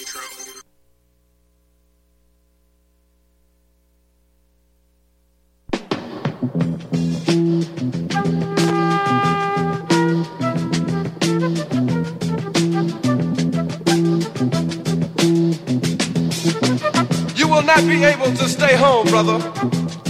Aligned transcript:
You 0.00 0.06
will 17.48 17.62
not 17.62 17.86
be 17.86 18.02
able 18.04 18.32
to 18.32 18.48
stay 18.48 18.76
home, 18.76 19.06
brother. 19.08 20.09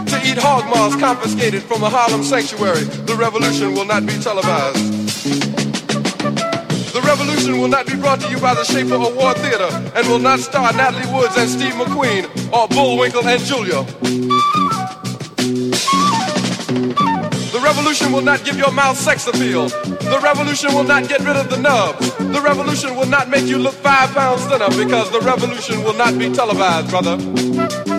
eat 0.25 0.37
hog 0.37 0.65
maws 0.65 0.95
confiscated 0.95 1.63
from 1.63 1.83
a 1.83 1.89
Harlem 1.89 2.23
sanctuary. 2.23 2.83
The 2.83 3.15
revolution 3.15 3.73
will 3.73 3.85
not 3.85 4.05
be 4.05 4.13
televised. 4.19 5.01
The 6.93 7.01
revolution 7.01 7.59
will 7.59 7.67
not 7.67 7.87
be 7.87 7.95
brought 7.95 8.19
to 8.21 8.29
you 8.29 8.39
by 8.39 8.53
the 8.53 8.63
Schaefer 8.63 8.95
Award 8.95 9.37
Theater 9.37 9.69
and 9.95 10.07
will 10.07 10.19
not 10.19 10.39
star 10.39 10.73
Natalie 10.73 11.11
Woods 11.13 11.37
and 11.37 11.49
Steve 11.49 11.73
McQueen 11.73 12.25
or 12.51 12.67
Bullwinkle 12.67 13.25
and 13.25 13.41
Julia. 13.41 13.83
The 17.51 17.59
revolution 17.63 18.11
will 18.11 18.21
not 18.21 18.43
give 18.43 18.57
your 18.57 18.71
mouth 18.71 18.97
sex 18.97 19.27
appeal. 19.27 19.69
The 19.69 20.19
revolution 20.23 20.73
will 20.73 20.83
not 20.83 21.07
get 21.07 21.21
rid 21.21 21.35
of 21.35 21.49
the 21.49 21.57
nubs. 21.57 22.15
The 22.17 22.41
revolution 22.41 22.95
will 22.95 23.07
not 23.07 23.29
make 23.29 23.45
you 23.45 23.57
look 23.57 23.75
five 23.75 24.11
pounds 24.13 24.45
thinner 24.45 24.69
because 24.69 25.11
the 25.11 25.21
revolution 25.21 25.83
will 25.83 25.93
not 25.95 26.17
be 26.17 26.29
televised, 26.31 26.89
brother. 26.89 27.90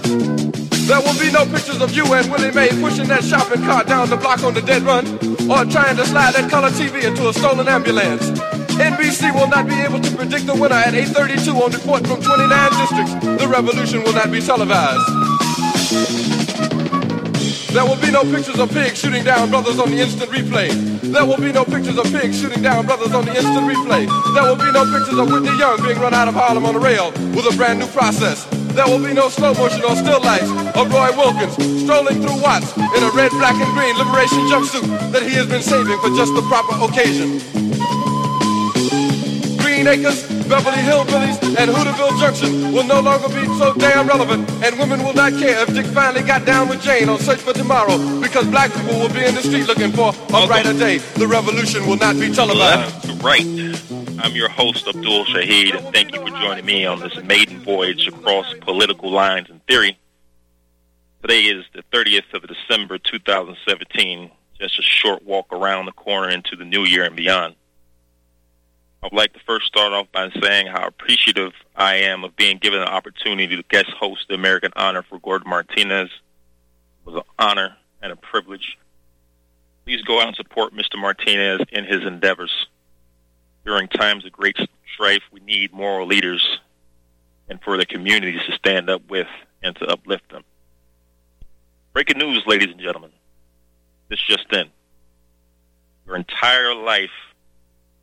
There 0.92 1.00
will 1.00 1.18
be 1.18 1.32
no 1.32 1.46
pictures 1.46 1.80
of 1.80 1.96
you 1.96 2.04
and 2.12 2.30
Willie 2.30 2.52
Mae 2.52 2.68
pushing 2.68 3.08
that 3.08 3.24
shopping 3.24 3.64
cart 3.64 3.86
down 3.86 4.10
the 4.10 4.16
block 4.18 4.44
on 4.44 4.52
the 4.52 4.60
dead 4.60 4.82
run 4.82 5.08
or 5.48 5.64
trying 5.64 5.96
to 5.96 6.04
slide 6.04 6.34
that 6.36 6.50
color 6.50 6.68
TV 6.68 7.08
into 7.08 7.30
a 7.30 7.32
stolen 7.32 7.66
ambulance. 7.66 8.28
NBC 8.76 9.32
will 9.32 9.48
not 9.48 9.66
be 9.66 9.72
able 9.80 10.00
to 10.04 10.10
predict 10.14 10.44
the 10.44 10.52
winner 10.52 10.76
at 10.76 10.92
8.32 10.92 11.48
on 11.56 11.72
report 11.72 12.06
from 12.06 12.20
29 12.20 12.44
districts. 12.76 13.40
The 13.40 13.48
revolution 13.48 14.04
will 14.04 14.12
not 14.12 14.30
be 14.30 14.44
televised. 14.44 15.00
There 17.72 17.88
will 17.88 17.96
be 17.96 18.12
no 18.12 18.28
pictures 18.28 18.60
of 18.60 18.68
pigs 18.68 19.00
shooting 19.00 19.24
down 19.24 19.48
brothers 19.48 19.78
on 19.80 19.88
the 19.88 19.96
instant 19.96 20.28
replay. 20.28 20.68
There 21.00 21.24
will 21.24 21.40
be 21.40 21.56
no 21.56 21.64
pictures 21.64 21.96
of 21.96 22.04
pigs 22.12 22.36
shooting 22.38 22.60
down 22.60 22.84
brothers 22.84 23.16
on 23.16 23.24
the 23.24 23.32
instant 23.32 23.64
replay. 23.64 24.04
There 24.36 24.44
will 24.44 24.60
be 24.60 24.68
no 24.68 24.84
pictures 24.92 25.16
of 25.16 25.32
Whitney 25.32 25.56
Young 25.56 25.80
being 25.80 25.96
run 26.04 26.12
out 26.12 26.28
of 26.28 26.34
Harlem 26.34 26.66
on 26.66 26.76
a 26.76 26.78
rail 26.84 27.12
with 27.32 27.48
a 27.48 27.56
brand 27.56 27.80
new 27.80 27.88
process. 27.96 28.44
There 28.74 28.86
will 28.86 29.04
be 29.04 29.12
no 29.12 29.28
slow 29.28 29.52
motion 29.54 29.84
or 29.84 29.94
still 29.96 30.20
lights 30.22 30.48
of 30.74 30.90
Roy 30.90 31.10
Wilkins 31.16 31.54
strolling 31.82 32.22
through 32.22 32.40
Watts 32.40 32.76
in 32.76 33.02
a 33.04 33.10
red, 33.12 33.30
black, 33.32 33.54
and 33.54 33.70
green 33.76 33.96
liberation 33.98 34.38
jumpsuit 34.48 35.12
that 35.12 35.22
he 35.22 35.34
has 35.34 35.46
been 35.46 35.62
saving 35.62 35.98
for 36.00 36.08
just 36.16 36.32
the 36.34 36.42
proper 36.48 36.74
occasion. 36.80 37.38
Green 39.58 39.86
Acres, 39.86 40.22
Beverly 40.48 40.78
Hillbillies, 40.78 41.38
and 41.58 41.70
Hooterville 41.70 42.18
Junction 42.18 42.72
will 42.72 42.84
no 42.84 43.00
longer 43.00 43.28
be 43.28 43.44
so 43.58 43.74
damn 43.74 44.06
relevant, 44.06 44.48
and 44.64 44.78
women 44.78 45.02
will 45.04 45.14
not 45.14 45.32
care 45.32 45.62
if 45.62 45.74
Dick 45.74 45.86
finally 45.86 46.22
got 46.22 46.44
down 46.46 46.68
with 46.68 46.80
Jane 46.82 47.08
on 47.08 47.18
Search 47.18 47.40
for 47.40 47.52
Tomorrow, 47.52 48.20
because 48.20 48.46
black 48.46 48.72
people 48.72 48.98
will 49.00 49.12
be 49.12 49.24
in 49.24 49.34
the 49.34 49.42
street 49.42 49.66
looking 49.66 49.92
for 49.92 50.10
a 50.10 50.46
brighter 50.46 50.72
day. 50.72 50.98
The 50.98 51.26
revolution 51.26 51.86
will 51.86 51.98
not 51.98 52.18
be 52.18 52.32
televised. 52.32 53.04
Left 53.04 53.04
to 53.04 53.14
right. 53.24 53.71
I'm 54.22 54.36
your 54.36 54.48
host, 54.48 54.86
Abdul 54.86 55.24
Shahid, 55.24 55.76
and 55.76 55.92
thank 55.92 56.14
you 56.14 56.20
for 56.20 56.28
joining 56.28 56.64
me 56.64 56.86
on 56.86 57.00
this 57.00 57.16
maiden 57.24 57.58
voyage 57.58 58.06
across 58.06 58.54
political 58.60 59.10
lines 59.10 59.50
and 59.50 59.60
theory. 59.66 59.98
Today 61.22 61.40
is 61.40 61.64
the 61.74 61.82
30th 61.92 62.32
of 62.32 62.46
December, 62.46 62.98
2017, 62.98 64.30
just 64.60 64.78
a 64.78 64.82
short 64.82 65.24
walk 65.24 65.52
around 65.52 65.86
the 65.86 65.92
corner 65.92 66.28
into 66.28 66.54
the 66.54 66.64
new 66.64 66.84
year 66.84 67.02
and 67.02 67.16
beyond. 67.16 67.56
I'd 69.02 69.12
like 69.12 69.32
to 69.32 69.40
first 69.40 69.66
start 69.66 69.92
off 69.92 70.06
by 70.12 70.30
saying 70.40 70.68
how 70.68 70.86
appreciative 70.86 71.52
I 71.74 71.96
am 71.96 72.22
of 72.22 72.36
being 72.36 72.58
given 72.58 72.78
the 72.78 72.86
opportunity 72.86 73.56
to 73.56 73.64
guest 73.64 73.90
host 73.90 74.26
the 74.28 74.36
American 74.36 74.70
Honor 74.76 75.02
for 75.02 75.18
Gordon 75.18 75.50
Martinez. 75.50 76.10
It 76.10 77.10
was 77.10 77.16
an 77.16 77.22
honor 77.40 77.76
and 78.00 78.12
a 78.12 78.16
privilege. 78.16 78.78
Please 79.84 80.00
go 80.02 80.20
out 80.20 80.28
and 80.28 80.36
support 80.36 80.72
Mr. 80.72 80.96
Martinez 80.96 81.62
in 81.72 81.84
his 81.84 82.04
endeavors. 82.04 82.68
During 83.64 83.88
times 83.88 84.24
of 84.24 84.32
great 84.32 84.56
strife, 84.92 85.22
we 85.30 85.40
need 85.40 85.72
moral 85.72 86.06
leaders 86.06 86.58
and 87.48 87.60
for 87.62 87.76
the 87.76 87.86
communities 87.86 88.40
to 88.46 88.52
stand 88.52 88.90
up 88.90 89.08
with 89.08 89.28
and 89.62 89.76
to 89.76 89.86
uplift 89.86 90.30
them. 90.30 90.42
Breaking 91.92 92.18
news, 92.18 92.42
ladies 92.46 92.70
and 92.70 92.80
gentlemen. 92.80 93.10
This 94.08 94.20
just 94.20 94.52
in. 94.52 94.68
Your 96.06 96.16
entire 96.16 96.74
life 96.74 97.10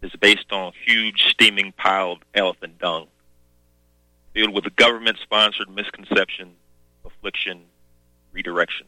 is 0.02 0.12
based 0.22 0.52
on 0.52 0.72
a 0.72 0.92
huge 0.92 1.26
steaming 1.30 1.74
pile 1.74 2.14
of 2.14 2.20
elephant 2.34 2.80
dung, 2.80 3.08
filled 4.34 4.54
with 4.54 4.74
government-sponsored 4.78 5.70
misconception, 5.70 6.54
affliction, 7.04 7.64
redirection. 8.32 8.88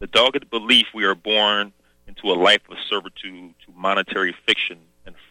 The 0.00 0.08
dogged 0.08 0.50
belief 0.50 0.88
we 0.92 1.04
are 1.04 1.14
born 1.14 1.72
into 2.06 2.30
a 2.30 2.34
life 2.34 2.60
of 2.68 2.76
servitude 2.90 3.54
to 3.64 3.72
monetary 3.74 4.34
fiction 4.44 4.78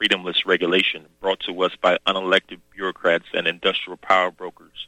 freedomless 0.02 0.46
regulation 0.46 1.06
brought 1.20 1.40
to 1.42 1.62
us 1.64 1.72
by 1.82 1.98
unelected 2.08 2.60
bureaucrats 2.74 3.26
and 3.34 3.48
industrial 3.48 3.98
power 3.98 4.32
brokers 4.32 4.88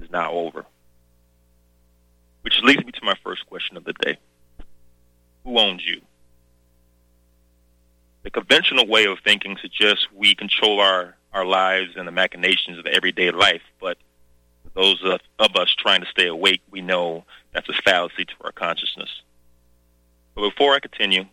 is 0.00 0.10
now 0.10 0.32
over. 0.32 0.64
Which 2.42 2.60
leads 2.62 2.84
me 2.84 2.92
to 2.92 3.04
my 3.04 3.14
first 3.22 3.46
question 3.46 3.76
of 3.76 3.84
the 3.84 3.92
day. 3.92 4.18
Who 5.44 5.58
owns 5.58 5.84
you? 5.84 6.00
The 8.22 8.30
conventional 8.30 8.86
way 8.86 9.04
of 9.04 9.18
thinking 9.22 9.58
suggests 9.60 10.06
we 10.14 10.34
control 10.34 10.80
our, 10.80 11.16
our 11.32 11.44
lives 11.44 11.92
and 11.96 12.08
the 12.08 12.12
machinations 12.12 12.78
of 12.78 12.86
everyday 12.86 13.30
life, 13.30 13.62
but 13.80 13.98
those 14.74 15.02
of, 15.04 15.20
of 15.38 15.54
us 15.56 15.74
trying 15.74 16.00
to 16.00 16.06
stay 16.06 16.26
awake, 16.26 16.62
we 16.70 16.80
know 16.80 17.24
that's 17.52 17.68
a 17.68 17.74
fallacy 17.84 18.24
to 18.24 18.34
our 18.42 18.52
consciousness. 18.52 19.10
But 20.34 20.48
before 20.48 20.74
I 20.74 20.80
continue, 20.80 21.26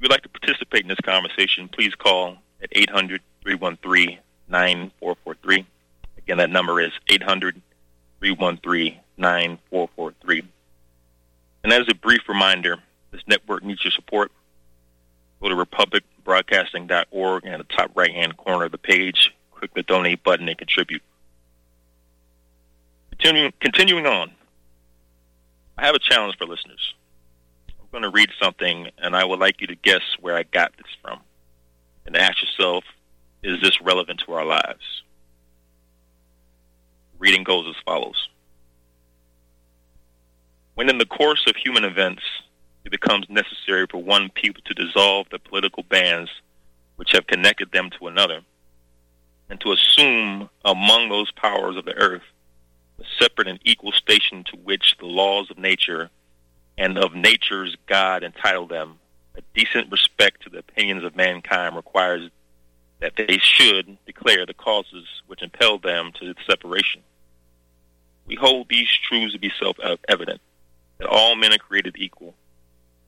you'd 0.00 0.10
like 0.10 0.22
to 0.22 0.28
participate 0.28 0.82
in 0.82 0.88
this 0.88 1.00
conversation, 1.00 1.68
please 1.68 1.94
call 1.94 2.36
at 2.62 2.70
800-313-9443. 3.44 5.64
Again, 6.18 6.38
that 6.38 6.50
number 6.50 6.80
is 6.80 6.92
800-313-9443. 8.22 10.44
And 11.62 11.72
as 11.72 11.88
a 11.88 11.94
brief 11.94 12.28
reminder, 12.28 12.78
this 13.10 13.22
network 13.26 13.62
needs 13.62 13.84
your 13.84 13.90
support. 13.90 14.30
Go 15.40 15.48
to 15.48 15.54
republicbroadcasting.org 15.54 17.44
and 17.44 17.54
at 17.54 17.58
the 17.58 17.74
top 17.74 17.90
right-hand 17.94 18.36
corner 18.36 18.66
of 18.66 18.72
the 18.72 18.78
page, 18.78 19.34
click 19.52 19.72
the 19.74 19.82
donate 19.82 20.22
button 20.22 20.48
and 20.48 20.56
contribute. 20.56 21.02
Continuing, 23.10 23.52
continuing 23.60 24.06
on, 24.06 24.30
I 25.76 25.86
have 25.86 25.94
a 25.94 25.98
challenge 25.98 26.36
for 26.38 26.46
listeners. 26.46 26.94
Going 27.92 28.02
to 28.04 28.10
read 28.10 28.30
something, 28.40 28.88
and 28.98 29.16
I 29.16 29.24
would 29.24 29.40
like 29.40 29.60
you 29.60 29.66
to 29.66 29.74
guess 29.74 30.02
where 30.20 30.36
I 30.36 30.44
got 30.44 30.76
this 30.76 30.86
from. 31.02 31.20
And 32.06 32.16
ask 32.16 32.40
yourself, 32.40 32.84
is 33.42 33.60
this 33.60 33.80
relevant 33.80 34.22
to 34.26 34.32
our 34.32 34.44
lives? 34.44 35.02
Reading 37.18 37.42
goes 37.42 37.66
as 37.68 37.82
follows. 37.84 38.28
When 40.74 40.88
in 40.88 40.98
the 40.98 41.06
course 41.06 41.44
of 41.46 41.56
human 41.56 41.84
events, 41.84 42.22
it 42.84 42.90
becomes 42.90 43.26
necessary 43.28 43.86
for 43.90 44.02
one 44.02 44.30
people 44.30 44.62
to 44.66 44.74
dissolve 44.74 45.26
the 45.30 45.38
political 45.38 45.82
bands 45.82 46.30
which 46.96 47.12
have 47.12 47.26
connected 47.26 47.72
them 47.72 47.90
to 47.98 48.06
another, 48.06 48.40
and 49.48 49.60
to 49.60 49.72
assume 49.72 50.48
among 50.64 51.08
those 51.08 51.30
powers 51.32 51.76
of 51.76 51.84
the 51.84 51.94
earth 51.94 52.22
a 53.00 53.04
separate 53.18 53.48
and 53.48 53.58
equal 53.64 53.92
station 53.92 54.44
to 54.44 54.56
which 54.58 54.96
the 54.98 55.06
laws 55.06 55.50
of 55.50 55.58
nature 55.58 56.08
and 56.80 56.96
of 56.96 57.14
nature's 57.14 57.76
God 57.86 58.24
entitle 58.24 58.66
them, 58.66 58.98
a 59.36 59.42
decent 59.54 59.92
respect 59.92 60.42
to 60.42 60.50
the 60.50 60.60
opinions 60.60 61.04
of 61.04 61.14
mankind 61.14 61.76
requires 61.76 62.30
that 63.00 63.12
they 63.16 63.36
should 63.38 63.98
declare 64.06 64.46
the 64.46 64.54
causes 64.54 65.04
which 65.26 65.42
impel 65.42 65.78
them 65.78 66.10
to 66.18 66.34
separation. 66.48 67.02
We 68.26 68.34
hold 68.34 68.68
these 68.70 68.88
truths 68.88 69.34
to 69.34 69.38
be 69.38 69.52
self-evident, 69.60 70.40
that 70.98 71.08
all 71.08 71.36
men 71.36 71.52
are 71.52 71.58
created 71.58 71.96
equal, 71.98 72.34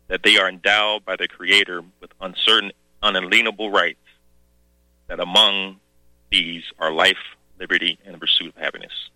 that 0.09 0.23
they 0.23 0.37
are 0.37 0.51
endowed 0.51 1.07
by 1.07 1.17
their 1.17 1.29
Creator 1.29 1.83
with 2.01 2.11
uncertain, 2.21 2.73
unalienable 3.03 3.71
rights, 3.71 4.05
that 5.07 5.19
among 5.19 5.81
these 6.31 6.65
are 6.79 6.93
life, 6.93 7.17
liberty, 7.59 7.99
and 8.05 8.15
the 8.15 8.19
pursuit 8.19 8.49
of 8.49 8.63
happiness. 8.63 9.09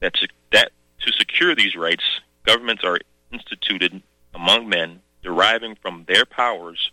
That 0.00 0.14
to, 0.14 0.28
that 0.52 0.72
to 1.00 1.12
secure 1.12 1.54
these 1.54 1.76
rights, 1.76 2.04
governments 2.44 2.84
are 2.84 2.98
instituted 3.30 4.02
among 4.34 4.68
men, 4.68 5.00
deriving 5.22 5.76
from 5.76 6.04
their 6.06 6.24
powers 6.24 6.90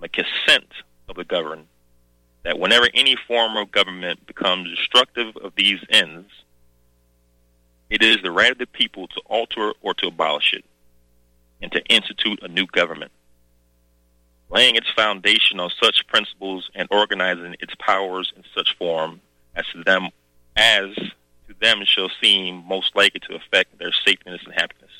the 0.00 0.08
consent 0.08 0.72
of 1.08 1.16
the 1.16 1.24
governed. 1.24 1.66
That 2.44 2.58
whenever 2.58 2.88
any 2.94 3.16
form 3.28 3.56
of 3.56 3.70
government 3.70 4.26
becomes 4.26 4.70
destructive 4.70 5.36
of 5.36 5.54
these 5.54 5.78
ends, 5.90 6.28
it 7.88 8.02
is 8.02 8.18
the 8.22 8.32
right 8.32 8.52
of 8.52 8.58
the 8.58 8.66
people 8.66 9.06
to 9.08 9.20
alter 9.26 9.72
or 9.80 9.94
to 9.94 10.08
abolish 10.08 10.52
it, 10.54 10.64
and 11.60 11.70
to 11.72 11.84
institute 11.86 12.40
a 12.42 12.48
new 12.48 12.66
government 12.66 13.12
laying 14.52 14.76
its 14.76 14.90
foundation 14.94 15.58
on 15.58 15.70
such 15.82 16.06
principles 16.06 16.70
and 16.74 16.86
organizing 16.90 17.56
its 17.60 17.74
powers 17.78 18.32
in 18.36 18.44
such 18.54 18.76
form 18.76 19.20
as 19.56 19.64
to 19.72 19.82
them 19.82 20.08
as 20.56 20.94
to 20.94 21.54
them 21.60 21.82
shall 21.84 22.10
seem 22.22 22.62
most 22.66 22.94
likely 22.94 23.20
to 23.20 23.34
affect 23.34 23.78
their 23.78 23.92
safeness 24.06 24.42
and 24.44 24.54
happiness. 24.54 24.91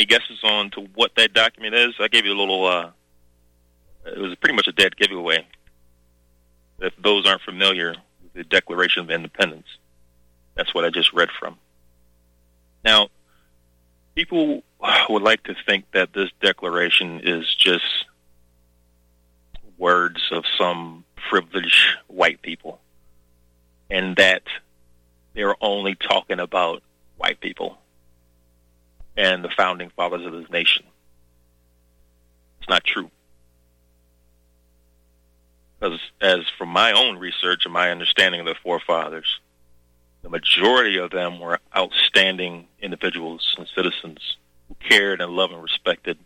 Any 0.00 0.06
guesses 0.06 0.40
on 0.42 0.70
to 0.70 0.80
what 0.94 1.14
that 1.16 1.34
document 1.34 1.74
is? 1.74 1.92
I 2.00 2.08
gave 2.08 2.24
you 2.24 2.32
a 2.32 2.40
little. 2.40 2.64
Uh, 2.64 2.90
it 4.06 4.16
was 4.16 4.34
pretty 4.36 4.56
much 4.56 4.66
a 4.66 4.72
dead 4.72 4.96
giveaway. 4.96 5.46
If 6.78 6.94
those 6.96 7.26
aren't 7.26 7.42
familiar 7.42 7.94
the 8.32 8.42
Declaration 8.42 9.02
of 9.02 9.10
Independence, 9.10 9.66
that's 10.54 10.74
what 10.74 10.86
I 10.86 10.88
just 10.88 11.12
read 11.12 11.28
from. 11.38 11.58
Now, 12.82 13.08
people 14.14 14.62
would 15.10 15.20
like 15.20 15.42
to 15.42 15.54
think 15.66 15.84
that 15.92 16.14
this 16.14 16.30
declaration 16.40 17.20
is 17.22 17.54
just 17.54 18.06
words 19.76 20.22
of 20.32 20.44
some 20.56 21.04
privileged 21.28 21.98
white 22.06 22.40
people 22.40 22.80
and 23.90 24.16
that 24.16 24.44
they're 25.34 25.62
only 25.62 25.94
talking 25.94 26.40
about 26.40 26.82
white 27.18 27.38
people 27.42 27.76
and 29.16 29.44
the 29.44 29.50
founding 29.56 29.90
fathers 29.90 30.24
of 30.24 30.32
this 30.32 30.50
nation. 30.50 30.84
It's 32.60 32.68
not 32.68 32.84
true. 32.84 33.10
Because 35.78 36.00
as 36.20 36.40
from 36.58 36.68
my 36.68 36.92
own 36.92 37.18
research 37.18 37.64
and 37.64 37.72
my 37.72 37.90
understanding 37.90 38.40
of 38.40 38.46
the 38.46 38.54
forefathers, 38.62 39.40
the 40.22 40.28
majority 40.28 40.98
of 40.98 41.10
them 41.10 41.40
were 41.40 41.58
outstanding 41.74 42.66
individuals 42.80 43.54
and 43.56 43.66
citizens 43.74 44.36
who 44.68 44.76
cared 44.88 45.20
and 45.20 45.32
loved 45.32 45.54
and 45.54 45.62
respected 45.62 46.18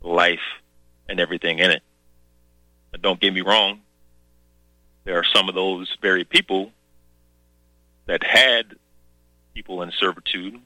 life 0.00 0.40
and 1.08 1.20
everything 1.20 1.58
in 1.58 1.70
it. 1.70 1.82
But 2.90 3.02
don't 3.02 3.20
get 3.20 3.34
me 3.34 3.42
wrong, 3.42 3.80
there 5.04 5.18
are 5.18 5.24
some 5.34 5.48
of 5.48 5.54
those 5.54 5.94
very 6.00 6.24
people 6.24 6.72
that 8.06 8.22
had 8.22 8.76
people 9.54 9.82
in 9.82 9.92
servitude. 9.92 10.58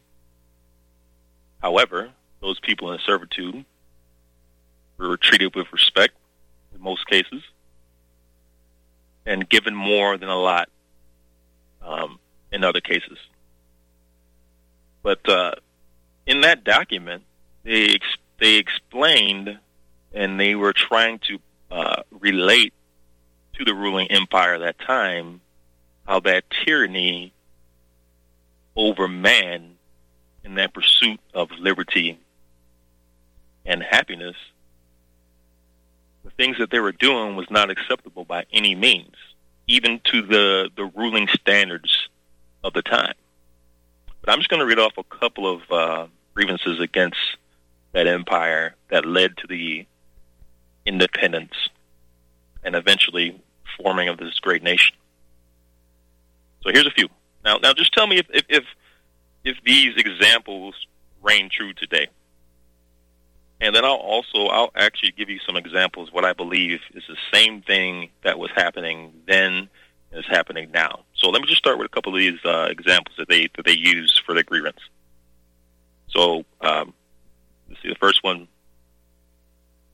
However, 1.61 2.11
those 2.41 2.61
people 2.61 2.93
in 2.93 2.99
servitude 3.01 3.65
were 4.97 5.17
treated 5.17 5.55
with 5.55 5.73
respect 5.73 6.15
in 6.75 6.81
most 6.81 7.07
cases 7.07 7.43
and 9.27 9.49
given 9.49 9.75
more 9.75 10.17
than 10.17 10.29
a 10.29 10.37
lot 10.37 10.69
um, 11.83 12.19
in 12.53 12.65
other 12.65 12.81
cases. 12.81 13.19
But 15.03 15.29
uh, 15.29 15.53
in 16.27 16.43
that 16.43 16.65
document, 16.65 17.25
they 17.65 17.95
ex- 17.95 18.19
they 18.39 18.55
explained 18.55 19.59
and 20.13 20.41
they 20.41 20.55
were 20.55 20.73
trying 20.73 21.19
to 21.21 21.39
uh, 21.71 22.03
relate 22.11 22.73
to 23.55 23.65
the 23.65 23.75
ruling 23.75 24.11
empire 24.11 24.55
at 24.55 24.61
that 24.61 24.79
time 24.79 25.41
how 26.07 26.21
that 26.21 26.45
tyranny 26.65 27.33
over 28.75 29.09
man 29.09 29.78
in 30.49 30.55
that 30.55 30.73
pursuit 30.73 31.21
of 31.35 31.51
liberty 31.61 32.19
and 33.67 33.83
happiness, 33.83 34.35
the 36.25 36.31
things 36.31 36.57
that 36.59 36.71
they 36.71 36.81
were 36.81 36.93
doing 36.93 37.37
was 37.37 37.51
not 37.51 37.71
acceptable 37.71 38.25
by 38.25 38.47
any 38.53 38.75
means, 38.75 39.15
even 39.67 40.01
to 40.05 40.23
the, 40.23 40.71
the 40.75 40.87
ruling 40.97 41.29
standards 41.29 42.09
of 42.65 42.73
the 42.73 42.83
time. 42.83 43.15
But 44.23 44.33
I'm 44.33 44.39
just 44.39 44.49
going 44.49 44.61
to 44.61 44.67
read 44.67 44.79
off 44.79 44.95
a 44.97 45.05
couple 45.05 45.53
of 45.53 45.71
uh, 45.71 46.07
grievances 46.35 46.81
against 46.81 47.19
that 47.93 48.07
empire 48.07 48.75
that 48.91 49.05
led 49.05 49.37
to 49.39 49.47
the 49.47 49.87
independence 50.87 51.55
and 52.65 52.75
eventually 52.75 53.41
forming 53.77 54.09
of 54.09 54.17
this 54.17 54.39
great 54.41 54.63
nation. 54.63 54.97
So 56.63 56.71
here's 56.73 56.87
a 56.87 56.91
few. 56.91 57.09
Now, 57.45 57.59
now 57.59 57.73
just 57.75 57.93
tell 57.93 58.07
me 58.07 58.19
if, 58.19 58.27
if, 58.31 58.45
if, 58.49 58.65
if 59.49 59.57
these 59.65 59.95
examples 59.97 60.75
reign 61.23 61.49
true 61.51 61.73
today. 61.73 62.09
And 63.61 63.75
then 63.75 63.85
I'll 63.85 63.93
also, 63.95 64.47
I'll 64.47 64.71
actually 64.77 65.13
give 65.13 65.31
you 65.31 65.41
some 65.45 65.57
examples 65.57 66.13
what 66.13 66.25
I 66.25 66.35
believe 66.35 66.81
is 66.95 67.03
the 67.09 67.17
same 67.33 67.63
thing 67.63 68.11
that 68.23 68.39
was 68.39 68.51
happening 68.55 69.13
then 69.27 69.69
is 70.13 70.27
happening 70.27 70.71
now. 70.71 71.01
So 71.15 71.31
let 71.31 71.41
me 71.41 71.49
just 71.49 71.59
start 71.59 71.79
with 71.79 71.87
a 71.87 71.89
couple 71.89 72.15
of 72.15 72.19
these 72.19 72.39
uh, 72.45 72.69
examples 72.71 73.17
that 73.17 73.29
they 73.29 73.49
that 73.57 73.65
they 73.65 73.77
use 73.77 74.21
for 74.25 74.35
their 74.35 74.45
grievance. 74.45 74.79
So 76.09 76.45
um, 76.61 76.93
let's 77.69 77.83
see 77.83 77.89
the 77.89 77.97
first 77.97 78.23
one. 78.23 78.49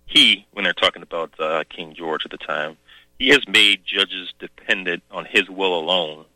He, 0.07 0.47
when 0.53 0.65
they're 0.65 0.75
talking 0.75 1.03
about 1.03 1.33
uh, 1.41 1.65
King 1.71 1.95
George 1.95 2.25
at 2.25 2.31
the 2.31 2.37
time, 2.39 2.77
he 3.19 3.29
has 3.29 3.47
made 3.49 3.85
judges 3.85 4.33
dependent 4.39 5.03
on 5.11 5.25
his 5.25 5.49
will 5.49 5.79
alone 5.79 6.27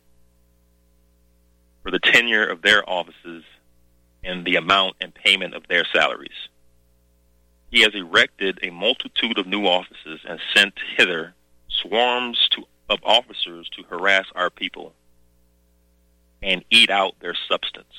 for 1.89 1.93
the 1.93 2.11
tenure 2.11 2.45
of 2.45 2.61
their 2.61 2.87
offices 2.87 3.43
and 4.23 4.45
the 4.45 4.57
amount 4.57 4.95
and 5.01 5.11
payment 5.11 5.55
of 5.55 5.67
their 5.67 5.83
salaries. 5.91 6.49
He 7.71 7.81
has 7.81 7.95
erected 7.95 8.59
a 8.61 8.69
multitude 8.69 9.39
of 9.39 9.47
new 9.47 9.65
offices 9.65 10.19
and 10.27 10.39
sent 10.55 10.75
hither 10.97 11.33
swarms 11.67 12.47
to 12.51 12.65
of 12.89 12.99
officers 13.03 13.69
to 13.69 13.83
harass 13.89 14.25
our 14.35 14.51
people 14.51 14.93
and 16.43 16.63
eat 16.69 16.91
out 16.91 17.19
their 17.21 17.35
substance. 17.47 17.93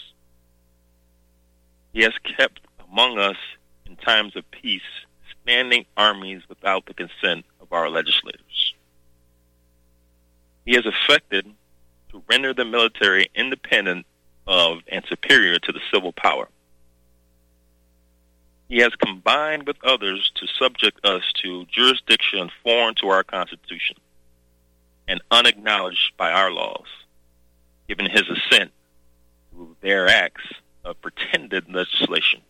He 1.93 2.03
has 2.03 2.15
kept 2.37 2.61
among 2.89 3.19
us 3.19 3.37
in 3.87 3.97
times 3.97 4.37
of 4.37 4.49
peace 4.53 4.83
standing 5.43 5.85
armies 5.97 6.43
without 6.49 6.87
the 6.87 6.95
consent 6.95 7.45
of 7.61 7.73
our 7.73 7.89
legislators. 7.89 8.75
He 10.64 10.75
has 10.75 10.85
effected 10.87 11.47
to 12.11 12.23
render 12.29 12.52
the 12.55 12.64
military 12.64 13.31
independent 13.35 14.07
of 14.47 14.79
and 14.88 15.05
superior 15.09 15.59
to 15.59 15.73
the 15.73 15.81
civil 15.93 16.12
power. 16.12 16.49
He 18.69 18.79
has 18.79 18.95
combined 19.05 19.67
with 19.67 19.76
others 19.85 20.31
to 20.37 20.47
subject 20.47 21.05
us 21.05 21.23
to 21.43 21.67
jurisdiction 21.67 22.50
foreign 22.62 22.95
to 22.97 23.09
our 23.09 23.25
Constitution 23.25 23.97
and 25.09 25.21
unacknowledged 25.31 26.12
by 26.17 26.31
our 26.31 26.52
laws, 26.52 26.87
given 27.88 28.09
his 28.09 28.23
assent 28.29 28.71
to 29.52 29.76
their 29.81 30.09
acts 30.09 30.45
of 30.85 31.00
pretended 31.00 31.69
legislation. 31.69 32.40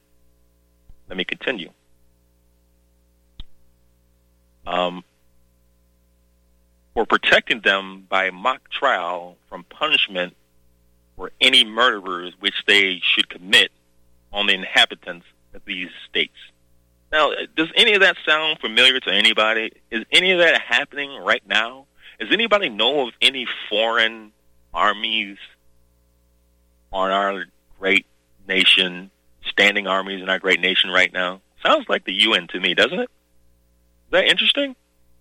Let 1.08 1.16
me 1.16 1.24
continue. 1.24 1.70
Um, 4.66 5.02
for 6.94 7.06
protecting 7.06 7.60
them 7.60 8.06
by 8.08 8.30
mock 8.30 8.68
trial 8.70 9.36
from 9.48 9.64
punishment 9.64 10.36
for 11.16 11.30
any 11.40 11.64
murderers 11.64 12.34
which 12.40 12.64
they 12.66 13.00
should 13.02 13.28
commit 13.28 13.70
on 14.32 14.46
the 14.46 14.54
inhabitants 14.54 15.26
of 15.54 15.64
these 15.64 15.90
states. 16.08 16.36
Now, 17.12 17.32
does 17.56 17.68
any 17.74 17.94
of 17.94 18.02
that 18.02 18.16
sound 18.24 18.60
familiar 18.60 19.00
to 19.00 19.10
anybody? 19.10 19.72
Is 19.90 20.04
any 20.12 20.30
of 20.30 20.38
that 20.38 20.60
happening 20.60 21.10
right 21.22 21.42
now? 21.46 21.86
Does 22.20 22.32
anybody 22.32 22.68
know 22.68 23.08
of 23.08 23.14
any 23.20 23.46
foreign 23.68 24.32
armies 24.72 25.38
on 26.92 27.10
our 27.10 27.46
great 27.78 28.06
nation, 28.46 29.10
standing 29.46 29.86
armies 29.86 30.22
in 30.22 30.28
our 30.28 30.38
great 30.38 30.60
nation 30.60 30.90
right 30.90 31.12
now? 31.12 31.40
Sounds 31.62 31.88
like 31.88 32.04
the 32.04 32.12
UN 32.12 32.46
to 32.48 32.60
me, 32.60 32.74
doesn't 32.74 32.98
it? 32.98 33.10
Is 33.10 34.12
that 34.12 34.24
interesting? 34.26 34.76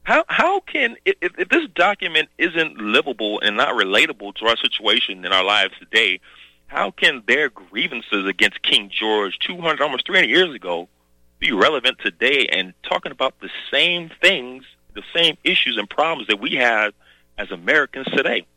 How 0.10 0.25
how 0.28 0.62
can 0.62 0.98
if, 1.06 1.38
if 1.38 1.50
this 1.50 1.68
document 1.75 2.30
isn't 2.39 2.80
livable 2.80 3.39
and 3.42 3.56
not 3.56 3.75
relatable 3.75 4.34
to 4.38 4.48
our 4.48 4.58
situation 4.58 5.24
in 5.24 5.32
our 5.32 5.44
lives 5.44 5.75
today, 5.78 6.20
how 6.66 6.89
can 6.89 7.22
their 7.28 7.51
grievances 7.51 8.25
against 8.25 8.63
King 8.63 8.89
George 8.92 9.38
200 9.38 9.80
almost 9.80 10.08
300 10.08 10.28
years 10.28 10.56
ago 10.56 10.89
be 11.38 11.51
relevant 11.51 12.00
today 12.00 12.48
and 12.51 12.74
talking 12.82 13.12
about 13.12 13.39
the 13.39 13.51
same 13.70 14.10
things 14.20 14.63
the 14.96 15.04
same 15.16 15.38
issues 15.44 15.78
and 15.78 15.88
problems 15.88 16.28
that 16.30 16.39
we 16.39 16.56
have 16.56 16.96
as 17.38 17.51
Americans 17.51 18.08
today. 18.08 18.48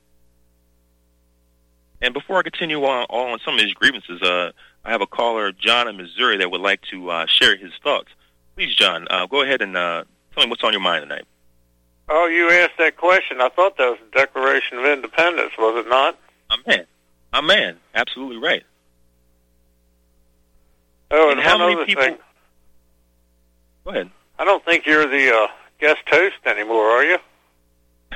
And 2.01 2.15
before 2.15 2.39
I 2.39 2.43
continue 2.45 2.83
on, 2.83 3.05
on 3.11 3.41
some 3.45 3.57
of 3.57 3.61
these 3.61 3.75
grievances, 3.75 4.23
uh, 4.23 4.53
I 4.87 4.91
have 4.91 5.03
a 5.03 5.07
caller, 5.07 5.53
John 5.53 5.87
in 5.87 5.99
Missouri, 5.99 6.39
that 6.39 6.51
would 6.51 6.63
like 6.63 6.81
to 6.93 7.11
uh, 7.11 7.27
share 7.27 7.59
his 7.59 7.73
thoughts. 7.85 8.09
Please, 8.57 8.75
John, 8.75 9.07
uh, 9.11 9.27
go 9.27 9.43
ahead 9.43 9.61
and 9.61 9.77
uh, 9.77 10.05
tell 10.35 10.45
me 10.45 10.49
what's 10.49 10.65
on 10.65 10.73
your 10.73 10.81
mind 10.81 11.03
tonight. 11.03 11.27
Oh, 12.09 12.27
you 12.27 12.51
asked 12.51 12.79
that 12.79 12.97
question. 12.97 13.41
I 13.41 13.49
thought 13.49 13.77
that 13.79 13.89
was 13.91 13.99
the 14.13 14.19
Declaration 14.19 14.79
of 14.79 14.85
Independence, 14.85 15.53
was 15.59 15.85
it 15.85 15.89
not? 15.89 16.19
A 16.51 16.57
man. 16.69 16.87
A 17.33 17.43
man. 17.43 17.77
Absolutely 17.95 18.37
right. 18.37 18.65
Oh, 21.11 21.31
and, 21.31 21.39
And 21.41 21.49
how 21.49 21.59
many 21.59 21.85
people- 21.85 22.03
thing. 22.03 22.19
Go 23.85 23.91
ahead. 23.91 24.11
I 24.39 24.45
don't 24.45 24.65
think 24.65 24.87
you're 24.87 25.07
the 25.07 25.35
uh, 25.35 25.47
guest 25.81 26.03
host 26.09 26.37
anymore, 26.47 26.85
are 26.91 27.05
you? 27.05 27.19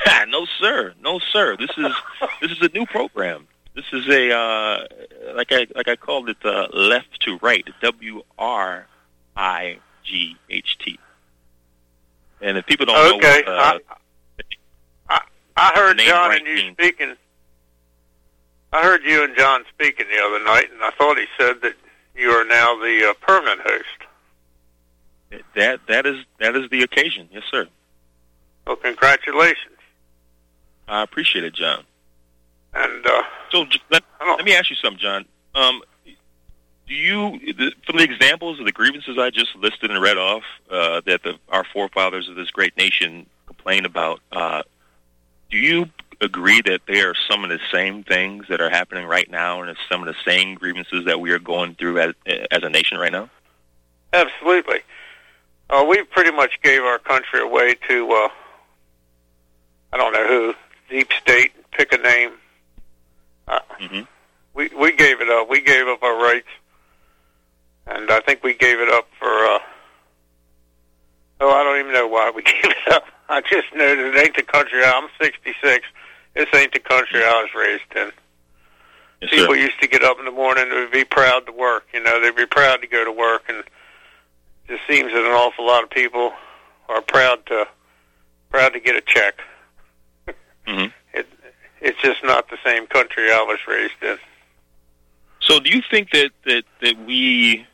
no, 0.28 0.47
sir. 0.61 0.95
No, 1.00 1.19
sir. 1.33 1.57
This 1.57 1.71
is 1.76 1.93
this 2.40 2.50
is 2.52 2.62
a 2.62 2.69
new 2.69 2.87
program. 2.87 3.47
This 3.75 3.85
is 3.93 4.09
a 4.09 4.33
uh, 4.33 4.87
like 5.35 5.52
I 5.52 5.66
like 5.75 5.88
I 5.88 5.97
called 5.97 6.28
it 6.28 6.37
uh, 6.45 6.69
left 6.73 7.21
to 7.23 7.38
right. 7.43 7.66
W 7.83 8.23
R 8.38 8.87
I 9.37 9.78
G 10.05 10.37
H 10.49 10.78
T. 10.78 10.99
And 12.40 12.59
if 12.59 12.66
people 12.66 12.87
don't 12.87 13.16
okay. 13.16 13.43
know, 13.47 13.52
uh, 13.52 13.78
I, 15.09 15.14
I, 15.14 15.21
I 15.57 15.73
heard 15.75 15.99
John 15.99 16.33
and 16.33 16.47
you 16.47 16.73
speaking. 16.73 17.14
I 18.73 18.83
heard 18.83 19.02
you 19.05 19.25
and 19.25 19.37
John 19.37 19.64
speaking 19.73 20.07
the 20.09 20.23
other 20.23 20.45
night, 20.45 20.71
and 20.73 20.83
I 20.83 20.90
thought 20.90 21.16
he 21.19 21.26
said 21.38 21.62
that 21.62 21.75
you 22.14 22.31
are 22.31 22.45
now 22.45 22.78
the 22.78 23.11
uh, 23.11 23.14
permanent 23.26 23.61
host. 23.62 25.45
that 25.55 25.81
that 25.88 26.07
is 26.07 26.25
that 26.40 26.55
is 26.57 26.69
the 26.71 26.83
occasion. 26.83 27.28
Yes, 27.33 27.45
sir. 27.50 27.66
Well, 28.66 28.76
congratulations. 28.76 29.78
I 30.88 31.02
appreciate 31.02 31.45
it, 31.45 31.55
John. 31.55 31.85
And 32.75 33.07
uh, 33.07 33.23
So 33.50 33.64
let, 33.90 34.02
let 34.21 34.45
me 34.45 34.55
ask 34.55 34.71
you 34.71 34.76
something, 34.76 35.00
John. 35.00 35.25
Um, 35.55 35.83
do 36.87 36.95
you, 36.95 37.38
from 37.85 37.97
the 37.97 38.05
examples 38.05 38.59
of 38.59 38.66
the 38.66 38.73
grievances 38.73 39.19
I 39.19 39.31
just 39.31 39.55
listed 39.57 39.90
and 39.90 40.00
read 40.00 40.19
off 40.19 40.43
uh, 40.71 41.00
that 41.07 41.23
the, 41.23 41.35
our 41.49 41.64
forefathers 41.64 42.28
of 42.28 42.37
this 42.37 42.50
great 42.50 42.76
nation 42.76 43.26
complained 43.47 43.87
about, 43.87 44.21
uh, 44.33 44.62
do 45.50 45.59
you 45.59 45.87
agree 46.21 46.61
that 46.62 46.81
they 46.87 47.00
are 47.00 47.14
some 47.28 47.45
of 47.45 47.50
the 47.50 47.61
same 47.73 48.02
things 48.05 48.47
that 48.49 48.61
are 48.61 48.71
happening 48.71 49.07
right 49.07 49.31
now, 49.31 49.62
and 49.62 49.76
some 49.90 50.07
of 50.07 50.07
the 50.07 50.16
same 50.25 50.55
grievances 50.55 51.05
that 51.05 51.21
we 51.21 51.31
are 51.31 51.38
going 51.38 51.75
through 51.75 51.99
as, 52.00 52.14
as 52.50 52.62
a 52.62 52.71
nation 52.71 52.99
right 52.99 53.12
now? 53.12 53.28
Absolutely. 54.12 54.81
Uh, 55.69 55.85
we 55.88 56.02
pretty 56.05 56.31
much 56.31 56.52
gave 56.62 56.83
our 56.83 56.99
country 56.99 57.40
away 57.40 57.75
to, 57.88 58.12
uh, 58.12 58.28
I 59.93 59.97
don't 59.97 60.12
know 60.12 60.26
who, 60.26 60.55
deep 60.88 61.12
state, 61.21 61.52
pick 61.73 61.93
a 61.93 61.99
name. 61.99 62.33
Uh, 63.49 63.61
hmm 63.78 64.00
we 64.57 64.71
we 64.76 64.97
gave 64.97 65.21
it 65.21 65.28
up. 65.28 65.49
We 65.49 65.61
gave 65.61 65.87
up 65.87 66.02
our 66.02 66.16
rights, 66.16 66.49
and 67.87 68.11
I 68.11 68.21
think 68.21 68.43
we 68.43 68.55
gave 68.55 68.78
it 68.81 68.88
up 68.88 69.09
for. 69.19 69.28
Uh, 69.28 69.59
oh, 71.40 71.50
I 71.50 71.64
don't 71.64 71.81
even 71.81 71.93
know 71.93 72.07
why 72.07 72.31
we 72.35 72.43
gave 72.43 72.64
it 72.64 72.93
up. 72.93 73.05
I 73.28 73.40
just 73.40 73.66
know 73.75 73.95
that 73.97 73.99
it 73.99 74.19
ain't 74.19 74.37
the 74.37 74.43
country. 74.43 74.85
I'm 74.85 75.09
66. 75.21 75.85
This 76.35 76.47
ain't 76.55 76.73
the 76.73 76.78
country 76.81 77.23
I 77.25 77.43
was 77.43 77.50
raised 77.55 77.83
in. 77.97 78.12
Yes, 79.23 79.31
People 79.31 79.55
sir. 79.55 79.61
used 79.61 79.81
to 79.81 79.88
get 79.88 80.02
up 80.05 80.19
in 80.19 80.26
the 80.26 80.31
morning 80.31 80.66
and 80.71 80.90
be 80.93 81.05
proud 81.05 81.47
to 81.47 81.52
work. 81.52 81.87
You 81.95 82.02
know, 82.02 82.21
they'd 82.21 82.37
be 82.37 82.47
proud 82.47 82.83
to 82.83 82.87
go 82.87 83.05
to 83.05 83.11
work, 83.12 83.45
and 83.49 83.59
it 83.59 83.66
just 84.69 84.83
seems 84.87 85.11
that 85.12 85.25
an 85.25 85.33
awful 85.33 85.66
lot 85.66 85.83
of 85.83 85.90
people 85.90 86.33
are 86.88 87.00
proud 87.00 87.45
to 87.47 87.66
proud 88.50 88.73
to 88.75 88.81
get 88.81 88.97
a 88.97 89.00
check. 89.00 89.40
Mhm. 90.66 90.93
It 91.14 91.26
it's 91.81 92.00
just 92.02 92.25
not 92.25 92.50
the 92.50 92.59
same 92.64 92.87
country 92.88 93.31
I 93.31 93.40
was 93.43 93.59
raised 93.69 94.02
in. 94.02 94.19
So, 95.40 95.61
do 95.61 95.71
you 95.71 95.81
think 95.88 96.11
that, 96.11 96.33
that, 96.45 96.64
that 96.83 96.99
we 97.07 97.64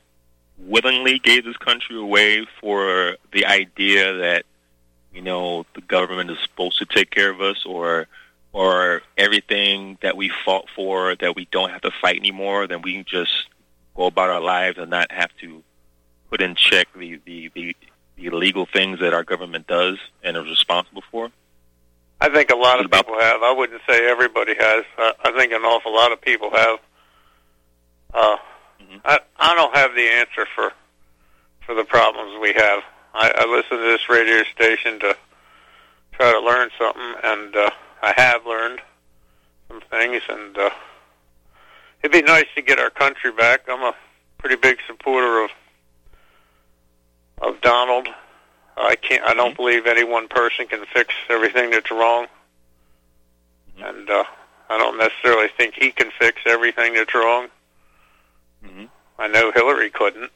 willingly 0.59 1.19
gave 1.19 1.45
this 1.45 1.57
country 1.57 1.97
away 1.97 2.47
for 2.61 3.17
the 3.33 3.47
idea 3.47 4.19
that 4.19 4.45
you 5.13 5.23
know 5.23 5.67
the 5.75 5.81
government 5.83 6.31
is 6.31 6.39
supposed 6.43 6.79
to 6.79 6.87
take 6.87 7.11
care 7.11 7.31
of 7.31 7.41
us, 7.41 7.65
or 7.67 8.07
or 8.53 9.03
everything 9.17 9.99
that 10.03 10.17
we 10.17 10.31
fought 10.45 10.69
for 10.75 11.17
that 11.17 11.35
we 11.35 11.47
don't 11.47 11.71
have 11.71 11.81
to 11.81 11.91
fight 12.01 12.17
anymore, 12.17 12.67
then 12.67 12.83
we 12.83 12.95
can 12.95 13.05
just 13.05 13.49
go 13.95 14.07
about 14.07 14.31
our 14.31 14.41
lives 14.41 14.79
and 14.79 14.91
not 14.91 15.11
have 15.11 15.31
to 15.41 15.63
put 16.31 16.41
in 16.41 16.55
check 16.55 16.89
the 16.95 17.21
the, 17.25 17.51
the, 17.55 17.77
the 18.17 18.27
illegal 18.27 18.67
things 18.67 19.01
that 19.01 19.15
our 19.15 19.25
government 19.25 19.67
does 19.67 19.99
and 20.23 20.37
is 20.37 20.45
responsible 20.45 21.03
for? 21.11 21.31
I 22.21 22.29
think 22.29 22.51
a 22.51 22.57
lot 22.57 22.79
of 22.85 22.91
people 22.91 23.19
have. 23.19 23.43
I 23.43 23.53
wouldn't 23.53 23.81
say 23.89 24.09
everybody 24.09 24.55
has. 24.55 24.85
I, 24.97 25.13
I 25.25 25.33
think 25.33 25.53
an 25.53 25.63
awful 25.63 25.93
lot 25.93 26.13
of 26.13 26.21
people 26.21 26.51
have. 26.51 26.79
Uh, 28.15 28.37
Mhm. 28.93 29.01
I 29.05 29.21
I 29.39 29.55
don't 29.55 29.75
have 29.77 29.95
the 29.95 30.09
answer 30.09 30.47
for 30.55 30.73
for 31.67 31.75
the 31.75 31.85
problems 31.85 32.39
we 32.41 32.53
have. 32.53 32.83
I, 33.15 33.31
I 33.37 33.47
listen 33.47 33.79
to 33.79 33.85
this 33.85 34.09
radio 34.09 34.43
station 34.45 34.99
to 35.01 35.17
try 36.13 36.33
to 36.33 36.41
learn 36.41 36.71
something, 36.79 37.15
and 37.23 37.55
uh, 37.57 37.71
I 38.03 38.13
have 38.17 38.47
learned 38.47 38.81
some 39.69 39.81
things. 39.91 40.23
And 40.29 40.57
uh, 40.59 40.71
it'd 42.03 42.13
be 42.13 42.23
nice 42.23 42.47
to 42.55 42.63
get 42.63 42.79
our 42.79 42.91
country 42.91 43.33
back. 43.33 43.69
I'm 43.69 43.83
a 43.83 43.95
pretty 44.39 44.57
big 44.57 44.79
supporter 44.87 45.45
of 45.45 45.51
of 47.41 47.61
Donald. 47.61 48.09
I 48.77 48.97
can't. 48.97 49.23
I 49.25 49.35
don't 49.35 49.53
Mhm. 49.53 49.57
believe 49.57 49.87
any 49.87 50.05
one 50.05 50.29
person 50.29 50.67
can 50.67 50.85
fix 50.87 51.15
everything 51.29 51.71
that's 51.71 51.91
wrong, 51.91 52.27
Mhm. 53.77 53.89
and 53.89 54.11
uh, 54.11 54.25
I 54.71 54.79
don't 54.79 54.97
necessarily 54.97 55.49
think 55.49 55.75
he 55.75 55.93
can 55.93 56.11
fix 56.13 56.41
everything 56.47 56.95
that's 56.95 57.15
wrong. 57.15 57.51
Hmm 58.65 58.85
I 59.19 59.29
know 59.29 59.53
Hillary 59.53 59.91
couldn't. 59.91 60.31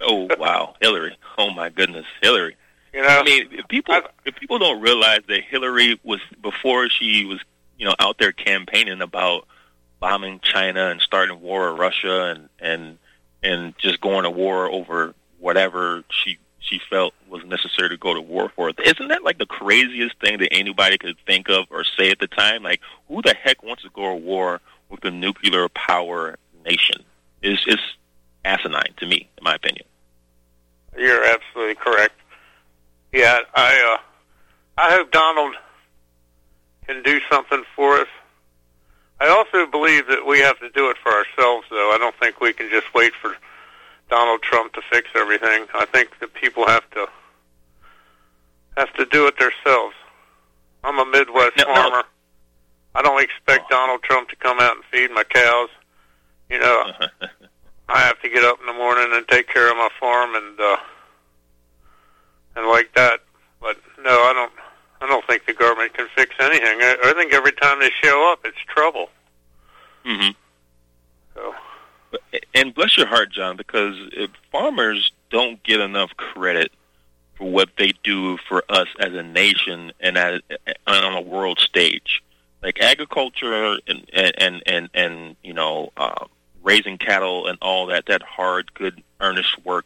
Oh 0.00 0.28
wow, 0.38 0.74
Hillary! 0.80 1.16
Oh 1.36 1.50
my 1.50 1.68
goodness, 1.68 2.06
Hillary! 2.22 2.56
You 2.94 3.02
know, 3.02 3.08
I 3.08 3.22
mean, 3.22 3.48
if 3.52 3.68
people 3.68 3.94
I've- 3.94 4.06
if 4.24 4.34
people 4.36 4.58
don't 4.58 4.80
realize 4.80 5.20
that 5.28 5.42
Hillary 5.44 5.98
was 6.02 6.20
before 6.42 6.88
she 6.88 7.24
was 7.24 7.40
you 7.78 7.86
know 7.86 7.94
out 7.98 8.18
there 8.18 8.32
campaigning 8.32 9.00
about 9.02 9.46
bombing 10.00 10.40
China 10.42 10.88
and 10.88 11.00
starting 11.00 11.40
war 11.40 11.70
with 11.70 11.80
Russia 11.80 12.24
and 12.34 12.48
and 12.58 12.98
and 13.42 13.74
just 13.78 14.00
going 14.00 14.24
to 14.24 14.30
war 14.30 14.70
over 14.70 15.14
whatever 15.38 16.04
she 16.10 16.38
she 16.60 16.80
felt 16.88 17.12
was 17.28 17.44
necessary 17.44 17.88
to 17.90 17.96
go 17.96 18.14
to 18.14 18.20
war 18.20 18.50
for. 18.54 18.70
Isn't 18.82 19.08
that 19.08 19.24
like 19.24 19.38
the 19.38 19.46
craziest 19.46 20.16
thing 20.20 20.38
that 20.38 20.52
anybody 20.54 20.96
could 20.96 21.16
think 21.26 21.48
of 21.50 21.66
or 21.70 21.84
say 21.98 22.10
at 22.10 22.20
the 22.20 22.28
time? 22.28 22.62
Like, 22.62 22.80
who 23.08 23.20
the 23.20 23.34
heck 23.34 23.62
wants 23.62 23.82
to 23.82 23.90
go 23.90 24.10
to 24.10 24.14
war 24.14 24.60
with 24.88 25.04
a 25.04 25.10
nuclear 25.10 25.68
power 25.68 26.36
nation? 26.64 27.02
Is 27.42 27.58
is 27.66 27.78
asinine 28.44 28.94
to 28.98 29.06
me, 29.06 29.28
in 29.38 29.44
my 29.44 29.54
opinion. 29.54 29.84
you're 30.96 31.24
absolutely 31.24 31.74
correct. 31.76 32.14
Yeah, 33.12 33.38
I 33.54 33.98
uh, 33.98 34.02
I 34.80 34.90
hope 34.94 35.10
Donald 35.10 35.54
can 36.86 37.02
do 37.02 37.20
something 37.30 37.64
for 37.76 37.94
us. 37.98 38.08
I 39.20 39.28
also 39.28 39.70
believe 39.70 40.08
that 40.08 40.26
we 40.26 40.40
have 40.40 40.58
to 40.60 40.70
do 40.70 40.90
it 40.90 40.96
for 41.02 41.12
ourselves, 41.12 41.66
though. 41.70 41.92
I 41.92 41.98
don't 41.98 42.14
think 42.18 42.40
we 42.40 42.52
can 42.52 42.68
just 42.70 42.92
wait 42.94 43.12
for 43.20 43.36
Donald 44.10 44.42
Trump 44.42 44.72
to 44.74 44.82
fix 44.90 45.08
everything. 45.14 45.66
I 45.74 45.84
think 45.86 46.18
that 46.20 46.34
people 46.34 46.66
have 46.66 46.88
to 46.90 47.06
have 48.76 48.92
to 48.94 49.04
do 49.06 49.26
it 49.26 49.34
themselves. 49.38 49.94
I'm 50.84 50.98
a 50.98 51.04
Midwest 51.06 51.56
No, 51.58 51.64
no. 51.64 51.74
farmer. 51.74 52.02
I 52.94 53.02
don't 53.02 53.22
expect 53.22 53.70
Donald 53.70 54.02
Trump 54.02 54.28
to 54.30 54.36
come 54.36 54.58
out 54.60 54.74
and 54.76 54.84
feed 54.90 55.10
my 55.12 55.24
cows. 55.24 55.68
You 56.52 56.58
know, 56.60 56.92
I 57.88 58.00
have 58.00 58.20
to 58.20 58.28
get 58.28 58.44
up 58.44 58.60
in 58.60 58.66
the 58.66 58.74
morning 58.74 59.08
and 59.12 59.26
take 59.28 59.48
care 59.48 59.70
of 59.70 59.76
my 59.76 59.88
farm 59.98 60.34
and 60.34 60.60
uh 60.60 60.76
and 62.56 62.66
like 62.68 62.94
that. 62.94 63.20
But 63.60 63.78
no, 63.98 64.10
I 64.10 64.32
don't 64.34 64.52
I 65.00 65.06
don't 65.08 65.26
think 65.26 65.46
the 65.46 65.54
government 65.54 65.94
can 65.94 66.08
fix 66.14 66.34
anything. 66.38 66.78
I, 66.80 66.96
I 67.04 67.12
think 67.14 67.32
every 67.32 67.52
time 67.52 67.80
they 67.80 67.90
show 68.02 68.30
up 68.32 68.40
it's 68.44 68.58
trouble. 68.68 69.08
hmm 70.04 70.30
So 71.34 71.54
And 72.54 72.74
bless 72.74 72.96
your 72.96 73.06
heart, 73.06 73.32
John, 73.32 73.56
because 73.56 73.96
farmers 74.50 75.10
don't 75.30 75.62
get 75.62 75.80
enough 75.80 76.10
credit 76.16 76.70
for 77.34 77.50
what 77.50 77.70
they 77.78 77.94
do 78.04 78.36
for 78.48 78.62
us 78.68 78.88
as 79.00 79.14
a 79.14 79.22
nation 79.22 79.92
and 80.00 80.18
as, 80.18 80.40
on 80.86 81.14
a 81.14 81.20
world 81.20 81.58
stage. 81.58 82.22
Like 82.62 82.80
agriculture 82.80 83.78
and 83.88 84.06
and 84.12 84.34
and 84.38 84.62
and, 84.66 84.90
and 84.94 85.36
you 85.42 85.52
know 85.52 85.92
uh, 85.96 86.26
raising 86.62 86.98
cattle 86.98 87.46
and 87.46 87.58
all 87.60 87.86
that 87.86 88.06
that 88.06 88.22
hard, 88.22 88.72
good, 88.74 89.02
earnest 89.20 89.64
work. 89.64 89.84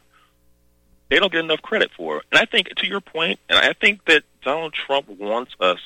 They 1.09 1.19
don't 1.19 1.31
get 1.31 1.43
enough 1.43 1.61
credit 1.61 1.91
for. 1.95 2.17
It. 2.17 2.23
And 2.31 2.39
I 2.39 2.45
think, 2.45 2.75
to 2.75 2.87
your 2.87 3.01
point, 3.01 3.39
and 3.49 3.57
I 3.57 3.73
think 3.73 4.05
that 4.05 4.23
Donald 4.43 4.73
Trump 4.73 5.07
wants 5.07 5.53
us 5.59 5.79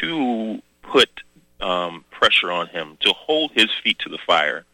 to 0.00 0.60
put 0.82 1.08
um, 1.60 2.04
pressure 2.10 2.50
on 2.50 2.68
him 2.68 2.96
to 3.00 3.12
hold 3.12 3.52
his 3.52 3.68
feet 3.82 3.98
to 4.00 4.08
the 4.08 4.18
fire, 4.26 4.64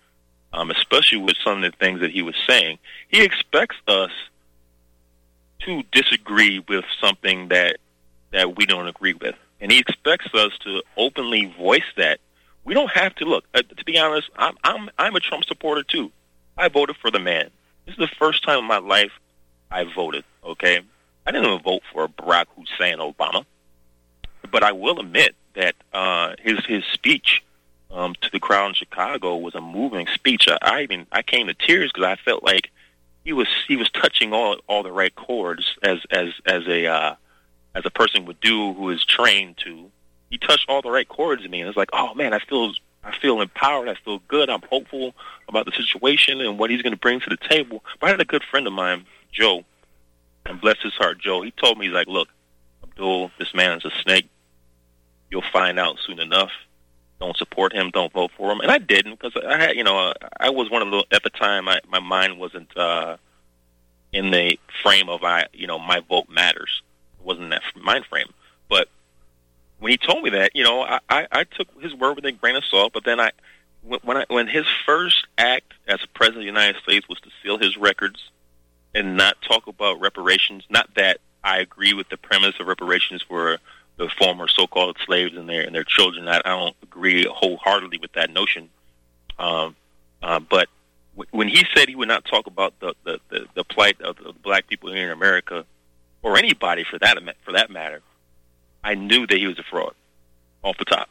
um, 0.53 0.71
especially 0.71 1.19
with 1.19 1.37
some 1.43 1.63
of 1.63 1.73
the 1.73 1.77
things 1.77 2.01
that 2.01 2.11
he 2.11 2.23
was 2.23 2.35
saying. 2.47 2.79
He 3.09 3.23
expects 3.23 3.77
us 3.89 4.11
to 5.61 5.83
disagree 5.93 6.65
with 6.69 6.85
something 7.01 7.49
that 7.49 7.79
that 8.33 8.57
we 8.57 8.67
don't 8.67 8.89
agree 8.89 9.15
with, 9.15 9.37
and 9.61 9.71
he 9.71 9.79
expects 9.79 10.29
us 10.35 10.53
to 10.65 10.83
openly 10.97 11.47
voice 11.59 11.83
that. 11.97 12.21
We 12.67 12.75
don't 12.75 12.91
have 12.91 13.15
to 13.17 13.25
look. 13.25 13.45
Uh, 13.55 13.63
to 13.63 13.85
be 13.85 13.97
honest, 13.97 14.29
I'm 14.37 14.57
I'm 14.65 14.91
I'm 14.99 15.15
a 15.15 15.21
Trump 15.21 15.45
supporter 15.45 15.85
too. 15.85 16.11
I 16.59 16.69
voted 16.69 16.97
for 16.97 17.13
the 17.13 17.21
man. 17.21 17.51
This 17.87 17.93
is 17.93 17.99
the 17.99 18.15
first 18.19 18.43
time 18.43 18.59
in 18.59 18.65
my 18.65 18.79
life 18.79 19.13
I 19.71 19.85
voted. 19.85 20.25
Okay, 20.45 20.81
I 21.25 21.31
didn't 21.31 21.47
even 21.47 21.63
vote 21.63 21.83
for 21.93 22.09
Barack 22.09 22.47
Hussein 22.57 22.99
Obama, 22.99 23.47
but 24.51 24.65
I 24.65 24.73
will 24.73 24.99
admit 24.99 25.37
that 25.55 25.77
uh, 25.93 26.35
his 26.41 26.59
his 26.67 26.83
speech 26.93 27.45
um, 27.93 28.17
to 28.21 28.31
the 28.33 28.41
crowd 28.41 28.67
in 28.67 28.75
Chicago 28.75 29.37
was 29.37 29.55
a 29.55 29.61
moving 29.61 30.09
speech. 30.09 30.49
I, 30.49 30.59
I 30.61 30.83
even 30.83 31.07
I 31.13 31.23
came 31.23 31.47
to 31.47 31.55
tears 31.55 31.93
because 31.93 32.09
I 32.09 32.17
felt 32.17 32.43
like 32.43 32.73
he 33.25 33.33
was 33.33 33.47
he 33.69 33.77
was 33.77 33.89
touching 33.91 34.33
all 34.33 34.57
all 34.67 34.83
the 34.83 34.91
right 34.91 35.15
chords 35.15 35.77
as 35.85 36.01
as 36.11 36.31
as 36.45 36.67
a 36.67 36.87
uh, 36.87 37.15
as 37.77 37.87
a 37.87 37.91
person 37.91 38.25
would 38.25 38.41
do 38.41 38.73
who 38.75 38.91
is 38.91 39.05
trained 39.05 39.57
to. 39.59 39.93
He 40.31 40.39
touched 40.39 40.69
all 40.69 40.83
the 40.83 40.91
right 40.91 41.09
chords 41.09 41.45
in 41.45 41.51
me, 41.51 41.61
and 41.61 41.69
it's 41.69 41.77
like, 41.77 41.91
oh 41.93 42.15
man, 42.15 42.33
I 42.33 42.39
feel 42.41 42.73
I 43.05 43.17
feel 43.17 43.41
empowered. 43.41 43.89
I 43.89 43.95
feel 43.95 44.21
good. 44.27 44.51
I'm 44.51 44.63
hopeful 44.69 45.15
about 45.49 45.67
the 45.67 45.73
situation 45.73 46.41
and 46.41 46.59
what 46.59 46.71
he's 46.71 46.83
going 46.83 46.93
to 46.93 46.99
bring 46.99 47.21
to 47.21 47.31
the 47.31 47.37
table. 47.37 47.85
But 48.01 48.09
I 48.09 48.11
had 48.11 48.21
a 48.21 48.25
good 48.25 48.43
friend 48.43 48.67
of 48.67 48.73
mine, 48.73 49.07
Joe, 49.33 49.65
and 50.45 50.61
bless 50.61 50.83
his 50.83 50.95
heart, 50.95 51.21
Joe. 51.21 51.43
He 51.43 51.53
told 51.53 51.79
me 51.79 51.87
he's 51.87 51.95
like, 51.95 52.09
look, 52.09 52.29
Abdul, 52.83 53.31
this 53.39 53.55
man 53.55 53.79
is 53.79 53.85
a 53.85 53.91
snake. 54.03 54.29
You'll 55.31 55.45
find 55.53 55.79
out 55.79 55.99
soon 56.05 56.19
enough. 56.19 56.51
Don't 57.21 57.37
support 57.37 57.73
him. 57.73 57.91
Don't 57.91 58.13
vote 58.13 58.33
for 58.37 58.51
him. 58.51 58.61
And 58.61 58.71
I 58.71 58.79
didn't 58.79 59.21
because 59.21 59.41
I 59.43 59.57
had, 59.57 59.77
you 59.77 59.85
know, 59.85 60.13
I 60.39 60.51
was 60.51 60.69
one 60.71 60.83
of 60.83 60.91
the 60.91 61.05
at 61.15 61.23
the 61.23 61.31
time. 61.31 61.69
I, 61.69 61.81
my 61.89 62.01
mind 62.01 62.39
wasn't 62.39 62.77
uh, 62.77 63.17
in 64.13 64.31
the 64.31 64.59
frame 64.83 65.09
of 65.09 65.23
I, 65.23 65.47
you 65.53 65.67
know, 65.67 65.79
my 65.79 66.01
vote 66.01 66.29
matters. 66.29 66.83
It 67.21 67.25
wasn't 67.25 67.51
that 67.51 67.63
mind 67.81 68.05
frame. 68.07 68.33
But 68.69 68.89
when 69.87 69.93
he 69.93 69.99
told 69.99 70.25
me 70.25 70.31
that, 70.31 70.51
you 70.53 70.65
know, 70.65 70.83
I, 70.83 70.99
I, 71.09 71.27
I 71.31 71.45
took 71.45 71.69
his 71.81 71.95
word 71.95 72.17
with 72.17 72.25
a 72.25 72.33
grain 72.33 72.57
of 72.57 72.65
salt. 72.65 72.93
But 72.93 73.05
then 73.05 73.21
I, 73.21 73.31
when 73.85 74.17
I, 74.17 74.25
when 74.27 74.49
his 74.49 74.67
first 74.85 75.29
act 75.39 75.75
as 75.87 76.01
president 76.13 76.39
of 76.39 76.41
the 76.41 76.61
United 76.61 76.83
States 76.83 77.09
was 77.09 77.21
to 77.21 77.31
seal 77.41 77.57
his 77.57 77.77
records 77.77 78.19
and 78.97 79.17
not 79.17 79.41
talk 79.43 79.69
about 79.69 80.01
reparations, 80.01 80.65
not 80.69 80.93
that 80.97 81.21
I 81.45 81.59
agree 81.59 81.95
with 81.95 82.09
the 82.09 82.17
premise 82.17 82.59
of 82.59 82.67
reparations 82.67 83.23
for 83.23 83.59
the 83.97 84.09
former 84.19 84.49
so-called 84.49 84.97
slaves 85.07 85.37
and 85.37 85.49
their 85.49 85.63
and 85.63 85.73
their 85.73 85.85
children. 85.85 86.27
I, 86.27 86.39
I 86.39 86.49
don't 86.49 86.75
agree 86.83 87.25
wholeheartedly 87.25 87.99
with 87.99 88.15
that 88.15 88.33
notion. 88.33 88.69
Um, 89.39 89.77
uh, 90.21 90.41
but 90.41 90.69
w- 91.15 91.31
when 91.31 91.47
he 91.47 91.65
said 91.77 91.89
he 91.89 91.95
would 91.95 92.09
not 92.09 92.25
talk 92.25 92.49
about 92.49 92.75
the 92.81 92.97
the, 93.05 93.21
the, 93.29 93.47
the 93.55 93.63
plight 93.63 94.01
of 94.01 94.17
the 94.17 94.33
black 94.33 94.67
people 94.67 94.93
here 94.93 95.05
in 95.05 95.13
America, 95.13 95.65
or 96.25 96.37
anybody 96.37 96.83
for 96.83 96.99
that 96.99 97.17
for 97.45 97.53
that 97.53 97.71
matter, 97.71 98.03
I 98.87 98.95
knew 98.95 99.27
that 99.27 99.37
he 99.37 99.49
was 99.49 99.59
a 99.59 99.65
fraud 99.65 99.95
off 100.63 100.79
the 100.79 100.85
top. 100.85 101.09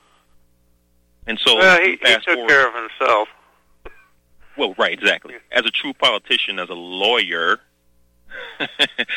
And 1.28 1.38
so, 1.40 1.58
well, 1.58 1.82
he, 1.82 1.92
he 1.92 1.98
took 1.98 2.24
forward, 2.24 2.48
care 2.48 2.68
of 2.68 2.74
himself. 2.74 3.28
Well, 4.58 4.74
right, 4.78 4.94
exactly. 4.94 5.36
As 5.52 5.66
a 5.66 5.72
true 5.72 5.94
politician, 5.94 6.58
as 6.58 6.70
a 6.70 6.74
lawyer, 6.74 7.60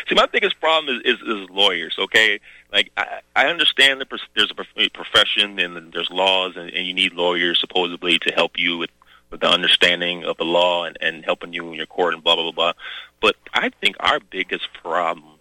See, 0.09 0.15
my 0.15 0.27
biggest 0.27 0.61
problem 0.61 0.97
is, 0.97 1.15
is, 1.15 1.21
is 1.21 1.51
lawyers. 1.51 1.97
Okay, 1.99 2.41
like 2.73 2.91
I, 2.97 3.21
I 3.37 3.47
understand 3.47 4.01
that 4.01 4.09
there's 4.35 4.53
a 4.77 4.89
profession 4.91 5.59
and 5.59 5.93
there's 5.93 6.11
laws, 6.11 6.57
and, 6.57 6.71
and 6.71 6.87
you 6.87 6.95
need 6.95 7.13
lawyers 7.13 7.61
supposedly 7.61 8.19
to 8.21 8.33
help 8.33 8.59
you 8.59 8.79
with, 8.79 8.91
with 9.31 9.41
the 9.41 9.49
understanding 9.49 10.25
of 10.25 10.37
the 10.37 10.45
law 10.45 10.85
and, 10.85 10.99
and 11.01 11.25
helping 11.25 11.53
you 11.53 11.69
in 11.69 11.75
your 11.75 11.87
court 11.87 12.15
and 12.15 12.25
blah 12.25 12.35
blah 12.35 12.45
blah 12.45 12.53
blah. 12.53 12.73
But 13.21 13.37
I 13.55 13.71
think 13.81 13.97
our 14.01 14.21
biggest 14.21 14.69
problem 14.83 15.39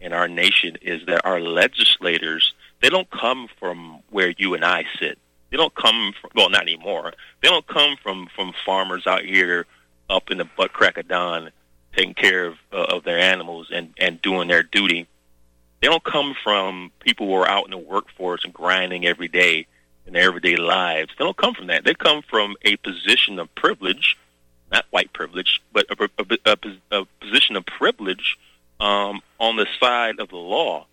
in 0.00 0.12
our 0.12 0.28
nation 0.28 0.78
is 0.80 1.06
that 1.06 1.24
our 1.24 1.40
legislators 1.40 2.54
they 2.80 2.88
don't 2.88 3.10
come 3.10 3.48
from 3.58 4.00
where 4.10 4.32
you 4.36 4.54
and 4.54 4.64
I 4.64 4.84
sit. 4.98 5.18
They 5.50 5.56
don't 5.56 5.74
come 5.74 6.14
from 6.20 6.30
well, 6.34 6.50
not 6.50 6.62
anymore. 6.62 7.12
They 7.42 7.48
don't 7.48 7.66
come 7.66 7.96
from 8.02 8.28
from 8.34 8.52
farmers 8.64 9.06
out 9.06 9.24
here 9.24 9.66
up 10.08 10.30
in 10.30 10.38
the 10.38 10.44
butt 10.44 10.72
crack 10.72 10.96
of 10.96 11.08
dawn 11.08 11.50
taking 11.94 12.14
care 12.14 12.46
of 12.46 12.54
uh, 12.72 12.96
of 12.96 13.04
their 13.04 13.18
animals 13.18 13.68
and 13.72 13.92
and 13.98 14.22
doing 14.22 14.48
their 14.48 14.62
duty. 14.62 15.06
They 15.80 15.88
don't 15.88 16.04
come 16.04 16.34
from 16.42 16.92
people 17.00 17.26
who 17.26 17.34
are 17.34 17.48
out 17.48 17.64
in 17.64 17.70
the 17.70 17.78
workforce 17.78 18.44
and 18.44 18.52
grinding 18.52 19.06
every 19.06 19.28
day 19.28 19.66
in 20.06 20.12
their 20.12 20.28
everyday 20.28 20.56
lives. 20.56 21.10
They 21.18 21.24
don't 21.24 21.36
come 21.36 21.54
from 21.54 21.68
that. 21.68 21.84
They 21.84 21.94
come 21.94 22.22
from 22.22 22.56
a 22.62 22.76
position 22.76 23.38
of 23.38 23.52
privilege, 23.54 24.18
not 24.70 24.84
white 24.90 25.12
privilege, 25.12 25.60
but 25.72 25.86
a, 25.90 26.10
a, 26.18 26.58
a, 26.92 27.00
a 27.00 27.06
position 27.20 27.56
of 27.56 27.64
privilege 27.64 28.36
um, 28.78 29.22
on 29.38 29.56
the 29.56 29.66
side 29.80 30.20
of 30.20 30.28
the 30.28 30.36
law. 30.36 30.86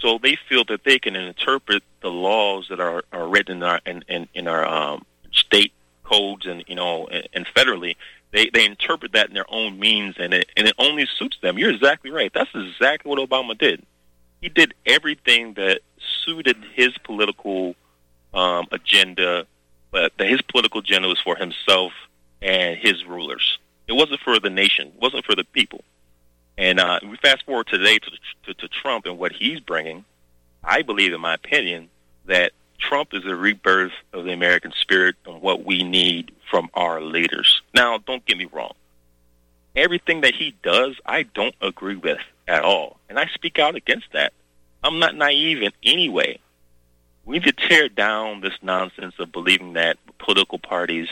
So 0.00 0.18
they 0.22 0.36
feel 0.48 0.64
that 0.66 0.84
they 0.84 0.98
can 0.98 1.16
interpret 1.16 1.82
the 2.02 2.10
laws 2.10 2.66
that 2.70 2.80
are, 2.80 3.02
are 3.12 3.28
written 3.28 3.58
in 3.58 3.62
our 3.62 3.80
in, 3.84 4.04
in, 4.08 4.28
in 4.34 4.48
our 4.48 4.66
um, 4.66 5.04
state 5.32 5.72
codes 6.04 6.46
and 6.46 6.64
you 6.66 6.74
know 6.74 7.06
and, 7.06 7.28
and 7.34 7.46
federally 7.46 7.96
they 8.32 8.50
they 8.52 8.64
interpret 8.64 9.12
that 9.12 9.28
in 9.28 9.34
their 9.34 9.50
own 9.50 9.78
means, 9.78 10.16
and 10.18 10.34
it 10.34 10.48
and 10.56 10.68
it 10.68 10.74
only 10.78 11.06
suits 11.18 11.38
them. 11.40 11.58
You're 11.58 11.70
exactly 11.70 12.10
right. 12.10 12.32
That's 12.32 12.50
exactly 12.54 13.08
what 13.08 13.18
Obama 13.18 13.56
did. 13.56 13.82
He 14.40 14.48
did 14.48 14.74
everything 14.86 15.54
that 15.54 15.80
suited 16.24 16.56
his 16.74 16.96
political 16.98 17.74
um, 18.32 18.66
agenda, 18.70 19.46
but 19.90 20.12
the, 20.18 20.26
his 20.26 20.42
political 20.42 20.80
agenda 20.80 21.08
was 21.08 21.20
for 21.20 21.36
himself 21.36 21.92
and 22.40 22.76
his 22.78 23.04
rulers. 23.04 23.58
It 23.88 23.94
wasn't 23.94 24.20
for 24.20 24.38
the 24.38 24.50
nation. 24.50 24.88
It 24.88 25.00
wasn't 25.00 25.24
for 25.24 25.34
the 25.34 25.44
people. 25.44 25.82
And 26.58 26.80
uh, 26.80 26.98
we 27.08 27.16
fast 27.18 27.44
forward 27.46 27.68
today 27.68 27.98
to, 28.00 28.10
to, 28.46 28.54
to 28.54 28.68
Trump 28.68 29.06
and 29.06 29.16
what 29.16 29.30
he's 29.30 29.60
bringing. 29.60 30.04
I 30.64 30.82
believe, 30.82 31.12
in 31.12 31.20
my 31.20 31.34
opinion, 31.34 31.88
that 32.26 32.50
Trump 32.78 33.14
is 33.14 33.24
a 33.24 33.34
rebirth 33.34 33.92
of 34.12 34.24
the 34.24 34.32
American 34.32 34.72
spirit 34.72 35.14
and 35.24 35.40
what 35.40 35.64
we 35.64 35.84
need 35.84 36.32
from 36.50 36.68
our 36.74 37.00
leaders. 37.00 37.62
Now, 37.74 37.98
don't 37.98 38.26
get 38.26 38.36
me 38.36 38.46
wrong. 38.52 38.74
Everything 39.76 40.22
that 40.22 40.34
he 40.34 40.56
does, 40.64 40.96
I 41.06 41.22
don't 41.22 41.54
agree 41.60 41.94
with 41.94 42.18
at 42.48 42.64
all. 42.64 42.98
And 43.08 43.20
I 43.20 43.26
speak 43.26 43.60
out 43.60 43.76
against 43.76 44.12
that. 44.12 44.32
I'm 44.82 44.98
not 44.98 45.14
naive 45.14 45.62
in 45.62 45.70
any 45.84 46.08
way. 46.08 46.40
We 47.24 47.38
need 47.38 47.44
to 47.44 47.68
tear 47.68 47.88
down 47.88 48.40
this 48.40 48.54
nonsense 48.62 49.14
of 49.20 49.30
believing 49.30 49.74
that 49.74 49.98
political 50.18 50.58
parties, 50.58 51.08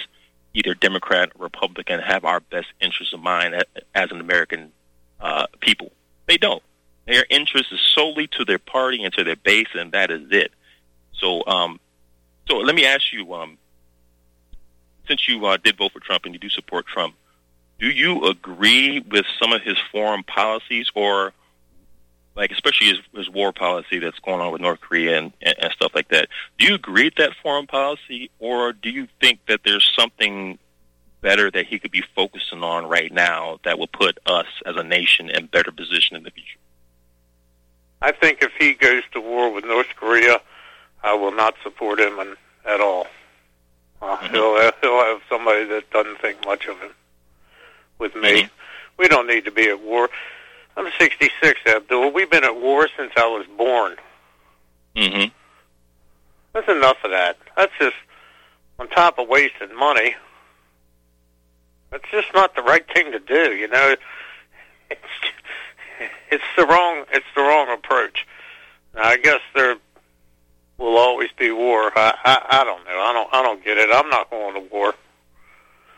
either 0.54 0.74
Democrat 0.74 1.30
or 1.38 1.44
Republican, 1.44 2.00
have 2.00 2.24
our 2.24 2.40
best 2.40 2.68
interests 2.80 3.14
in 3.14 3.20
mind 3.20 3.62
as 3.94 4.10
an 4.10 4.20
American 4.20 4.72
uh, 5.20 5.46
people. 5.60 5.92
They 6.26 6.36
don't. 6.36 6.62
Their 7.06 7.24
interest 7.30 7.72
is 7.72 7.80
solely 7.94 8.26
to 8.32 8.44
their 8.44 8.58
party 8.58 9.04
and 9.04 9.12
to 9.14 9.24
their 9.24 9.36
base, 9.36 9.68
and 9.74 9.92
that 9.92 10.10
is 10.10 10.22
it. 10.30 10.50
So, 11.14 11.46
um, 11.46 11.80
so 12.48 12.56
let 12.58 12.74
me 12.74 12.84
ask 12.84 13.12
you, 13.12 13.32
um, 13.34 13.58
since 15.06 15.28
you 15.28 15.46
uh, 15.46 15.56
did 15.56 15.76
vote 15.76 15.92
for 15.92 16.00
Trump 16.00 16.24
and 16.24 16.34
you 16.34 16.40
do 16.40 16.48
support 16.48 16.86
Trump, 16.86 17.14
do 17.78 17.88
you 17.88 18.24
agree 18.24 19.00
with 19.00 19.24
some 19.40 19.52
of 19.52 19.62
his 19.62 19.76
foreign 19.92 20.24
policies, 20.24 20.90
or 20.94 21.32
like 22.34 22.50
especially 22.50 22.88
his, 22.88 22.98
his 23.14 23.30
war 23.30 23.52
policy 23.52 23.98
that's 23.98 24.18
going 24.18 24.40
on 24.40 24.52
with 24.52 24.60
North 24.60 24.80
Korea 24.80 25.18
and, 25.18 25.32
and, 25.42 25.54
and 25.60 25.72
stuff 25.72 25.92
like 25.94 26.08
that? 26.08 26.28
Do 26.58 26.66
you 26.66 26.74
agree 26.74 27.04
with 27.04 27.16
that 27.16 27.32
foreign 27.42 27.66
policy, 27.66 28.30
or 28.38 28.72
do 28.72 28.90
you 28.90 29.06
think 29.20 29.40
that 29.46 29.60
there's 29.64 29.90
something 29.96 30.58
better 31.26 31.50
that 31.50 31.66
he 31.66 31.80
could 31.80 31.90
be 31.90 32.04
focusing 32.14 32.62
on 32.62 32.86
right 32.86 33.12
now 33.12 33.58
that 33.64 33.80
will 33.80 33.88
put 33.88 34.16
us 34.26 34.46
as 34.64 34.76
a 34.76 34.84
nation 34.84 35.28
in 35.28 35.46
better 35.46 35.72
position 35.72 36.16
in 36.16 36.22
the 36.22 36.30
future? 36.30 36.60
I 38.00 38.12
think 38.12 38.42
if 38.42 38.52
he 38.56 38.74
goes 38.74 39.02
to 39.12 39.20
war 39.20 39.52
with 39.52 39.64
North 39.64 39.88
Korea, 39.96 40.40
I 41.02 41.14
will 41.14 41.32
not 41.32 41.54
support 41.64 41.98
him 41.98 42.20
in, 42.20 42.36
at 42.64 42.80
all. 42.80 43.08
Uh, 44.00 44.16
mm-hmm. 44.16 44.34
He'll 44.34 44.70
he'll 44.80 45.04
have 45.04 45.20
somebody 45.28 45.64
that 45.64 45.90
doesn't 45.90 46.20
think 46.20 46.44
much 46.44 46.66
of 46.66 46.78
him. 46.78 46.92
With 47.98 48.14
me, 48.14 48.42
mm-hmm. 48.42 48.54
we 48.96 49.08
don't 49.08 49.26
need 49.26 49.46
to 49.46 49.50
be 49.50 49.68
at 49.68 49.80
war. 49.80 50.08
I'm 50.76 50.86
66, 50.96 51.60
Abdul. 51.66 52.12
We've 52.12 52.30
been 52.30 52.44
at 52.44 52.54
war 52.54 52.86
since 52.96 53.10
I 53.16 53.26
was 53.26 53.46
born. 53.56 53.96
Mm-hmm. 54.94 55.30
That's 56.52 56.68
enough 56.68 56.98
of 57.02 57.10
that. 57.10 57.36
That's 57.56 57.72
just 57.80 57.96
on 58.78 58.88
top 58.90 59.18
of 59.18 59.26
wasting 59.26 59.74
money. 59.76 60.14
That's 61.90 62.04
just 62.10 62.28
not 62.34 62.54
the 62.54 62.62
right 62.62 62.84
thing 62.92 63.12
to 63.12 63.18
do. 63.18 63.54
You 63.54 63.68
know, 63.68 63.94
it's 64.90 65.00
it's 66.30 66.44
the 66.56 66.66
wrong 66.66 67.04
it's 67.12 67.26
the 67.34 67.42
wrong 67.42 67.68
approach. 67.72 68.26
Now, 68.94 69.04
I 69.04 69.16
guess 69.16 69.40
there 69.54 69.76
will 70.78 70.96
always 70.96 71.30
be 71.38 71.50
war. 71.50 71.92
I, 71.96 72.14
I 72.24 72.60
I 72.60 72.64
don't 72.64 72.84
know. 72.84 72.98
I 72.98 73.12
don't 73.12 73.34
I 73.34 73.42
don't 73.42 73.64
get 73.64 73.78
it. 73.78 73.90
I'm 73.92 74.08
not 74.10 74.30
going 74.30 74.54
to 74.54 74.60
war. 74.72 74.94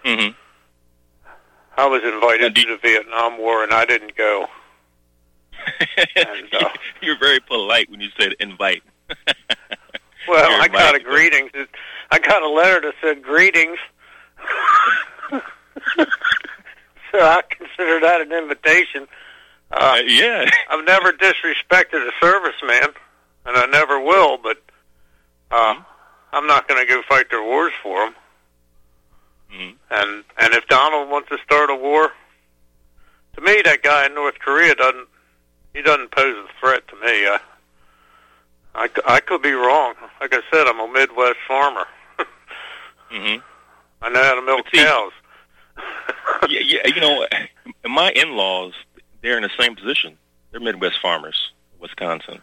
Mhm. 0.04 0.34
I 1.76 1.86
was 1.86 2.02
invited 2.02 2.54
to 2.56 2.66
the 2.66 2.76
Vietnam 2.76 3.38
War 3.38 3.62
and 3.62 3.72
I 3.72 3.84
didn't 3.84 4.16
go. 4.16 4.48
and, 6.16 6.54
uh, 6.54 6.70
You're 7.02 7.18
very 7.18 7.40
polite 7.40 7.88
when 7.90 8.00
you 8.00 8.08
said 8.18 8.34
invite. 8.40 8.82
well, 10.28 10.50
You're 10.50 10.60
I 10.60 10.68
got 10.68 10.94
a 10.96 11.00
greetings. 11.00 11.50
I 12.10 12.18
got 12.18 12.42
a 12.42 12.48
letter 12.48 12.80
that 12.80 12.94
said 13.00 13.22
greetings. 13.22 13.78
so 17.12 17.20
I 17.20 17.42
consider 17.48 18.00
that 18.00 18.20
an 18.20 18.32
invitation. 18.32 19.06
Uh, 19.70 19.76
uh, 19.76 20.02
yeah. 20.06 20.50
I've 20.70 20.84
never 20.84 21.12
disrespected 21.12 22.06
a 22.06 22.24
serviceman, 22.24 22.94
and 23.46 23.56
I 23.56 23.66
never 23.66 24.00
will. 24.00 24.38
But 24.38 24.58
uh, 25.50 25.74
I'm 26.32 26.46
not 26.46 26.68
going 26.68 26.84
to 26.86 26.92
go 26.92 27.02
fight 27.08 27.30
their 27.30 27.42
wars 27.42 27.72
for 27.82 28.04
them. 28.04 28.14
Mm-hmm. 29.52 29.76
And 29.90 30.24
and 30.38 30.54
if 30.54 30.66
Donald 30.68 31.08
wants 31.10 31.28
to 31.30 31.38
start 31.44 31.70
a 31.70 31.74
war, 31.74 32.10
to 33.34 33.40
me 33.40 33.62
that 33.64 33.82
guy 33.82 34.06
in 34.06 34.14
North 34.14 34.38
Korea 34.38 34.74
doesn't. 34.74 35.08
he 35.74 35.82
doesn't 35.82 36.10
pose 36.10 36.36
a 36.36 36.60
threat 36.60 36.86
to 36.88 36.94
me. 36.96 37.26
I, 37.26 37.38
I, 38.74 38.88
I 39.06 39.20
could 39.20 39.40
be 39.42 39.52
wrong. 39.52 39.94
Like 40.20 40.34
I 40.34 40.40
said, 40.52 40.66
I'm 40.66 40.80
a 40.80 40.92
Midwest 40.92 41.38
farmer. 41.46 41.86
hmm 43.10 43.36
I 44.02 44.10
know 44.10 44.22
how 44.22 44.34
to 44.34 44.42
milk 44.42 44.66
see- 44.72 44.78
cows. 44.78 45.12
yeah, 46.48 46.60
yeah, 46.64 46.86
you 46.86 47.00
know, 47.00 47.26
my 47.84 48.10
in-laws, 48.12 48.72
they're 49.22 49.36
in 49.36 49.42
the 49.42 49.50
same 49.58 49.74
position. 49.74 50.16
They're 50.50 50.60
Midwest 50.60 51.00
farmers, 51.00 51.52
Wisconsin. 51.78 52.40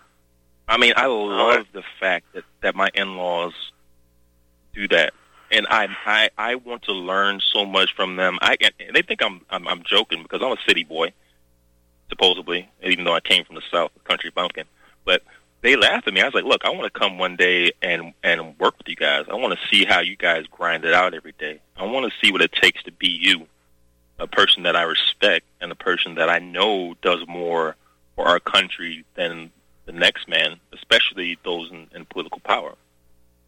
I 0.68 0.78
mean, 0.78 0.94
I 0.96 1.06
love 1.06 1.68
the 1.74 1.84
fact 2.00 2.26
that 2.34 2.44
that 2.62 2.76
my 2.76 2.90
in-laws 2.94 3.54
do 4.74 4.88
that, 4.90 5.14
and 5.52 5.68
I 5.70 5.88
I 6.06 6.30
I 6.38 6.56
want 6.56 6.84
to 6.84 6.92
learn 6.92 7.40
so 7.54 7.66
much 7.66 7.94
from 7.96 8.16
them. 8.16 8.38
I 8.42 8.58
and 8.62 8.96
they 8.96 9.02
think 9.02 9.22
I'm 9.22 9.42
I'm, 9.50 9.68
I'm 9.68 9.84
joking 9.84 10.24
because 10.24 10.42
I'm 10.42 10.52
a 10.52 10.62
city 10.68 10.84
boy, 10.84 11.14
supposedly, 12.10 12.70
even 12.84 13.06
though 13.06 13.14
I 13.14 13.20
came 13.20 13.46
from 13.46 13.56
the 13.56 13.62
south, 13.72 13.92
country 14.06 14.32
bumpkin. 14.32 14.66
But 15.06 15.22
they 15.66 15.76
laugh 15.76 16.04
at 16.06 16.14
me. 16.14 16.22
I 16.22 16.26
was 16.26 16.36
like, 16.36 16.44
look, 16.44 16.64
I 16.64 16.70
want 16.70 16.84
to 16.84 17.00
come 17.00 17.18
one 17.18 17.36
day 17.36 17.72
and 17.82 18.14
and 18.24 18.58
work 18.60 18.78
with 18.78 18.88
you 18.88 18.96
guys. 18.96 19.26
I 19.28 19.34
want 19.34 19.58
to 19.58 19.68
see 19.68 19.84
how 19.84 20.00
you 20.00 20.16
guys 20.16 20.46
grind 20.46 20.86
it 20.86 20.94
out 20.94 21.16
every 21.16 21.34
day. 21.40 21.60
I 21.76 21.86
want 21.86 22.06
to 22.06 22.20
see 22.24 22.32
what 22.32 22.44
it 22.44 22.52
takes 22.52 22.84
to 22.84 22.92
be 22.92 23.08
you, 23.08 23.48
a 24.20 24.28
person 24.28 24.62
that 24.64 24.76
I 24.76 24.84
respect 24.84 25.48
and 25.60 25.72
a 25.72 25.76
person 25.76 26.16
that 26.16 26.30
I 26.30 26.38
know 26.38 26.94
does 27.02 27.28
more 27.28 27.76
for 28.16 28.28
our 28.28 28.40
country 28.40 29.06
than 29.16 29.52
the 29.88 29.92
next 29.92 30.28
man, 30.28 30.60
especially 30.72 31.40
those 31.44 31.72
in, 31.72 31.88
in 31.96 32.06
political 32.06 32.42
power. 32.42 32.76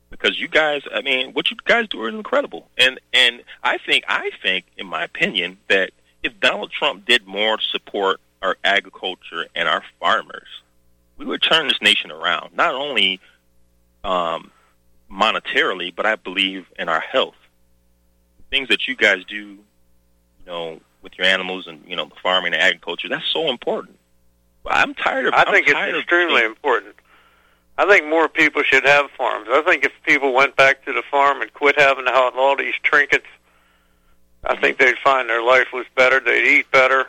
Because 0.10 0.39
you 0.39 0.47
guys, 0.47 0.82
I 0.91 1.01
mean, 1.01 1.34
what 1.34 1.51
you 1.51 1.58
guys 1.65 1.88
do 1.88 2.03
is 2.08 2.15
incredible, 2.15 2.67
and 2.80 2.99
and 3.13 3.43
I 3.62 3.77
think 3.77 4.06
I 4.08 4.32
think, 4.41 4.65
in 4.75 4.88
my 4.88 5.03
opinion, 5.03 5.60
that 5.67 5.91
if 6.23 6.39
Donald 6.39 6.71
Trump 6.71 7.06
did 7.06 7.27
more 7.27 7.58
to 7.58 7.63
support 7.63 8.19
our 8.41 8.58
agriculture 8.63 9.45
and 9.53 9.67
our 9.67 9.84
farmers, 9.99 10.47
we 11.17 11.25
would 11.25 11.41
turn 11.41 11.67
this 11.67 11.82
nation 11.82 12.12
around. 12.12 12.56
Not 12.56 12.73
only 12.75 13.19
um, 14.03 14.51
monetarily, 15.12 15.93
but 15.95 16.06
I 16.06 16.15
believe 16.15 16.65
in 16.77 16.89
our 16.89 16.99
health. 16.99 17.36
Things 18.49 18.69
that 18.69 18.88
you 18.88 18.95
guys 18.95 19.23
do, 19.25 19.36
you 19.36 19.60
know, 20.45 20.80
with 21.01 21.17
your 21.17 21.27
animals 21.27 21.67
and 21.67 21.84
you 21.88 21.95
know, 21.95 22.06
the 22.06 22.15
farming 22.21 22.53
and 22.53 22.62
agriculture, 22.62 23.10
that's 23.10 23.27
so 23.32 23.49
important. 23.49 23.97
I'm 24.65 24.93
tired 24.93 25.27
of. 25.27 25.34
I 25.34 25.43
I'm 25.43 25.53
think 25.53 25.67
it's 25.67 25.73
tired 25.73 25.95
of- 25.95 26.01
extremely 26.01 26.43
important. 26.43 26.95
I 27.80 27.86
think 27.88 28.06
more 28.08 28.27
people 28.27 28.63
should 28.63 28.86
have 28.86 29.12
farms. 29.12 29.47
I 29.51 29.62
think 29.62 29.86
if 29.86 29.91
people 30.03 30.34
went 30.34 30.56
back 30.56 30.84
to 30.86 30.93
the 30.93 31.03
farm 31.12 31.41
and 31.43 31.53
quit 31.53 31.80
having 31.80 32.06
to 32.06 32.12
all 32.13 32.56
these 32.58 32.73
trinkets, 32.82 33.27
I 34.43 34.56
think 34.60 34.80
they'd 34.80 34.97
find 35.03 35.30
their 35.30 35.43
life 35.43 35.67
was 35.71 35.86
better. 35.95 36.19
They'd 36.19 36.47
eat 36.60 36.71
better. 36.71 37.06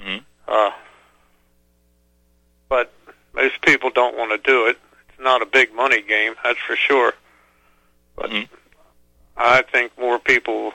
Mhm. 0.00 0.24
Uh, 0.48 0.70
but 2.72 2.90
most 3.34 3.60
people 3.60 3.90
don't 3.90 4.16
want 4.16 4.30
to 4.30 4.50
do 4.50 4.64
it. 4.66 4.78
It's 5.10 5.20
not 5.20 5.42
a 5.42 5.46
big 5.46 5.74
money 5.74 6.00
game, 6.00 6.36
that's 6.42 6.58
for 6.58 6.74
sure. 6.74 7.12
But 8.16 8.30
Mhm. 8.30 8.48
I 9.36 9.60
think 9.60 9.98
more 9.98 10.18
people. 10.18 10.72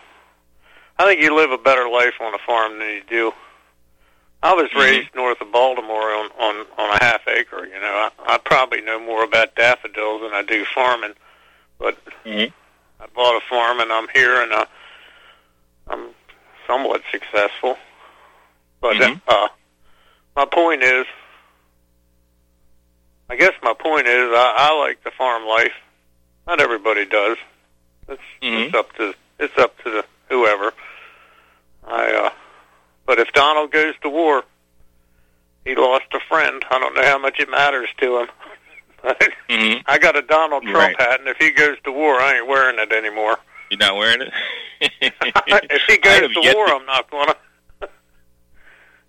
I 0.99 1.05
think 1.05 1.23
you 1.23 1.33
live 1.33 1.49
a 1.49 1.57
better 1.57 1.89
life 1.89 2.21
on 2.21 2.35
a 2.35 2.37
farm 2.37 2.77
than 2.77 2.87
you 2.89 3.03
do. 3.09 3.33
I 4.43 4.53
was 4.53 4.69
Mhm. 4.69 4.79
raised 4.79 5.15
north 5.15 5.41
of 5.41 5.51
Baltimore 5.51 6.13
on 6.13 6.29
on 6.37 6.67
on 6.77 6.89
a 6.97 7.03
half 7.03 7.27
acre. 7.27 7.65
You 7.65 7.79
know, 7.79 8.11
I, 8.19 8.35
I 8.35 8.37
probably 8.37 8.81
know 8.81 8.99
more 8.99 9.23
about 9.23 9.55
daffodils 9.55 10.21
than 10.21 10.33
I 10.35 10.43
do 10.43 10.65
farming. 10.65 11.15
But 11.79 11.97
Mhm. 12.25 12.53
I 12.99 13.05
bought 13.07 13.41
a 13.41 13.45
farm 13.47 13.79
and 13.79 13.91
I'm 13.91 14.07
here 14.09 14.39
and 14.39 14.53
uh, 14.53 14.65
I'm 15.87 16.13
somewhat 16.67 17.01
successful. 17.09 17.79
But 18.81 18.97
Mhm. 18.97 19.19
uh, 19.27 19.47
my 20.35 20.45
point 20.45 20.83
is, 20.83 21.07
I 23.29 23.35
guess 23.35 23.53
my 23.61 23.73
point 23.73 24.07
is, 24.07 24.29
I, 24.33 24.55
I 24.57 24.79
like 24.79 25.03
the 25.03 25.11
farm 25.11 25.45
life. 25.45 25.73
Not 26.47 26.61
everybody 26.61 27.05
does. 27.05 27.37
It's 28.07 28.21
Mhm. 28.41 28.65
it's 28.67 28.75
up 28.75 28.93
to 28.95 29.13
it's 29.39 29.57
up 29.57 29.77
to 29.83 29.89
the 29.89 30.05
whoever. 30.29 30.73
I 31.85 32.11
uh, 32.13 32.29
but 33.05 33.19
if 33.19 33.31
Donald 33.33 33.71
goes 33.71 33.95
to 34.01 34.09
war, 34.09 34.43
he 35.65 35.75
lost 35.75 36.05
a 36.13 36.19
friend. 36.29 36.63
I 36.71 36.79
don't 36.79 36.95
know 36.95 37.03
how 37.03 37.17
much 37.17 37.39
it 37.39 37.49
matters 37.49 37.89
to 37.99 38.19
him. 38.19 38.27
Mhm. 39.49 39.83
I 39.85 39.97
got 39.99 40.17
a 40.17 40.21
Donald 40.21 40.63
Trump 40.63 40.97
Right. 40.97 41.01
hat, 41.01 41.19
and 41.21 41.29
if 41.29 41.37
he 41.37 41.51
goes 41.51 41.77
to 41.85 41.91
war, 41.91 42.19
I 42.19 42.37
ain't 42.37 42.47
wearing 42.47 42.77
it 42.79 42.91
anymore. 42.91 43.37
You're 43.69 43.77
not 43.79 43.95
wearing 43.95 44.21
it. 44.21 44.33
if 45.01 45.81
he 45.87 45.97
goes 45.97 46.33
to 46.33 46.53
war, 46.53 46.67
I'm 46.69 46.85
not 46.85 47.09
gonna. 47.09 47.35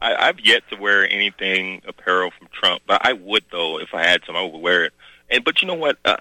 I, 0.01 0.15
I've 0.15 0.41
yet 0.41 0.63
to 0.71 0.77
wear 0.77 1.09
anything 1.09 1.83
apparel 1.87 2.31
from 2.37 2.49
Trump, 2.53 2.83
but 2.87 3.05
I 3.05 3.13
would 3.13 3.45
though 3.51 3.79
if 3.79 3.95
I 3.95 4.05
had 4.05 4.23
some. 4.27 4.37
I 4.37 4.43
would 4.43 4.61
wear 4.61 4.85
it. 4.85 4.93
And 5.31 5.45
but 5.45 5.61
you 5.61 5.69
know 5.69 5.75
what? 5.75 5.99
Uh, 6.05 6.17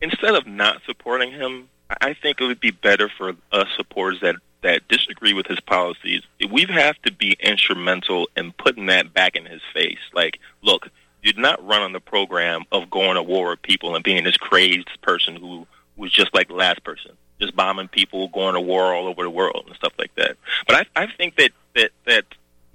instead 0.00 0.34
of 0.34 0.46
not 0.46 0.82
supporting 0.86 1.32
him, 1.32 1.68
I 2.00 2.14
think 2.14 2.40
it 2.40 2.44
would 2.44 2.60
be 2.60 2.70
better 2.70 3.08
for 3.08 3.34
us 3.52 3.68
supporters 3.76 4.20
that 4.20 4.36
that 4.62 4.88
disagree 4.88 5.34
with 5.34 5.46
his 5.46 5.60
policies. 5.60 6.22
We 6.50 6.64
have 6.64 7.00
to 7.02 7.12
be 7.12 7.36
instrumental 7.38 8.28
in 8.36 8.52
putting 8.52 8.86
that 8.86 9.12
back 9.12 9.36
in 9.36 9.44
his 9.44 9.60
face. 9.74 9.98
Like, 10.14 10.40
look, 10.62 10.88
you 11.22 11.32
did 11.32 11.40
not 11.40 11.64
run 11.64 11.82
on 11.82 11.92
the 11.92 12.00
program 12.00 12.64
of 12.72 12.90
going 12.90 13.16
to 13.16 13.22
war 13.22 13.50
with 13.50 13.62
people 13.62 13.94
and 13.94 14.02
being 14.02 14.24
this 14.24 14.36
crazed 14.36 14.88
person 15.02 15.36
who 15.36 15.66
was 15.96 16.10
just 16.10 16.34
like 16.34 16.48
the 16.48 16.54
last 16.54 16.82
person, 16.82 17.12
just 17.40 17.54
bombing 17.54 17.88
people, 17.88 18.28
going 18.28 18.54
to 18.54 18.60
war 18.60 18.94
all 18.94 19.06
over 19.06 19.22
the 19.22 19.30
world 19.30 19.64
and 19.66 19.76
stuff 19.76 19.92
like 19.98 20.14
that. 20.16 20.36
But 20.66 20.86
I, 20.96 21.02
I 21.04 21.06
think 21.12 21.36
that 21.36 21.50
that 21.74 21.90
that 22.06 22.24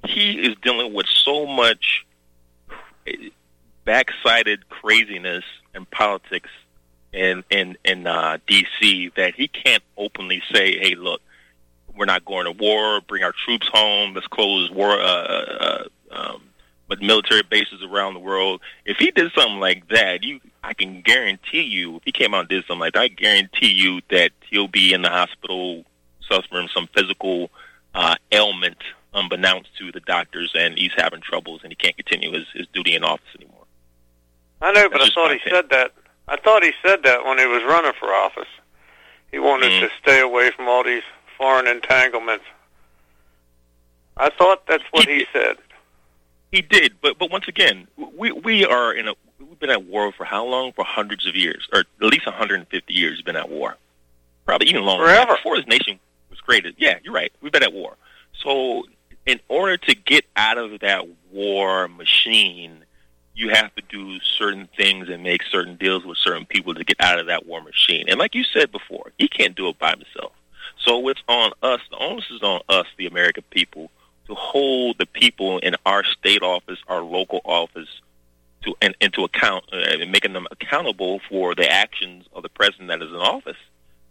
he 0.10 0.40
is 0.40 0.56
dealing 0.62 0.94
with 0.94 1.06
so 1.08 1.46
much 1.46 2.06
backsided 3.86 4.60
craziness 4.70 5.44
and 5.74 5.90
politics 5.90 6.50
in 7.12 7.44
in 7.50 7.78
in 7.84 8.08
uh, 8.08 8.38
D.C. 8.48 9.12
that 9.16 9.36
he 9.36 9.48
can't 9.48 9.84
openly 9.98 10.42
say, 10.54 10.78
"Hey, 10.78 10.96
look, 10.96 11.22
we're 11.96 12.06
not 12.06 12.26
going 12.26 12.46
to 12.46 12.52
war. 12.52 13.02
Bring 13.02 13.24
our 13.24 13.34
troops 13.46 13.68
home. 13.72 14.14
Let's 14.14 14.28
close 14.28 14.70
war." 14.72 15.00
Uh, 15.00 15.04
uh, 15.04 15.84
um, 16.12 16.44
but 16.88 17.02
military 17.02 17.44
bases 17.44 17.84
around 17.84 18.16
the 18.16 18.20
world. 18.20 18.62
If 18.84 18.98
he 18.98 19.12
did 19.12 19.32
something 19.34 19.60
like 19.60 19.88
that, 19.90 20.24
you, 20.24 20.40
I 20.64 20.74
can 20.74 21.02
guarantee 21.02 21.62
you, 21.62 21.98
if 21.98 22.04
he 22.04 22.12
came 22.12 22.34
out 22.34 22.42
and 22.42 22.50
did 22.50 22.66
something 22.66 22.80
like 22.80 22.94
that, 22.94 23.02
I 23.02 23.08
guarantee 23.10 23.72
you 23.72 24.02
that 24.10 24.32
he'll 24.50 24.68
be 24.68 24.92
in 24.92 25.04
the 25.04 25.10
hospital 25.10 25.86
suffering 26.28 26.68
some 26.74 26.90
physical 26.94 27.52
uh, 27.94 28.16
ailment 28.32 28.78
unbeknownst 29.14 29.70
to 29.78 29.92
the 29.92 30.00
doctors, 30.02 30.52
and 30.56 30.78
he's 30.78 30.92
having 30.96 31.22
troubles, 31.22 31.62
and 31.64 31.72
he 31.72 31.76
can't 31.76 31.96
continue 31.96 32.32
his, 32.32 32.46
his 32.54 32.68
duty 32.74 32.96
in 32.96 33.04
office 33.04 33.26
anymore. 33.36 33.66
I 34.62 34.72
know, 34.72 34.90
but 34.90 35.02
I 35.02 35.10
thought 35.10 35.32
he 35.32 35.40
said 35.50 35.70
that. 35.70 35.94
I 36.28 36.38
thought 36.38 36.64
he 36.64 36.72
said 36.86 37.04
that 37.04 37.26
when 37.26 37.40
he 37.40 37.46
was 37.46 37.64
running 37.64 37.94
for 38.00 38.14
office. 38.14 38.48
He 39.32 39.40
wanted 39.40 39.72
Mhm. 39.72 39.82
to 39.82 39.92
stay 40.02 40.20
away 40.20 40.52
from 40.52 40.68
all 40.68 40.84
these 40.84 41.04
foreign 41.38 41.68
entanglements. 41.68 42.46
I 44.18 44.30
thought 44.30 44.66
that's 44.68 44.84
what 44.92 45.08
He 45.08 45.20
he 45.20 45.26
said. 45.32 45.58
He 46.52 46.62
did, 46.62 47.00
but 47.02 47.18
but 47.18 47.32
once 47.32 47.48
again, 47.48 47.88
we 47.96 48.32
we 48.32 48.66
are 48.66 48.92
in 48.92 49.08
a 49.08 49.14
we've 49.40 49.60
been 49.60 49.70
at 49.70 49.84
war 49.84 50.12
for 50.12 50.26
how 50.26 50.46
long? 50.46 50.72
For 50.74 50.84
hundreds 50.84 51.26
of 51.28 51.36
years, 51.36 51.68
or 51.72 51.82
at 51.82 51.86
least 52.02 52.26
150 52.26 52.94
years. 52.94 53.18
We've 53.18 53.26
been 53.26 53.36
at 53.36 53.50
war, 53.50 53.78
probably 54.46 54.68
even 54.68 54.84
longer. 54.84 55.06
Forever. 55.06 55.36
Before 55.36 55.58
this 55.58 55.68
nation 55.68 56.00
was 56.30 56.40
created. 56.42 56.76
Yeah, 56.78 56.98
you're 57.04 57.14
right. 57.14 57.32
We've 57.42 57.52
been 57.52 57.64
at 57.64 57.72
war. 57.74 57.96
So, 58.44 58.84
in 59.26 59.40
order 59.48 59.78
to 59.78 59.96
get 59.96 60.26
out 60.36 60.58
of 60.58 60.80
that 60.80 61.08
war 61.32 61.88
machine, 61.88 62.84
you 63.36 63.50
have 63.50 63.74
to 63.76 63.82
do 63.90 64.20
certain 64.20 64.68
things 64.76 65.08
and 65.10 65.24
make 65.24 65.44
certain 65.44 65.76
deals 65.76 66.06
with 66.06 66.18
certain 66.18 66.46
people 66.46 66.74
to 66.74 66.84
get 66.84 66.98
out 67.00 67.20
of 67.20 67.28
that 67.28 67.46
war 67.46 67.62
machine. 67.62 68.06
And 68.10 68.20
like 68.20 68.36
you 68.36 68.44
said 68.44 68.72
before, 68.72 69.12
he 69.18 69.28
can't 69.28 69.56
do 69.56 69.70
it 69.70 69.80
by 69.80 69.92
himself. 69.92 70.34
So 70.80 71.08
it's 71.08 71.24
on 71.28 71.52
us. 71.62 71.82
The 71.90 71.98
onus 71.98 72.30
is 72.32 72.42
on 72.42 72.62
us, 72.70 72.88
the 72.98 73.06
American 73.06 73.44
people, 73.50 73.92
to 74.28 74.36
hold 74.36 74.98
the 74.98 75.06
people 75.06 75.60
in 75.60 75.76
our 75.86 76.04
state 76.04 76.42
office, 76.42 76.80
our 76.88 77.02
local 77.02 77.42
office, 77.44 77.90
to 78.64 78.76
and, 78.82 78.96
into 79.00 79.24
account, 79.24 79.66
uh, 79.72 79.78
and 79.78 80.12
making 80.12 80.34
them 80.34 80.48
accountable 80.52 81.22
for 81.30 81.56
the 81.56 81.70
actions 81.70 82.26
of 82.34 82.44
the 82.44 82.50
president 82.50 82.90
that 82.90 83.02
is 83.02 83.10
in 83.10 83.16
office. 83.16 83.58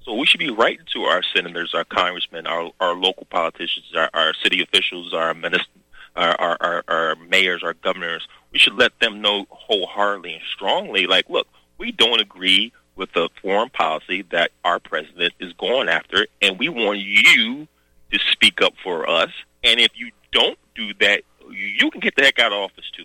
So 0.08 0.14
we 0.14 0.24
should 0.24 0.40
be 0.40 0.48
writing 0.48 0.86
to 0.94 1.02
our 1.02 1.22
senators, 1.22 1.74
our 1.74 1.84
congressmen, 1.84 2.46
our 2.46 2.70
our 2.80 2.94
local 2.94 3.26
politicians, 3.26 3.84
our, 3.94 4.08
our 4.14 4.32
city 4.42 4.62
officials, 4.62 5.12
our 5.12 5.34
ministers, 5.34 5.68
our, 6.16 6.34
our, 6.40 6.56
our, 6.62 6.84
our 6.88 7.16
mayors, 7.16 7.62
our 7.62 7.74
governors. 7.74 8.26
We 8.50 8.58
should 8.58 8.72
let 8.72 8.98
them 9.00 9.20
know 9.20 9.44
wholeheartedly 9.50 10.32
and 10.32 10.42
strongly, 10.54 11.06
like, 11.06 11.28
look, 11.28 11.46
we 11.76 11.92
don't 11.92 12.22
agree 12.22 12.72
with 12.96 13.12
the 13.12 13.28
foreign 13.42 13.68
policy 13.68 14.22
that 14.30 14.50
our 14.64 14.80
president 14.80 15.34
is 15.40 15.52
going 15.52 15.90
after, 15.90 16.26
and 16.40 16.58
we 16.58 16.70
want 16.70 17.00
you 17.00 17.68
to 18.10 18.18
speak 18.32 18.62
up 18.62 18.72
for 18.82 19.10
us. 19.10 19.28
And 19.62 19.78
if 19.78 19.90
you 19.94 20.10
don't 20.32 20.58
do 20.74 20.94
that, 21.00 21.20
you 21.50 21.90
can 21.90 22.00
get 22.00 22.16
the 22.16 22.22
heck 22.22 22.38
out 22.38 22.52
of 22.52 22.58
office 22.58 22.90
too. 22.96 23.04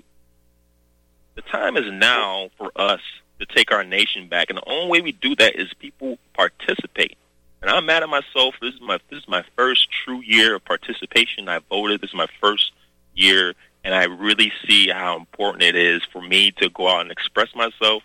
The 1.36 1.42
time 1.42 1.76
is 1.76 1.92
now 1.92 2.50
for 2.58 2.72
us 2.78 3.02
to 3.40 3.46
take 3.46 3.72
our 3.72 3.84
nation 3.84 4.28
back, 4.28 4.50
and 4.50 4.58
the 4.58 4.70
only 4.70 4.90
way 4.90 5.02
we 5.02 5.12
do 5.12 5.36
that 5.36 5.56
is 5.56 5.74
people 5.76 6.18
participate. 6.34 7.18
And 7.62 7.72
I'm 7.72 7.86
mad 7.86 8.04
at 8.04 8.10
myself. 8.10 8.56
This 8.62 8.74
is 8.74 8.82
my 8.82 9.00
this 9.10 9.20
is 9.20 9.28
my 9.28 9.44
first 9.56 9.88
true 10.04 10.22
year 10.22 10.56
of 10.56 10.66
participation. 10.66 11.48
I 11.48 11.60
voted. 11.70 12.02
This 12.02 12.10
is 12.10 12.16
my 12.16 12.28
first 12.42 12.72
year 13.16 13.56
and 13.84 13.94
I 13.94 14.06
really 14.06 14.52
see 14.66 14.90
how 14.90 15.18
important 15.18 15.64
it 15.64 15.76
is 15.76 16.04
for 16.12 16.22
me 16.22 16.52
to 16.52 16.70
go 16.70 16.88
out 16.88 17.02
and 17.02 17.12
express 17.12 17.54
myself, 17.54 18.04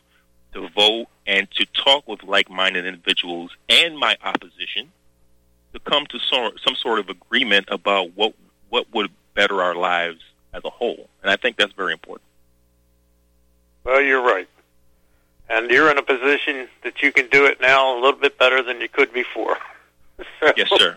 to 0.53 0.69
vote, 0.71 1.07
and 1.27 1.49
to 1.53 1.67
talk 1.67 2.09
with 2.09 2.23
like-minded 2.25 2.85
individuals 2.85 3.53
and 3.69 3.97
my 3.97 4.17
opposition 4.25 4.91
to 5.73 5.81
come 5.81 6.07
to 6.07 6.19
some, 6.19 6.53
some 6.65 6.75
sort 6.75 6.99
of 6.99 7.09
agreement 7.09 7.67
about 7.71 8.17
what 8.17 8.35
what 8.71 8.87
would 8.93 9.11
better 9.35 9.63
our 9.63 9.75
lives 9.75 10.21
as 10.53 10.63
a 10.65 10.71
whole. 10.71 11.09
And 11.23 11.31
I 11.31 11.37
think 11.37 11.57
that's 11.57 11.73
very 11.73 11.93
important. 11.93 12.27
Well, 13.85 14.03
you're 14.03 14.23
right. 14.23 14.49
And 15.51 15.71
you're 15.71 15.91
in 15.91 15.99
a 15.99 16.03
position 16.03 16.69
that 16.83 17.03
you 17.03 17.11
can 17.13 17.29
do 17.29 17.47
it 17.47 17.61
now 17.61 17.95
a 17.95 17.99
little 18.01 18.21
bit 18.21 18.39
better 18.39 18.63
than 18.63 18.81
you 18.81 18.89
could 18.89 19.13
before. 19.13 19.57
so, 20.41 20.53
yes, 20.57 20.69
sir. 20.77 20.97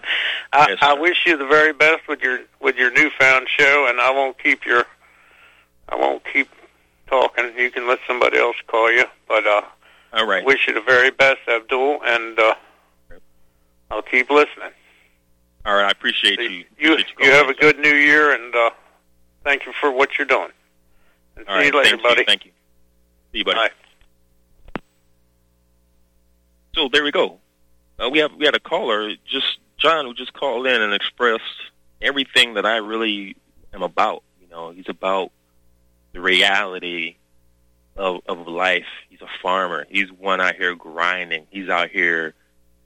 I, 0.51 0.69
yes, 0.69 0.79
sir. 0.79 0.85
I 0.87 0.93
wish 0.93 1.25
you 1.25 1.37
the 1.37 1.45
very 1.45 1.73
best 1.73 2.07
with 2.07 2.21
your 2.21 2.39
with 2.59 2.75
your 2.75 2.91
newfound 2.91 3.47
show, 3.47 3.87
and 3.89 4.01
I 4.01 4.11
won't 4.11 4.37
keep 4.37 4.65
your 4.65 4.85
I 5.87 5.95
won't 5.95 6.23
keep 6.31 6.49
talking. 7.07 7.51
You 7.57 7.69
can 7.71 7.87
let 7.87 7.99
somebody 8.07 8.37
else 8.37 8.55
call 8.67 8.91
you, 8.91 9.05
but 9.27 9.45
uh, 9.45 9.61
all 10.13 10.25
right. 10.25 10.43
Wish 10.43 10.67
you 10.67 10.73
the 10.73 10.81
very 10.81 11.11
best, 11.11 11.39
Abdul, 11.47 11.99
and 12.03 12.39
uh, 12.39 12.55
I'll 13.89 14.01
keep 14.01 14.29
listening. 14.29 14.71
All 15.65 15.75
right, 15.75 15.85
I 15.85 15.91
appreciate 15.91 16.37
So 16.37 16.43
you. 16.43 16.65
You, 16.77 16.93
Appreciate 16.93 17.19
you 17.19 17.31
have 17.31 17.49
a 17.49 17.53
good 17.53 17.77
New 17.77 17.93
Year, 17.93 18.33
and 18.33 18.55
uh, 18.55 18.71
thank 19.43 19.65
you 19.65 19.73
for 19.79 19.91
what 19.91 20.17
you're 20.17 20.27
doing. 20.27 20.49
And. 21.35 21.47
All 21.47 21.53
see 21.53 21.59
right, 21.59 21.73
you 21.73 21.77
later, 21.77 21.89
thank 21.89 22.03
buddy. 22.03 22.19
You, 22.21 22.25
thank 22.25 22.45
you. 22.45 22.51
See 23.31 23.37
you, 23.39 23.45
buddy. 23.45 23.57
Bye. 23.57 23.69
So 26.73 26.89
there 26.91 27.03
we 27.03 27.11
go. 27.11 27.39
Uh, 27.99 28.09
we 28.09 28.19
have 28.19 28.33
we 28.35 28.45
had 28.45 28.55
a 28.55 28.59
caller, 28.59 29.13
just 29.25 29.59
John, 29.77 30.05
who 30.05 30.13
just 30.13 30.33
called 30.33 30.67
in 30.67 30.81
and 30.81 30.93
expressed 30.93 31.43
everything 32.01 32.55
that 32.55 32.65
I 32.65 32.77
really 32.77 33.35
am 33.73 33.83
about. 33.83 34.23
You 34.41 34.47
know, 34.49 34.71
he's 34.71 34.89
about 34.89 35.31
the 36.13 36.21
reality 36.21 37.17
of 37.95 38.21
of 38.27 38.47
life. 38.47 38.85
He's 39.09 39.21
a 39.21 39.29
farmer. 39.41 39.85
He's 39.89 40.11
one 40.11 40.39
out 40.39 40.55
here 40.55 40.75
grinding. 40.75 41.47
He's 41.49 41.69
out 41.69 41.89
here 41.89 42.33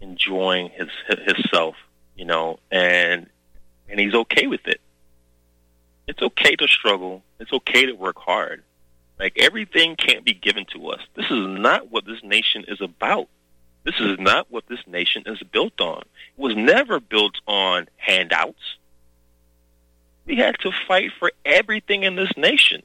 enjoying 0.01 0.69
his 0.69 0.89
himself. 1.25 1.75
You 2.15 2.25
know, 2.25 2.59
and 2.71 3.27
and 3.87 3.99
he's 3.99 4.15
okay 4.15 4.47
with 4.47 4.67
it. 4.67 4.81
It's 6.07 6.21
okay 6.21 6.55
to 6.55 6.67
struggle. 6.67 7.23
It's 7.39 7.53
okay 7.53 7.85
to 7.85 7.93
work 7.93 8.17
hard. 8.17 8.63
Like 9.19 9.33
everything 9.37 9.95
can't 9.95 10.25
be 10.25 10.33
given 10.33 10.65
to 10.73 10.89
us. 10.89 11.01
This 11.15 11.25
is 11.25 11.47
not 11.47 11.91
what 11.91 12.05
this 12.05 12.21
nation 12.23 12.65
is 12.67 12.81
about. 12.81 13.29
This 13.85 13.99
is 13.99 14.17
not 14.19 14.47
what 14.49 14.67
this 14.67 14.79
nation 14.87 15.23
is 15.27 15.39
built 15.51 15.79
on. 15.79 16.01
It 16.01 16.41
was 16.41 16.55
never 16.55 16.99
built 16.99 17.35
on 17.47 17.87
handouts. 17.97 18.77
We 20.25 20.37
had 20.37 20.57
to 20.61 20.71
fight 20.87 21.11
for 21.19 21.31
everything 21.45 22.01
in 22.01 22.15
this 22.15 22.31
nation. 22.35 22.81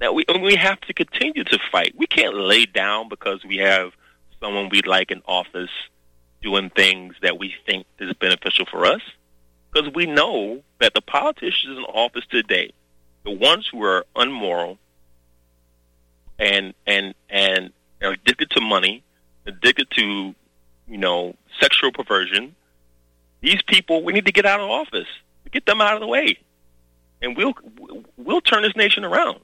Now 0.00 0.12
we 0.12 0.24
we 0.40 0.56
have 0.56 0.80
to 0.82 0.94
continue 0.94 1.44
to 1.44 1.58
fight. 1.70 1.94
We 1.96 2.06
can't 2.06 2.34
lay 2.34 2.64
down 2.64 3.10
because 3.10 3.44
we 3.44 3.58
have 3.58 3.92
someone 4.40 4.70
we 4.70 4.80
like 4.80 5.10
in 5.10 5.22
office 5.26 5.70
doing 6.42 6.70
things 6.70 7.14
that 7.22 7.38
we 7.38 7.54
think 7.66 7.86
is 7.98 8.14
beneficial 8.14 8.64
for 8.66 8.86
us. 8.86 9.02
Because 9.70 9.92
we 9.92 10.06
know 10.06 10.62
that 10.80 10.94
the 10.94 11.00
politicians 11.02 11.76
in 11.78 11.84
office 11.84 12.24
today, 12.30 12.72
the 13.24 13.30
ones 13.30 13.68
who 13.70 13.82
are 13.82 14.06
unmoral 14.16 14.78
and 16.38 16.72
and 16.86 17.14
and 17.28 17.72
are 18.02 18.12
addicted 18.12 18.50
to 18.50 18.62
money, 18.62 19.02
addicted 19.46 19.90
to, 19.92 20.34
you 20.88 20.98
know, 20.98 21.34
sexual 21.60 21.92
perversion, 21.92 22.54
these 23.40 23.62
people 23.62 24.02
we 24.02 24.12
need 24.12 24.26
to 24.26 24.32
get 24.32 24.46
out 24.46 24.60
of 24.60 24.70
office. 24.70 25.08
Get 25.50 25.66
them 25.66 25.80
out 25.80 25.94
of 25.94 26.00
the 26.00 26.06
way. 26.06 26.38
And 27.22 27.36
we'll 27.36 27.54
we'll 28.16 28.40
turn 28.40 28.62
this 28.62 28.74
nation 28.74 29.04
around. 29.04 29.38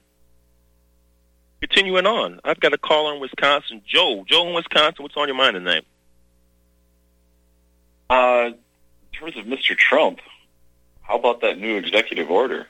Continuing 1.61 2.05
on, 2.05 2.39
I've 2.43 2.59
got 2.59 2.73
a 2.73 2.77
caller 2.77 3.13
in 3.13 3.21
Wisconsin, 3.21 3.81
Joe. 3.87 4.25
Joe 4.27 4.47
in 4.47 4.55
Wisconsin, 4.55 5.03
what's 5.03 5.15
on 5.15 5.27
your 5.27 5.37
mind 5.37 5.53
tonight? 5.53 5.85
Uh, 8.09 8.49
in 8.49 9.19
terms 9.19 9.37
of 9.37 9.45
Mr. 9.45 9.77
Trump, 9.77 10.19
how 11.01 11.17
about 11.17 11.41
that 11.41 11.59
new 11.59 11.77
executive 11.77 12.29
order? 12.29 12.67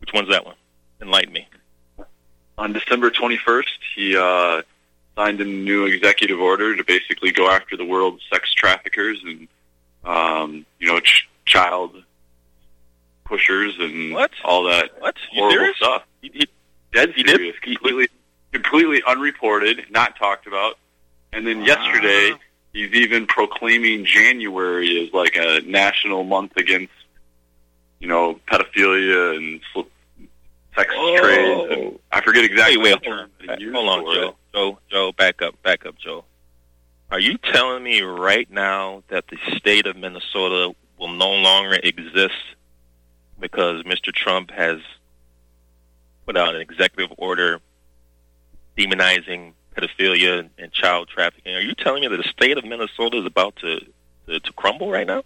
Which 0.00 0.12
one's 0.12 0.28
that 0.28 0.44
one? 0.44 0.56
Enlighten 1.00 1.32
me. 1.32 1.48
On 2.58 2.72
December 2.72 3.10
21st, 3.10 3.64
he 3.96 4.16
uh, 4.16 4.62
signed 5.18 5.40
a 5.40 5.44
new 5.44 5.84
executive 5.86 6.38
order 6.40 6.76
to 6.76 6.84
basically 6.84 7.32
go 7.32 7.50
after 7.50 7.76
the 7.76 7.84
world's 7.84 8.22
sex 8.32 8.52
traffickers 8.54 9.18
and, 9.24 9.48
um, 10.04 10.64
you 10.78 10.86
know, 10.86 11.00
ch- 11.00 11.28
child 11.44 11.90
pushers 13.24 13.74
and 13.80 14.14
What? 14.14 14.30
all 14.44 14.62
that 14.64 14.90
What? 15.00 15.16
You 15.32 15.40
horrible 15.40 15.58
serious? 15.58 15.76
stuff. 15.76 16.02
He, 16.22 16.30
he, 16.32 16.46
Dead 16.92 17.12
He 17.16 17.22
did? 17.24 17.60
completely, 17.60 18.06
completely 18.52 19.02
unreported, 19.06 19.86
not 19.90 20.16
talked 20.16 20.46
about. 20.46 20.78
And 21.32 21.46
then 21.46 21.62
yesterday, 21.64 22.32
he's 22.72 22.92
even 22.92 23.26
proclaiming 23.26 24.04
January 24.06 25.04
as 25.04 25.12
like 25.12 25.36
a 25.36 25.60
national 25.66 26.22
month 26.24 26.56
against, 26.56 26.92
you 27.98 28.06
know, 28.06 28.38
pedophilia 28.50 29.36
and 29.36 29.60
sl- 30.84 30.90
sex 30.90 30.94
Whoa. 30.96 31.14
Oh. 31.14 31.66
trade. 31.68 31.78
And 31.78 31.98
I 32.12 32.20
forget 32.20 32.44
exactly 32.44 32.78
Wait, 32.78 32.92
what 32.92 33.02
wait, 33.02 33.08
hold 33.10 33.20
on. 33.20 33.46
term 33.48 33.58
he 33.60 33.70
Hold 33.72 33.88
on, 33.88 34.14
Joe. 34.14 34.28
it. 34.28 34.34
Joe, 34.54 34.78
Joe, 34.90 35.12
back 35.12 35.42
up, 35.42 35.60
back 35.62 35.86
up, 35.86 35.96
Joe. 35.98 36.24
Are 37.10 37.20
you 37.20 37.38
telling 37.38 37.82
me 37.82 38.02
right 38.02 38.50
now 38.50 39.02
that 39.08 39.24
the 39.28 39.38
state 39.56 39.86
of 39.86 39.96
Minnesota 39.96 40.74
will 40.98 41.08
no 41.12 41.30
longer 41.30 41.74
exist 41.82 42.34
because 43.40 43.82
Mr. 43.84 44.12
Trump 44.12 44.50
has 44.50 44.80
put 46.26 46.36
out 46.36 46.54
an 46.54 46.60
executive 46.60 47.14
order 47.18 47.60
demonizing 48.76 49.52
pedophilia 49.74 50.40
and, 50.40 50.50
and 50.58 50.72
child 50.72 51.08
trafficking? 51.08 51.54
Are 51.54 51.60
you 51.60 51.74
telling 51.74 52.02
me 52.02 52.08
that 52.08 52.16
the 52.18 52.28
state 52.28 52.58
of 52.58 52.64
Minnesota 52.64 53.18
is 53.18 53.24
about 53.26 53.56
to, 53.56 53.80
to, 54.26 54.40
to 54.40 54.52
crumble 54.52 54.90
right 54.90 55.06
now? 55.06 55.22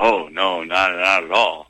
Oh 0.00 0.28
no, 0.28 0.62
not 0.62 0.92
not 0.96 1.24
at 1.24 1.30
all, 1.32 1.67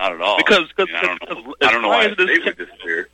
not 0.00 0.12
at 0.12 0.20
all. 0.20 0.36
Because, 0.38 0.68
because, 0.68 0.88
I, 0.94 1.06
mean, 1.06 1.18
I 1.22 1.26
don't 1.26 1.44
know, 1.44 1.54
I 1.60 1.70
don't 1.70 1.82
know 1.82 1.88
why 1.88 2.08
quiet 2.08 2.18
a 2.18 2.22
as 2.22 2.28
it 2.28 2.44
would 2.44 2.56
disappear. 2.56 3.08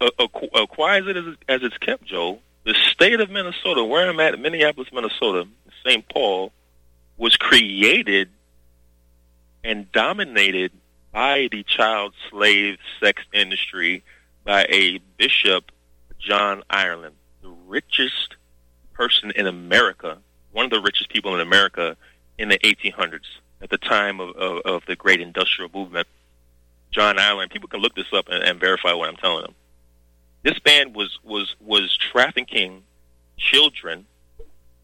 uh, 0.00 0.66
quiet 0.66 1.04
as 1.04 1.10
it 1.10 1.16
is, 1.16 1.36
as 1.48 1.62
it's 1.62 1.78
kept, 1.78 2.04
Joe, 2.04 2.40
the 2.64 2.74
state 2.74 3.20
of 3.20 3.30
Minnesota, 3.30 3.84
where 3.84 4.08
I'm 4.08 4.18
at, 4.20 4.38
Minneapolis, 4.38 4.88
Minnesota, 4.92 5.46
St. 5.84 6.06
Paul, 6.08 6.52
was 7.16 7.36
created 7.36 8.30
and 9.62 9.90
dominated 9.92 10.72
by 11.12 11.48
the 11.50 11.62
child 11.62 12.14
slave 12.30 12.78
sex 13.00 13.22
industry 13.32 14.02
by 14.44 14.64
a 14.64 14.98
bishop, 15.18 15.70
John 16.18 16.62
Ireland, 16.68 17.14
the 17.42 17.50
richest 17.66 18.36
person 18.92 19.30
in 19.36 19.46
America, 19.46 20.18
one 20.52 20.64
of 20.64 20.70
the 20.70 20.80
richest 20.80 21.10
people 21.10 21.34
in 21.34 21.40
America 21.40 21.96
in 22.38 22.48
the 22.48 22.58
1800s, 22.58 23.20
at 23.62 23.70
the 23.70 23.78
time 23.78 24.20
of, 24.20 24.36
of, 24.36 24.58
of 24.64 24.82
the 24.86 24.96
great 24.96 25.20
industrial 25.20 25.70
movement. 25.72 26.06
John 26.90 27.18
Ireland, 27.18 27.50
people 27.50 27.68
can 27.68 27.80
look 27.80 27.94
this 27.94 28.12
up 28.12 28.26
and, 28.28 28.42
and 28.44 28.60
verify 28.60 28.92
what 28.92 29.08
I'm 29.08 29.16
telling 29.16 29.42
them 29.42 29.54
this 30.42 30.58
band 30.58 30.94
was 30.94 31.18
was 31.22 31.54
was 31.60 31.96
trafficking 31.96 32.82
children 33.38 34.06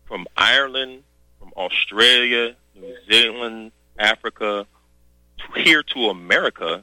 from 0.07 0.27
Ireland, 0.37 1.03
from 1.39 1.53
Australia, 1.57 2.57
New 2.75 2.97
Zealand, 3.11 3.73
Africa, 3.99 4.67
here 5.57 5.83
to 5.83 6.09
America 6.09 6.83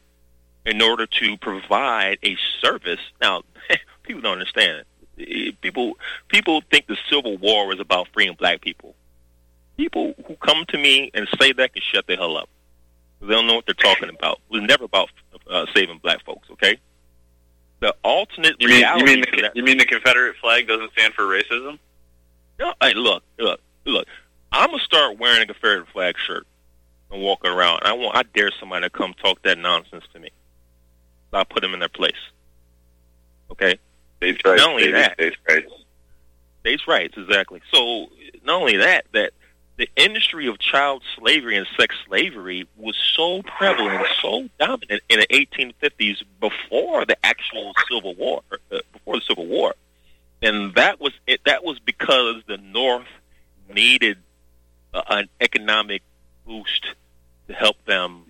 in 0.66 0.82
order 0.82 1.06
to 1.06 1.38
provide 1.38 2.20
a 2.24 2.38
service. 2.62 3.00
Now, 3.22 3.44
people 4.04 4.22
don't 4.22 4.34
understand 4.34 4.86
it. 5.18 5.62
People 5.62 5.98
people 6.28 6.62
think 6.70 6.88
the 6.88 6.98
Civil 7.10 7.38
War 7.38 7.68
was 7.68 7.80
about 7.80 8.10
freeing 8.14 8.36
black 8.36 8.62
people. 8.62 8.96
People 9.78 10.14
who 10.28 10.36
come 10.36 10.66
to 10.70 10.78
me 10.78 11.12
and 11.14 11.28
say 11.40 11.52
that 11.54 11.74
can 11.74 11.82
shut 11.92 12.08
the 12.08 12.16
hell 12.16 12.38
up. 12.38 12.50
They 13.22 13.28
don't 13.28 13.48
know 13.48 13.56
what 13.56 13.66
they're 13.66 13.74
talking 13.76 14.10
about. 14.10 14.40
It 14.50 14.54
was 14.54 14.62
never 14.64 14.86
about 14.86 15.10
uh, 15.50 15.66
saving 15.74 16.00
black 16.00 16.24
folks. 16.26 16.50
Okay 16.52 16.78
the 17.82 17.94
alternate 18.04 18.56
You 18.60 18.68
mean, 18.70 18.78
reality 18.78 19.00
you 19.12 19.16
mean 19.18 19.22
the 19.32 19.52
you 19.54 19.64
mean 19.64 19.78
the 19.78 19.86
Confederate 19.86 20.36
flag 20.42 20.68
doesn't 20.68 20.92
stand 20.94 21.14
for 21.14 21.24
racism? 21.24 21.78
No, 22.58 22.74
hey, 22.82 22.94
look, 22.94 23.22
look, 23.38 23.60
look. 23.86 24.08
I'm 24.52 24.72
gonna 24.72 24.82
start 24.84 25.20
wearing 25.20 25.42
a 25.42 25.46
Confederate 25.46 25.90
flag 25.90 26.16
shirt 26.18 26.48
and 27.12 27.22
walking 27.22 27.52
around. 27.52 27.82
I 27.84 27.94
want, 27.94 28.18
I 28.18 28.24
dare 28.24 28.50
somebody 28.60 28.86
to 28.86 28.90
come 28.90 29.14
talk 29.22 29.42
that 29.44 29.58
nonsense 29.58 30.06
to 30.14 30.20
me. 30.20 30.30
So 31.32 31.38
I 31.38 31.44
put 31.44 31.62
them 31.62 31.74
in 31.74 31.80
their 31.80 31.90
place. 31.90 32.14
Okay, 33.52 33.78
States 34.18 34.40
rights, 34.46 34.62
Not 34.62 34.70
only 34.72 34.84
baby, 34.84 34.94
that- 34.94 35.14
states 35.16 35.38
rights. 35.48 35.72
states' 36.62 36.88
rights, 36.88 37.14
exactly. 37.18 37.62
So 37.74 38.08
not 38.46 38.62
only 38.62 38.78
that, 38.78 39.06
that 39.12 39.34
the 39.78 39.90
industry 39.96 40.48
of 40.48 40.58
child 40.58 41.04
slavery 41.18 41.58
and 41.58 41.68
sex 41.78 41.96
slavery 42.08 42.68
was 42.78 42.96
so 43.16 43.42
prevalent, 43.42 44.06
so 44.22 44.48
dominant 44.60 45.02
in 45.10 45.20
the 45.20 45.28
1850s 45.28 46.24
before 46.40 47.06
the 47.06 47.18
actual 47.26 47.74
Civil 47.90 48.16
War, 48.16 48.42
uh, 48.52 48.80
before 48.94 49.16
the 49.16 49.22
Civil 49.28 49.48
War, 49.48 49.76
and 50.42 50.74
that 50.76 51.00
was 51.00 51.14
it. 51.28 51.42
That 51.46 51.64
was 51.64 51.80
because 51.80 52.42
the 52.48 52.58
North 52.58 53.08
needed 53.74 54.18
uh, 54.94 55.02
an 55.10 55.30
economic 55.42 56.04
boost 56.46 56.86
to 57.48 57.54
help 57.54 57.84
them 57.86 58.24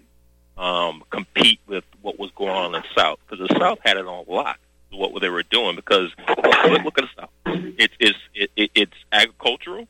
um, 0.57 1.03
compete 1.09 1.59
with 1.67 1.83
what 2.01 2.17
was 2.17 2.31
going 2.31 2.51
on 2.51 2.75
in 2.75 2.81
the 2.81 2.83
South 2.99 3.19
because 3.27 3.47
the 3.47 3.59
South 3.59 3.79
had 3.83 3.97
it 3.97 4.07
on 4.07 4.25
lock 4.27 4.59
what 4.95 5.21
they 5.21 5.29
were 5.29 5.43
doing 5.43 5.75
because 5.75 6.09
look, 6.27 6.83
look 6.83 6.97
at 6.97 7.05
the 7.05 7.21
South. 7.21 7.29
It's 7.45 7.93
it's 7.99 8.17
it, 8.33 8.51
it, 8.55 8.71
it's 8.75 8.93
agricultural. 9.11 9.87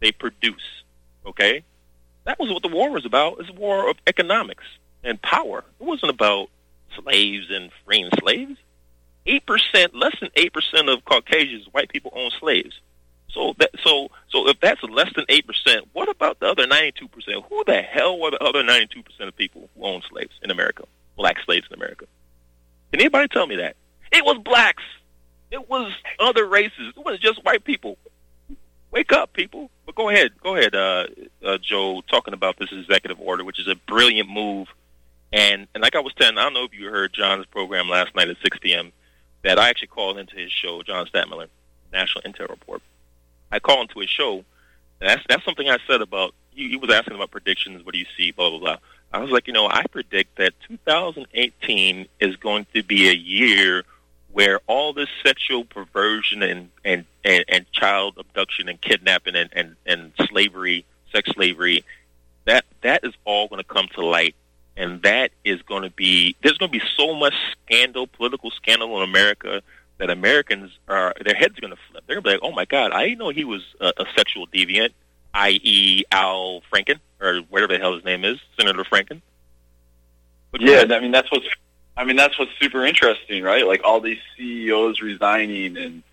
They 0.00 0.12
produce. 0.12 0.82
Okay, 1.26 1.62
that 2.24 2.38
was 2.38 2.50
what 2.50 2.62
the 2.62 2.68
war 2.68 2.90
was 2.90 3.04
about. 3.04 3.38
It's 3.40 3.50
a 3.50 3.52
war 3.52 3.90
of 3.90 3.96
economics 4.06 4.64
and 5.04 5.20
power. 5.20 5.64
It 5.80 5.84
wasn't 5.84 6.10
about 6.10 6.48
slaves 6.98 7.46
and 7.50 7.70
freeing 7.84 8.10
slaves. 8.20 8.58
Eight 9.26 9.44
percent, 9.44 9.94
less 9.94 10.16
than 10.20 10.30
eight 10.36 10.52
percent 10.52 10.88
of 10.88 11.04
Caucasians, 11.04 11.66
white 11.72 11.90
people 11.90 12.12
own 12.14 12.30
slaves. 12.38 12.80
So 13.30 13.54
that 13.58 13.70
so 13.84 14.10
so 14.30 14.48
if 14.48 14.58
that's 14.60 14.82
less 14.84 15.12
than 15.14 15.26
eight 15.28 15.46
percent, 15.46 15.86
what 15.92 16.08
about 16.08 16.40
the 16.40 16.46
other 16.46 16.66
ninety 16.66 16.92
two 16.92 17.08
percent? 17.08 17.44
Who 17.48 17.62
the 17.66 17.82
hell 17.82 18.18
were 18.18 18.30
the 18.30 18.42
other 18.42 18.62
ninety 18.62 18.86
two 18.86 19.02
percent 19.02 19.28
of 19.28 19.36
people 19.36 19.68
who 19.76 19.84
own 19.84 20.02
slaves 20.10 20.32
in 20.42 20.50
America? 20.50 20.84
Black 21.16 21.36
slaves 21.44 21.66
in 21.70 21.74
America. 21.76 22.06
Can 22.90 23.00
anybody 23.00 23.28
tell 23.28 23.46
me 23.46 23.56
that? 23.56 23.76
It 24.12 24.24
was 24.24 24.38
blacks. 24.38 24.82
It 25.50 25.68
was 25.68 25.92
other 26.18 26.46
races. 26.46 26.94
It 26.96 27.04
was 27.04 27.18
just 27.18 27.44
white 27.44 27.64
people. 27.64 27.98
Wake 28.90 29.12
up, 29.12 29.32
people. 29.32 29.70
But 29.84 29.94
go 29.94 30.08
ahead, 30.08 30.32
go 30.42 30.56
ahead, 30.56 30.74
uh, 30.74 31.06
uh, 31.44 31.58
Joe. 31.58 32.02
Talking 32.08 32.34
about 32.34 32.58
this 32.58 32.70
executive 32.72 33.20
order, 33.20 33.44
which 33.44 33.58
is 33.58 33.68
a 33.68 33.74
brilliant 33.74 34.28
move, 34.28 34.68
and 35.32 35.66
and 35.74 35.82
like 35.82 35.94
I 35.94 36.00
was 36.00 36.14
telling, 36.14 36.38
I 36.38 36.42
don't 36.42 36.54
know 36.54 36.64
if 36.64 36.74
you 36.74 36.90
heard 36.90 37.12
John's 37.12 37.46
program 37.46 37.88
last 37.88 38.14
night 38.14 38.28
at 38.28 38.36
6 38.42 38.58
p.m. 38.58 38.92
That 39.42 39.58
I 39.58 39.68
actually 39.68 39.88
called 39.88 40.18
into 40.18 40.36
his 40.36 40.50
show, 40.50 40.82
John 40.82 41.06
Stadtmiller, 41.06 41.48
National 41.92 42.22
Intel 42.22 42.48
Report. 42.48 42.82
I 43.50 43.60
called 43.60 43.88
into 43.88 44.00
his 44.00 44.10
show. 44.10 44.44
that's 45.00 45.22
that's 45.28 45.44
something 45.44 45.68
I 45.68 45.78
said 45.86 46.02
about. 46.02 46.34
He, 46.50 46.70
he 46.70 46.76
was 46.76 46.90
asking 46.90 47.14
about 47.14 47.30
predictions. 47.30 47.84
What 47.84 47.92
do 47.92 47.98
you 47.98 48.06
see? 48.16 48.32
Blah 48.32 48.50
blah 48.50 48.58
blah. 48.58 48.76
I 49.12 49.20
was 49.20 49.30
like, 49.30 49.46
you 49.46 49.54
know, 49.54 49.68
I 49.68 49.84
predict 49.90 50.36
that 50.36 50.52
2018 50.68 52.06
is 52.20 52.36
going 52.36 52.66
to 52.74 52.82
be 52.82 53.08
a 53.08 53.14
year 53.14 53.84
where 54.38 54.60
all 54.68 54.92
this 54.92 55.08
sexual 55.26 55.64
perversion 55.64 56.44
and 56.44 56.68
and 56.84 57.04
and, 57.24 57.44
and 57.48 57.72
child 57.72 58.14
abduction 58.18 58.68
and 58.68 58.80
kidnapping 58.80 59.34
and, 59.34 59.50
and 59.52 59.74
and 59.84 60.12
slavery, 60.30 60.84
sex 61.12 61.28
slavery, 61.32 61.84
that 62.44 62.64
that 62.82 63.00
is 63.02 63.12
all 63.24 63.48
going 63.48 63.60
to 63.60 63.66
come 63.66 63.88
to 63.96 64.06
light, 64.06 64.36
and 64.76 65.02
that 65.02 65.32
is 65.44 65.60
going 65.62 65.82
to 65.82 65.90
be 65.90 66.36
there's 66.40 66.56
going 66.56 66.70
to 66.70 66.78
be 66.78 66.84
so 66.96 67.16
much 67.16 67.34
scandal, 67.64 68.06
political 68.06 68.52
scandal 68.52 69.02
in 69.02 69.08
America 69.08 69.60
that 69.96 70.08
Americans 70.08 70.70
are 70.86 71.12
their 71.24 71.34
heads 71.34 71.58
are 71.58 71.60
going 71.60 71.74
to 71.74 71.80
flip. 71.90 72.04
They're 72.06 72.20
going 72.20 72.22
to 72.22 72.28
be 72.28 72.34
like, 72.34 72.44
oh 72.44 72.54
my 72.54 72.64
god, 72.64 72.92
I 72.92 73.06
didn't 73.06 73.18
know 73.18 73.30
he 73.30 73.44
was 73.44 73.62
a, 73.80 73.92
a 73.96 74.04
sexual 74.16 74.46
deviant, 74.46 74.90
i.e. 75.34 76.04
Al 76.12 76.62
Franken 76.72 77.00
or 77.20 77.40
whatever 77.48 77.72
the 77.72 77.80
hell 77.80 77.94
his 77.94 78.04
name 78.04 78.24
is, 78.24 78.38
Senator 78.56 78.84
Franken. 78.84 79.20
But 80.52 80.60
yeah, 80.60 80.84
I 80.88 81.00
mean 81.00 81.10
that's 81.10 81.28
what's 81.32 81.48
I 81.98 82.04
mean, 82.04 82.14
that's 82.14 82.38
what's 82.38 82.52
super 82.60 82.86
interesting, 82.86 83.42
right? 83.42 83.66
Like 83.66 83.82
all 83.82 84.00
these 84.00 84.20
CEOs 84.36 85.02
resigning 85.02 85.76
and 85.76 86.04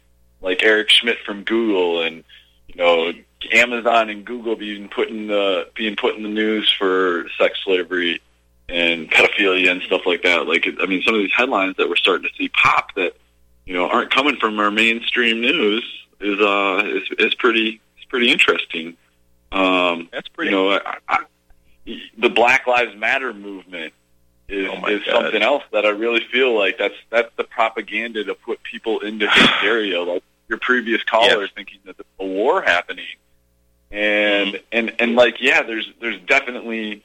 like 0.42 0.64
Eric 0.64 0.90
Schmidt 0.90 1.20
from 1.24 1.44
Google 1.44 2.02
and, 2.02 2.24
you 2.68 2.76
know, 2.76 3.14
Amazon 3.54 4.10
and 4.10 4.26
Google 4.26 4.56
being 4.56 4.90
put 4.90 5.10
in 5.10 5.28
the, 5.28 5.70
being 5.76 5.96
put 5.96 6.16
in 6.16 6.24
the 6.24 6.30
news 6.30 6.74
for 6.76 7.28
sex 7.38 7.60
slavery 7.64 8.20
and 8.68 9.12
pedophilia 9.12 9.70
and 9.70 9.84
stuff 9.84 10.02
like 10.08 10.24
that. 10.24 10.48
Like, 10.48 10.68
I 10.82 10.88
mean, 10.88 11.04
some 11.04 11.14
of 11.14 11.22
these 11.22 11.34
headlines 11.38 11.78
that 11.78 11.88
we're 11.88 11.98
starting 11.98 12.28
to 12.28 12.36
see 12.36 12.50
pop 12.50 12.96
that, 12.96 13.16
you 13.68 13.76
know, 13.76 13.88
aren't 13.88 14.10
coming 14.10 14.38
from 14.38 14.60
our 14.60 14.72
mainstream 14.72 15.40
news 15.40 15.86
is, 16.20 16.40
uh, 16.40 16.82
is, 16.84 17.04
is 17.20 17.36
pretty, 17.36 17.80
it's 17.96 18.06
pretty 18.06 18.32
interesting. 18.32 18.98
Um, 19.52 20.10
That's 20.12 20.30
pretty, 20.30 20.50
you 20.50 20.58
know, 20.58 20.72
I, 20.72 20.98
I, 21.08 21.20
the 22.18 22.30
Black 22.30 22.66
Lives 22.66 22.96
Matter 22.96 23.36
movement 23.36 23.94
is, 24.48 24.70
oh 24.72 24.88
is 24.88 25.02
something 25.06 25.42
else 25.42 25.64
that 25.72 25.86
I 25.86 25.90
really 25.90 26.22
feel 26.32 26.58
like 26.58 26.78
that's 26.78 26.96
that's 27.10 27.30
the 27.36 27.44
propaganda 27.44 28.24
to 28.24 28.36
put 28.36 28.62
people 28.64 29.00
into 29.00 29.30
hysteria. 29.30 30.02
like 30.04 30.24
your 30.48 30.60
previous 30.60 31.04
caller 31.04 31.42
yes. 31.42 31.52
thinking 31.56 31.80
that 31.86 31.98
there's 31.98 32.06
a 32.20 32.26
war 32.26 32.62
happening, 32.62 33.06
and 33.92 34.54
mm-hmm. 34.54 34.64
and 34.72 34.96
and 35.00 35.16
like 35.16 35.42
yeah, 35.42 35.64
there's 35.64 35.90
there's 36.00 36.20
definitely 36.22 37.04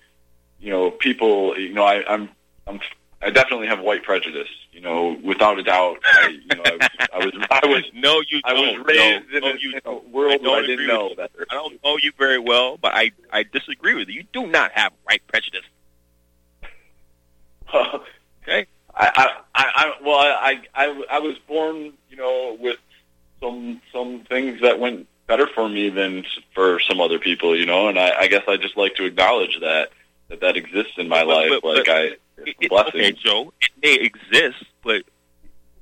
you 0.60 0.70
know 0.70 0.90
people 0.90 1.58
you 1.58 1.72
know 1.72 1.84
I, 1.84 2.04
I'm 2.06 2.28
I'm 2.66 2.80
I 3.22 3.28
definitely 3.28 3.66
have 3.66 3.80
white 3.80 4.02
prejudice, 4.02 4.48
you 4.72 4.80
know, 4.80 5.18
without 5.22 5.58
a 5.58 5.62
doubt. 5.62 5.98
I, 6.06 6.28
you 6.28 6.56
know, 6.56 6.62
I, 6.64 6.72
was, 6.72 6.88
I 7.12 7.18
was, 7.18 7.46
I 7.50 7.66
was, 7.66 7.82
no, 7.92 8.22
you 8.26 8.40
I 8.44 8.54
was 8.54 8.78
raised 8.86 9.30
no, 9.30 9.36
in, 9.36 9.42
no, 9.42 9.50
a, 9.50 9.58
you 9.58 9.72
in 9.72 9.80
a 9.84 9.94
world 10.08 10.40
I 10.40 10.42
where 10.42 10.56
I 10.56 10.60
don't 10.60 10.66
didn't 10.66 10.86
know 10.86 11.08
with 11.08 11.16
better. 11.18 11.46
I 11.50 11.54
don't 11.54 11.84
know 11.84 11.98
you 11.98 12.12
very 12.16 12.38
well, 12.38 12.78
but 12.78 12.92
I 12.94 13.12
I 13.32 13.42
disagree 13.42 13.94
with 13.94 14.08
you. 14.08 14.14
You 14.14 14.24
do 14.32 14.46
not 14.46 14.72
have 14.72 14.92
white 15.04 15.26
prejudice. 15.26 15.64
okay. 18.42 18.66
I, 18.94 19.30
I, 19.54 19.64
I, 19.76 19.92
well, 20.04 20.18
I, 20.18 20.60
I, 20.74 21.04
I 21.10 21.18
was 21.20 21.36
born, 21.46 21.92
you 22.10 22.16
know, 22.16 22.56
with 22.60 22.78
some 23.40 23.80
some 23.92 24.24
things 24.28 24.60
that 24.62 24.78
went 24.78 25.06
better 25.26 25.46
for 25.46 25.68
me 25.68 25.88
than 25.90 26.24
for 26.54 26.80
some 26.80 27.00
other 27.00 27.18
people, 27.18 27.56
you 27.56 27.66
know, 27.66 27.88
and 27.88 27.98
I, 27.98 28.12
I 28.20 28.26
guess 28.26 28.42
I 28.48 28.56
just 28.56 28.76
like 28.76 28.96
to 28.96 29.04
acknowledge 29.04 29.58
that 29.60 29.90
that 30.28 30.40
that 30.40 30.56
exists 30.56 30.94
in 30.98 31.08
my 31.08 31.24
But- 31.24 31.36
life. 31.36 31.50
but- 31.62 31.74
like 31.76 31.86
but 31.86 31.94
I, 31.96 32.00
it's 32.38 32.60
a 32.60 32.64
it- 32.64 32.68
blessing. 32.70 33.00
okay, 33.00 33.12
Joe, 33.12 33.52
it 33.60 33.70
may 33.82 33.94
exist, 33.94 34.64
but 34.82 35.02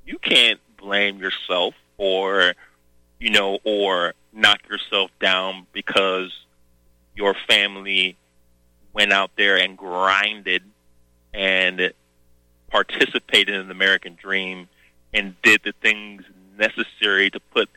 you 0.05 0.17
can't 0.19 0.59
blame 0.77 1.17
yourself 1.19 1.73
or, 1.97 2.53
you 3.19 3.31
know, 3.31 3.59
or 3.63 4.13
knock 4.33 4.59
yourself 4.69 5.09
down 5.19 5.65
because 5.73 6.31
your 7.15 7.35
family 7.47 8.15
went 8.93 9.11
out 9.11 9.31
there 9.35 9.57
and 9.57 9.77
grinded 9.77 10.63
and 11.33 11.91
participated 12.69 13.55
in 13.55 13.67
the 13.67 13.73
American 13.73 14.15
dream 14.15 14.67
and 15.13 15.35
did 15.41 15.61
the 15.63 15.73
things 15.81 16.23
necessary 16.57 17.29
to 17.31 17.39
put, 17.39 17.69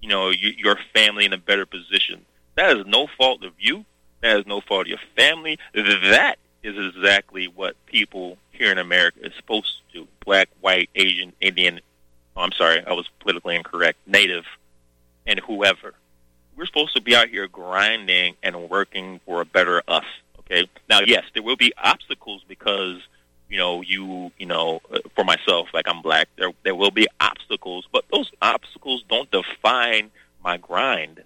you 0.00 0.08
know, 0.08 0.26
y- 0.26 0.54
your 0.56 0.78
family 0.94 1.24
in 1.24 1.32
a 1.32 1.38
better 1.38 1.66
position. 1.66 2.24
That 2.54 2.76
is 2.76 2.86
no 2.86 3.06
fault 3.18 3.44
of 3.44 3.52
you. 3.58 3.84
That 4.20 4.38
is 4.38 4.46
no 4.46 4.60
fault 4.60 4.82
of 4.82 4.88
your 4.88 4.98
family. 5.16 5.58
That 5.74 6.36
is 6.62 6.76
exactly 6.78 7.46
what 7.48 7.74
people 7.86 8.38
here 8.52 8.70
in 8.70 8.78
America 8.78 9.18
is 9.26 9.32
supposed 9.36 9.74
to 9.92 10.00
do. 10.00 10.08
Black, 10.24 10.48
white, 10.60 10.90
Asian, 10.94 11.32
Indian. 11.40 11.80
Oh, 12.36 12.42
I'm 12.42 12.52
sorry, 12.52 12.84
I 12.86 12.92
was 12.92 13.08
politically 13.20 13.56
incorrect. 13.56 13.98
Native, 14.06 14.44
and 15.26 15.40
whoever. 15.40 15.94
We're 16.56 16.66
supposed 16.66 16.94
to 16.94 17.02
be 17.02 17.16
out 17.16 17.28
here 17.28 17.48
grinding 17.48 18.36
and 18.42 18.70
working 18.70 19.20
for 19.26 19.40
a 19.40 19.44
better 19.44 19.82
us. 19.88 20.04
Okay. 20.50 20.68
Now, 20.88 21.00
yes, 21.00 21.24
there 21.34 21.42
will 21.42 21.56
be 21.56 21.72
obstacles 21.82 22.44
because 22.46 23.00
you 23.48 23.58
know 23.58 23.80
you 23.82 24.32
you 24.38 24.46
know 24.46 24.80
uh, 24.92 24.98
for 25.14 25.24
myself, 25.24 25.68
like 25.72 25.86
I'm 25.88 26.02
black. 26.02 26.28
There 26.36 26.52
there 26.62 26.74
will 26.74 26.90
be 26.90 27.06
obstacles, 27.20 27.86
but 27.92 28.04
those 28.12 28.30
obstacles 28.40 29.04
don't 29.08 29.30
define 29.30 30.10
my 30.42 30.56
grind. 30.56 31.22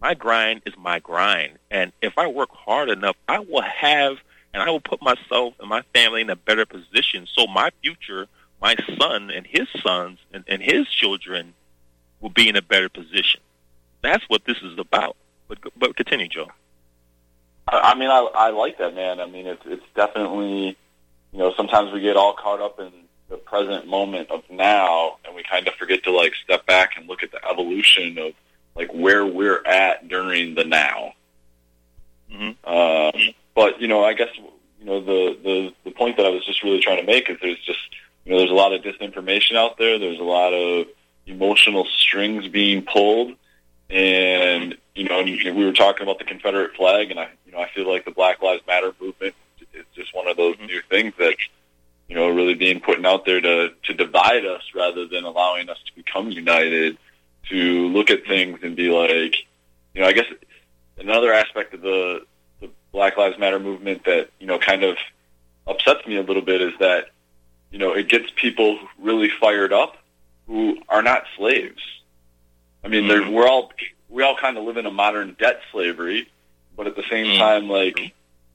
My 0.00 0.14
grind 0.14 0.62
is 0.64 0.74
my 0.78 1.00
grind, 1.00 1.58
and 1.70 1.92
if 2.00 2.16
I 2.16 2.28
work 2.28 2.50
hard 2.52 2.88
enough, 2.88 3.16
I 3.26 3.40
will 3.40 3.62
have 3.62 4.18
and 4.52 4.62
I 4.62 4.70
will 4.70 4.80
put 4.80 5.02
myself 5.02 5.54
and 5.60 5.68
my 5.68 5.82
family 5.94 6.22
in 6.22 6.30
a 6.30 6.36
better 6.36 6.66
position. 6.66 7.26
So 7.32 7.46
my 7.46 7.70
future, 7.82 8.26
my 8.60 8.76
son 8.98 9.30
and 9.30 9.46
his 9.46 9.68
sons 9.82 10.18
and, 10.32 10.44
and 10.48 10.62
his 10.62 10.88
children 10.88 11.54
will 12.20 12.30
be 12.30 12.48
in 12.48 12.56
a 12.56 12.62
better 12.62 12.88
position. 12.88 13.40
That's 14.02 14.24
what 14.28 14.44
this 14.44 14.58
is 14.62 14.78
about. 14.78 15.16
But 15.48 15.58
but 15.76 15.96
continue, 15.96 16.28
Joe. 16.28 16.48
I 17.68 17.92
I 17.92 17.98
mean, 17.98 18.10
I, 18.10 18.28
I 18.34 18.50
like 18.50 18.78
that, 18.78 18.94
man. 18.94 19.20
I 19.20 19.26
mean, 19.26 19.46
it's 19.46 19.62
it's 19.66 19.84
definitely, 19.94 20.76
you 21.32 21.38
know, 21.38 21.52
sometimes 21.56 21.92
we 21.92 22.00
get 22.00 22.16
all 22.16 22.34
caught 22.34 22.60
up 22.60 22.78
in 22.80 22.92
the 23.28 23.36
present 23.36 23.86
moment 23.86 24.30
of 24.30 24.42
now, 24.50 25.18
and 25.24 25.34
we 25.34 25.42
kind 25.42 25.68
of 25.68 25.74
forget 25.74 26.02
to 26.04 26.12
like 26.12 26.32
step 26.44 26.66
back 26.66 26.96
and 26.96 27.06
look 27.06 27.22
at 27.22 27.30
the 27.30 27.40
evolution 27.48 28.18
of 28.18 28.32
like 28.74 28.92
where 28.92 29.26
we're 29.26 29.64
at 29.66 30.08
during 30.08 30.54
the 30.54 30.64
now. 30.64 31.12
hmm 32.30 32.50
Um, 32.64 33.34
but 33.54 33.80
you 33.80 33.88
know, 33.88 34.04
I 34.04 34.14
guess 34.14 34.28
you 34.80 34.86
know 34.86 35.00
the, 35.00 35.38
the 35.42 35.74
the 35.84 35.90
point 35.90 36.16
that 36.16 36.26
I 36.26 36.30
was 36.30 36.44
just 36.46 36.62
really 36.62 36.80
trying 36.80 36.98
to 36.98 37.06
make 37.06 37.28
is 37.28 37.38
there's 37.42 37.58
just 37.64 37.80
you 38.24 38.32
know 38.32 38.38
there's 38.38 38.50
a 38.50 38.54
lot 38.54 38.72
of 38.72 38.82
disinformation 38.82 39.56
out 39.56 39.78
there. 39.78 39.98
There's 39.98 40.20
a 40.20 40.24
lot 40.24 40.52
of 40.54 40.86
emotional 41.26 41.86
strings 41.98 42.48
being 42.48 42.82
pulled, 42.82 43.34
and 43.90 44.76
you 44.94 45.04
know, 45.04 45.20
and 45.20 45.56
we 45.56 45.64
were 45.64 45.72
talking 45.72 46.02
about 46.02 46.18
the 46.18 46.24
Confederate 46.24 46.74
flag, 46.74 47.10
and 47.10 47.20
I 47.20 47.28
you 47.48 47.54
know 47.56 47.60
I 47.60 47.68
feel 47.70 47.90
like 47.90 48.04
the 48.04 48.10
Black 48.10 48.42
Lives 48.42 48.62
Matter 48.66 48.92
movement 49.00 49.34
is 49.72 49.84
just 49.94 50.14
one 50.14 50.28
of 50.28 50.36
those 50.36 50.56
Mhm. 50.56 50.66
new 50.66 50.82
things 50.82 51.14
that 51.18 51.34
you 52.08 52.14
know 52.14 52.28
really 52.28 52.54
being 52.54 52.78
put 52.80 53.04
out 53.04 53.24
there 53.24 53.40
to 53.40 53.72
to 53.84 53.94
divide 53.94 54.44
us 54.44 54.62
rather 54.74 55.06
than 55.06 55.24
allowing 55.24 55.68
us 55.70 55.78
to 55.86 55.94
become 55.94 56.30
united. 56.30 56.98
To 57.48 57.88
look 57.88 58.10
at 58.10 58.26
things 58.26 58.62
and 58.62 58.76
be 58.76 58.90
like, 58.90 59.34
you 59.94 60.02
know, 60.02 60.06
I 60.06 60.12
guess 60.12 60.26
another 60.98 61.32
aspect 61.32 61.72
of 61.72 61.80
the 61.80 62.26
the 62.60 62.68
Black 62.92 63.16
Lives 63.16 63.38
Matter 63.38 63.58
movement 63.58 64.04
that 64.04 64.28
you 64.38 64.46
know 64.46 64.58
kind 64.58 64.84
of 64.84 64.98
upsets 65.66 66.06
me 66.06 66.16
a 66.16 66.22
little 66.22 66.42
bit 66.42 66.60
is 66.60 66.74
that 66.78 67.10
you 67.70 67.78
know 67.78 67.94
it 67.94 68.08
gets 68.08 68.30
people 68.36 68.78
really 68.98 69.30
fired 69.30 69.72
up 69.72 69.96
who 70.46 70.78
are 70.90 71.00
not 71.02 71.24
slaves. 71.36 71.80
I 72.84 72.88
mean, 72.88 73.04
Mhm. 73.04 73.32
we're 73.32 73.48
all 73.48 73.72
we 74.10 74.22
all 74.22 74.36
kind 74.36 74.58
of 74.58 74.64
live 74.64 74.76
in 74.76 74.84
a 74.84 74.90
modern 74.90 75.34
debt 75.38 75.62
slavery, 75.72 76.28
but 76.78 76.86
at 76.86 76.96
the 76.96 77.02
same 77.10 77.26
Mm. 77.26 77.38
time, 77.38 77.68
like 77.68 77.98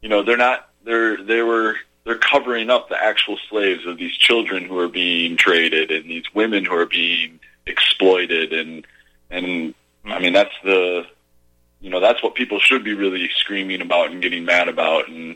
you 0.02 0.10
know, 0.10 0.24
they're 0.24 0.38
not 0.38 0.70
they're 0.84 1.18
they 1.22 1.44
were 1.44 1.76
they're 2.06 2.18
covering 2.18 2.70
up 2.72 2.90
the 2.90 3.02
actual 3.02 3.38
slaves 3.50 3.86
of 3.86 3.98
these 3.98 4.14
children 4.18 4.64
who 4.66 4.78
are 4.80 4.88
being 4.90 5.38
traded 5.38 5.92
and 5.92 6.10
these 6.10 6.26
women 6.34 6.66
who 6.66 6.74
are 6.74 6.86
being 6.88 7.40
exploited 7.68 8.52
and 8.54 8.86
and 9.30 9.74
I 10.06 10.20
mean 10.20 10.34
that's 10.34 10.56
the 10.64 11.06
you 11.82 11.90
know 11.90 12.00
that's 12.00 12.24
what 12.24 12.34
people 12.36 12.60
should 12.60 12.84
be 12.84 12.94
really 12.94 13.30
screaming 13.38 13.82
about 13.82 14.12
and 14.12 14.22
getting 14.22 14.46
mad 14.46 14.68
about 14.70 15.08
and 15.10 15.36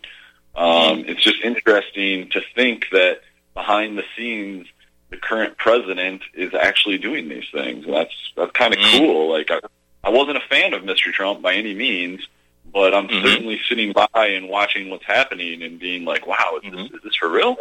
um, 0.55 1.05
it's 1.07 1.21
just 1.23 1.41
interesting 1.43 2.29
to 2.31 2.41
think 2.55 2.87
that 2.91 3.21
behind 3.53 3.97
the 3.97 4.03
scenes 4.15 4.67
the 5.09 5.17
current 5.17 5.57
president 5.57 6.21
is 6.33 6.53
actually 6.53 6.97
doing 6.97 7.29
these 7.29 7.45
things 7.53 7.85
and 7.85 7.93
that's 7.93 8.15
that's 8.35 8.51
kind 8.51 8.73
of 8.73 8.79
Mm. 8.81 8.97
cool 8.97 9.31
like 9.31 9.49
I, 9.51 9.59
I 10.03 10.09
wasn't 10.09 10.37
a 10.37 10.47
fan 10.49 10.73
of 10.73 10.83
Mr. 10.83 11.13
Trump 11.13 11.41
by 11.41 11.53
any 11.53 11.73
means 11.73 12.27
but 12.77 12.93
I'm 12.93 13.07
Mhm. 13.07 13.23
certainly 13.23 13.59
sitting 13.67 13.91
by 13.91 14.27
and 14.27 14.47
watching 14.49 14.89
what's 14.91 15.03
happening 15.05 15.63
and 15.63 15.79
being 15.79 16.05
like 16.05 16.27
wow 16.27 16.59
is, 16.63 16.71
this, 16.71 16.91
is 16.91 17.01
this 17.03 17.15
for 17.15 17.27
real 17.27 17.57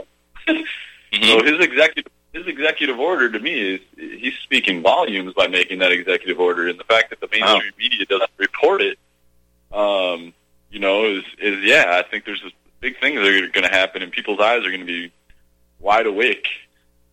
Mhm. 0.46 0.64
so 1.30 1.42
his 1.42 1.58
executive 1.64 2.12
his 2.34 2.46
executive 2.46 2.98
order 3.00 3.30
to 3.30 3.38
me 3.38 3.54
is 3.76 3.80
he's 3.96 4.34
speaking 4.42 4.82
volumes 4.82 5.32
by 5.32 5.46
making 5.46 5.78
that 5.78 5.90
executive 5.90 6.38
order, 6.38 6.68
and 6.68 6.78
the 6.78 6.84
fact 6.84 7.08
that 7.08 7.18
the 7.22 7.28
mainstream 7.32 7.72
media 7.78 8.04
doesn't 8.04 8.30
report 8.36 8.82
it, 8.82 8.98
um, 9.72 10.34
you 10.70 10.78
know, 10.78 11.06
is 11.06 11.24
is 11.38 11.64
yeah. 11.64 11.84
I 11.98 12.02
think 12.02 12.26
there's 12.26 12.42
this 12.42 12.52
big 12.80 13.00
things 13.00 13.16
that 13.20 13.26
are 13.26 13.48
going 13.48 13.64
to 13.64 13.74
happen, 13.74 14.02
and 14.02 14.12
people's 14.12 14.38
eyes 14.38 14.66
are 14.66 14.70
going 14.74 14.80
to 14.80 14.92
be 14.98 15.10
wide 15.80 16.06
awake. 16.06 16.46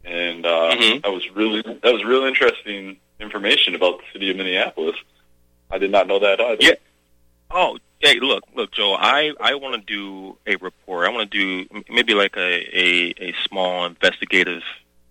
And 0.03 0.45
uh, 0.45 0.75
Mhm. 0.75 1.01
that 1.03 1.13
was 1.13 1.23
really 1.31 1.61
that 1.61 1.93
was 1.93 2.03
real 2.03 2.25
interesting 2.25 2.97
information 3.21 3.75
about 3.75 3.99
the 3.99 4.03
city 4.11 4.29
of 4.29 4.35
Minneapolis. 4.35 4.97
I 5.71 5.77
did 5.77 5.91
not 5.91 6.05
know 6.07 6.19
that 6.19 6.41
either. 6.41 6.57
Yeah. 6.61 6.71
Oh, 7.49 7.77
hey, 8.03 8.19
look, 8.19 8.43
look, 8.55 8.71
Joe. 8.71 8.93
I 8.93 9.31
I 9.39 9.55
want 9.55 9.75
to 9.75 9.81
do 9.93 10.37
a 10.45 10.55
report. 10.57 11.07
I 11.07 11.09
want 11.09 11.31
to 11.31 11.65
do 11.65 11.81
maybe 11.89 12.13
like 12.13 12.35
a 12.37 12.77
a, 12.77 13.13
a 13.29 13.33
small 13.47 13.85
investigative 13.85 14.61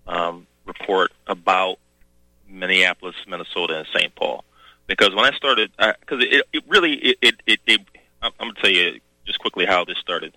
um, 0.07 0.47
report 0.66 1.11
about 1.26 1.78
Minneapolis, 2.49 3.16
Minnesota, 3.26 3.78
and 3.78 3.86
St. 3.93 4.14
Paul. 4.14 4.45
Because 4.86 5.14
when 5.14 5.24
I 5.24 5.34
started, 5.36 5.72
because 5.76 6.22
it, 6.24 6.45
it 6.53 6.62
really 6.68 6.95
it 6.95 7.16
it, 7.22 7.34
it, 7.47 7.61
it 7.66 7.80
I'm 8.22 8.32
gonna 8.38 8.53
tell 8.55 8.70
you 8.70 9.01
just 9.26 9.38
quickly 9.40 9.66
how 9.66 9.84
this 9.84 9.99
started. 9.99 10.34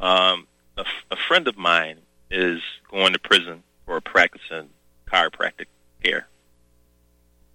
Um, 0.00 0.46
a, 0.76 0.80
f- 0.82 1.04
a 1.10 1.16
friend 1.16 1.46
of 1.48 1.56
mine 1.58 1.98
is 2.30 2.60
going 2.90 3.12
to 3.12 3.18
prison 3.18 3.62
for 3.84 4.00
practicing 4.00 4.68
chiropractic 5.10 5.66
care. 6.02 6.26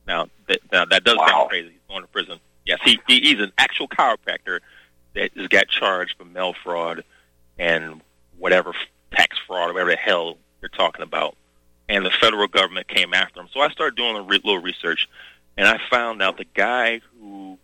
Now 0.06 0.28
that 0.48 0.60
now, 0.72 0.86
that 0.86 1.04
does 1.04 1.18
Wow. 1.18 1.28
sound 1.28 1.50
crazy. 1.50 1.70
He's 1.70 1.80
going 1.88 2.02
to 2.04 2.08
prison. 2.10 2.40
Yes, 2.66 2.80
he, 2.84 3.00
he 3.08 3.20
he's 3.22 3.40
an 3.40 3.52
actual 3.58 3.88
chiropractor 3.88 4.60
that 5.16 5.32
has 5.36 5.48
got 5.48 5.68
charged 5.68 6.16
for 6.18 6.26
mail 6.26 6.54
fraud 6.64 7.04
and 7.58 8.02
whatever 8.38 8.74
tax 9.12 9.38
fraud 9.46 9.70
or 9.70 9.74
whatever 9.74 9.92
the 9.92 9.98
hell 9.98 10.38
they're 10.60 10.70
talking 10.70 11.04
about. 11.04 11.36
And 11.90 12.06
the 12.06 12.12
federal 12.12 12.48
government 12.48 12.88
came 12.88 13.14
after 13.14 13.42
him. 13.42 13.50
So 13.54 13.60
I 13.60 13.70
started 13.70 13.96
doing 13.96 14.16
a 14.16 14.22
re- 14.22 14.42
little 14.44 14.62
research, 14.62 15.10
and 15.58 15.68
I 15.68 15.80
found 15.90 16.22
out 16.22 16.38
the 16.38 16.46
guy 16.46 17.02
who 17.20 17.58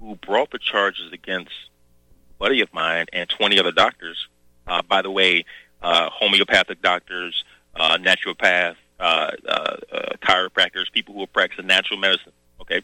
who 0.00 0.16
brought 0.16 0.50
the 0.50 0.58
charges 0.58 1.12
against 1.12 1.50
a 1.50 2.38
buddy 2.38 2.60
of 2.60 2.72
mine 2.72 3.06
and 3.12 3.28
20 3.28 3.58
other 3.58 3.72
doctors. 3.72 4.28
Uh, 4.66 4.82
by 4.82 5.02
the 5.02 5.10
way, 5.10 5.44
uh, 5.82 6.08
homeopathic 6.10 6.80
doctors, 6.82 7.44
uh, 7.76 7.98
naturopath, 7.98 8.76
uh, 8.98 9.30
uh, 9.46 9.76
uh, 9.92 10.08
chiropractors, 10.22 10.90
people 10.92 11.14
who 11.14 11.22
are 11.22 11.28
practicing 11.28 11.66
natural 11.66 11.98
medicine. 11.98 12.32
Okay, 12.60 12.82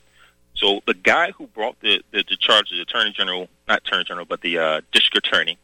so 0.61 0.81
the 0.87 0.95
guy 0.95 1.31
who 1.33 1.47
brought 1.47 1.81
the, 1.81 2.03
the, 2.13 2.23
the 2.29 2.37
charges, 2.37 2.79
the 2.79 2.83
attorney 2.83 3.13
general, 3.13 3.49
not 3.67 3.79
attorney 3.79 4.05
general, 4.05 4.27
but 4.27 4.43
the 4.43 4.59
uh, 4.59 4.81
district 4.93 5.27
attorney 5.27 5.59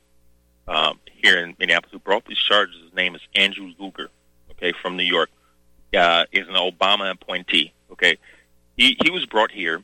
um, 0.67 0.99
here 1.13 1.39
in 1.39 1.55
Minneapolis, 1.59 1.93
who 1.93 1.99
brought 1.99 2.25
these 2.25 2.39
charges, 2.39 2.77
his 2.83 2.95
name 2.95 3.15
is 3.15 3.21
Andrew 3.35 3.73
Luger. 3.79 4.09
Okay, 4.53 4.73
from 4.81 4.97
New 4.97 5.05
York, 5.05 5.29
uh, 5.95 6.25
is 6.33 6.49
an 6.49 6.55
Obama 6.55 7.11
appointee. 7.11 7.75
Okay, 7.93 8.17
he 8.77 8.97
he 9.03 9.11
was 9.11 9.27
brought 9.27 9.51
here, 9.51 9.83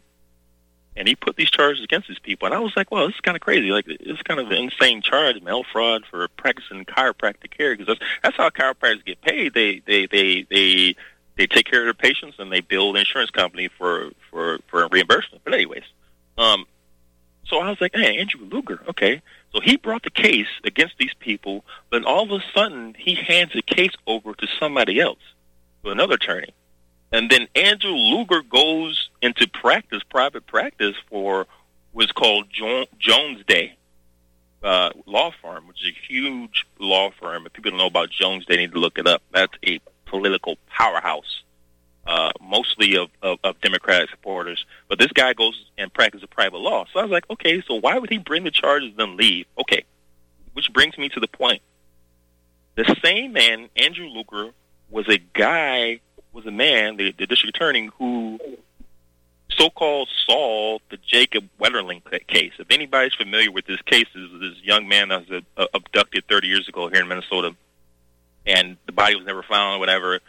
and 0.97 1.07
he 1.07 1.15
put 1.15 1.37
these 1.37 1.51
charges 1.51 1.85
against 1.85 2.09
these 2.09 2.19
people, 2.19 2.47
and 2.47 2.55
I 2.55 2.59
was 2.59 2.73
like, 2.75 2.91
well, 2.91 3.07
this 3.07 3.15
is 3.15 3.21
kind 3.21 3.37
of 3.37 3.43
crazy. 3.43 3.71
Like, 3.71 3.85
it's 3.87 4.23
kind 4.23 4.41
of 4.41 4.51
an 4.51 4.57
insane 4.57 5.03
charge, 5.03 5.43
mail 5.43 5.63
fraud 5.71 6.05
for 6.11 6.27
practicing 6.29 6.87
chiropractic 6.87 7.51
care, 7.51 7.77
because 7.77 7.87
that's 7.87 8.11
that's 8.23 8.37
how 8.39 8.49
chiropractors 8.49 9.05
get 9.05 9.21
paid. 9.21 9.53
They 9.53 9.83
they 9.87 10.07
they 10.07 10.47
they 10.51 10.97
they 11.37 11.47
take 11.47 11.67
care 11.67 11.81
of 11.81 11.87
their 11.87 11.95
patients 11.95 12.37
and 12.39 12.53
they 12.53 12.61
bill 12.61 12.93
the 12.93 13.01
insurance 13.01 13.31
company 13.31 13.69
for 13.79 14.11
for 14.31 14.59
for 14.69 14.87
reimbursement. 14.89 15.43
But 15.45 15.55
anyways, 15.55 15.85
um, 16.39 16.67
so 17.47 17.59
I 17.59 17.69
was 17.69 17.81
like, 17.81 17.93
hey, 17.95 18.19
Andrew 18.19 18.47
Luger, 18.47 18.83
okay. 18.89 19.23
So 19.53 19.61
he 19.61 19.77
brought 19.77 20.03
the 20.03 20.11
case 20.11 20.49
against 20.65 20.97
these 20.99 21.15
people, 21.19 21.65
but 21.91 22.05
all 22.05 22.23
of 22.23 22.31
a 22.31 22.43
sudden 22.55 22.95
he 22.99 23.15
hands 23.15 23.53
the 23.55 23.63
case 23.63 23.93
over 24.07 24.35
to 24.35 24.47
somebody 24.59 25.01
else, 25.01 25.19
to 25.85 25.91
another 25.91 26.15
attorney. 26.15 26.55
And 27.11 27.31
then 27.31 27.49
Andrew 27.55 27.91
Luger 27.91 28.43
goes 28.43 29.11
into 29.21 29.47
practice, 29.47 30.03
private 30.09 30.47
practice 30.47 30.97
for 31.11 31.47
what's 31.93 32.13
called 32.13 32.47
Jones 32.99 33.45
Day 33.47 33.77
uh, 34.63 34.91
law 35.07 35.33
firm, 35.43 35.67
which 35.69 35.83
is 35.83 35.91
a 35.91 36.13
huge 36.13 36.67
law 36.79 37.11
firm. 37.21 37.47
If 37.47 37.53
people 37.53 37.73
don't 37.73 37.79
know 37.79 37.87
about 37.87 38.11
Jones, 38.11 38.45
they 38.49 38.57
need 38.57 38.73
to 38.73 38.79
look 38.79 38.99
it 38.99 39.07
up. 39.07 39.23
That's 39.33 39.53
a 39.67 39.81
political 40.13 40.57
powerhouse, 40.69 41.43
uh, 42.07 42.31
mostly 42.41 42.97
of, 42.97 43.09
of, 43.23 43.39
of 43.43 43.59
Democratic 43.63 44.11
supporters. 44.11 44.65
But 44.89 44.99
this 44.99 45.11
guy 45.11 45.33
goes 45.33 45.65
and 45.79 45.93
practices 45.93 46.29
private 46.31 46.59
law. 46.59 46.85
So 46.93 47.01
I 47.01 47.03
was 47.03 47.11
like, 47.11 47.29
okay, 47.31 47.63
so 47.67 47.77
why 47.77 47.99
would 47.99 48.11
he 48.11 48.19
bring 48.19 48.45
the 48.45 48.51
charges 48.51 48.91
and 48.91 48.99
then 48.99 49.17
leave? 49.17 49.47
Okay, 49.59 49.85
which 50.53 50.71
brings 50.73 50.99
me 50.99 51.09
to 51.09 51.21
the 51.21 51.27
point. 51.27 51.63
The 52.75 52.95
same 53.03 53.33
man, 53.33 53.71
Andrew 53.75 54.07
Luger, 54.07 54.53
was 54.91 55.09
a 55.09 55.19
guy, 55.19 56.01
was 56.33 56.45
a 56.45 56.51
man, 56.51 56.99
the, 56.99 57.13
the 57.13 57.27
district 57.27 57.57
attorney, 57.57 57.89
who 57.99 58.39
so-called 59.57 60.09
solved 60.27 60.85
the 60.91 60.99
Jacob 60.99 61.49
Wetterling 61.59 62.03
case. 62.27 62.53
If 62.59 62.71
anybody's 62.71 63.15
familiar 63.15 63.51
with 63.51 63.67
this 63.67 63.81
case, 63.83 64.07
this 64.15 64.25
is 64.25 64.41
this 64.41 64.63
young 64.63 64.89
man 64.89 65.09
that 65.09 65.29
was 65.29 65.43
uh, 65.57 65.67
abducted 65.75 66.25
30 66.29 66.49
years 66.49 66.69
ago 66.69 66.89
here 66.89 67.03
in 67.03 67.09
Minnesota, 67.09 67.55
and 68.47 68.77
the 68.87 68.93
body 68.93 69.17
was 69.17 69.27
never 69.27 69.43
found 69.43 69.77
or 69.77 69.79
whatever. 69.79 70.21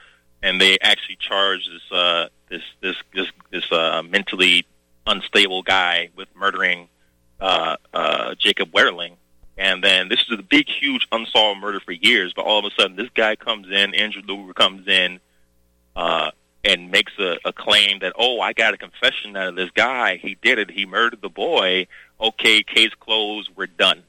And 0.42 0.60
they 0.60 0.78
actually 0.80 1.18
charged 1.18 1.70
this 1.72 1.92
uh, 1.92 2.28
this 2.50 2.62
this 2.82 2.96
this 3.14 3.28
this 3.50 3.72
uh, 3.72 4.04
mentally 4.04 4.66
unstable 5.08 5.64
guy 5.64 6.10
with 6.16 6.28
murdering 6.36 6.90
uh, 7.40 7.78
uh, 7.94 8.36
Jacob 8.36 8.72
Wetterling. 8.72 9.16
And 9.58 9.84
then 9.84 10.10
this 10.10 10.22
is 10.30 10.40
a 10.40 10.44
big, 10.44 10.68
huge 10.68 11.08
unsolved 11.12 11.62
murder 11.62 11.80
for 11.80 11.92
years. 11.92 12.34
But 12.36 12.46
all 12.46 12.60
of 12.60 12.66
a 12.66 12.72
sudden, 12.82 12.96
this 12.96 13.10
guy 13.14 13.36
comes 13.36 13.68
in, 13.68 13.94
Andrew 13.94 14.24
Luger 14.26 14.54
comes 14.54 14.88
in, 14.88 15.20
uh, 15.96 16.32
and 16.64 16.90
makes 16.90 17.12
a, 17.20 17.38
a 17.46 17.54
claim 17.54 18.00
that, 18.00 18.14
oh, 18.18 18.40
I 18.40 18.54
got 18.54 18.74
a 18.74 18.78
confession 18.78 19.36
out 19.36 19.50
of 19.50 19.56
this 19.56 19.70
guy. 19.72 20.18
He 20.18 20.38
did 20.42 20.58
it. 20.58 20.72
He 20.72 20.86
murdered 20.86 21.22
the 21.22 21.30
boy. 21.30 21.88
Okay, 22.20 22.64
case 22.64 22.94
closed. 23.00 23.52
We're 23.56 23.68
done. 23.68 24.04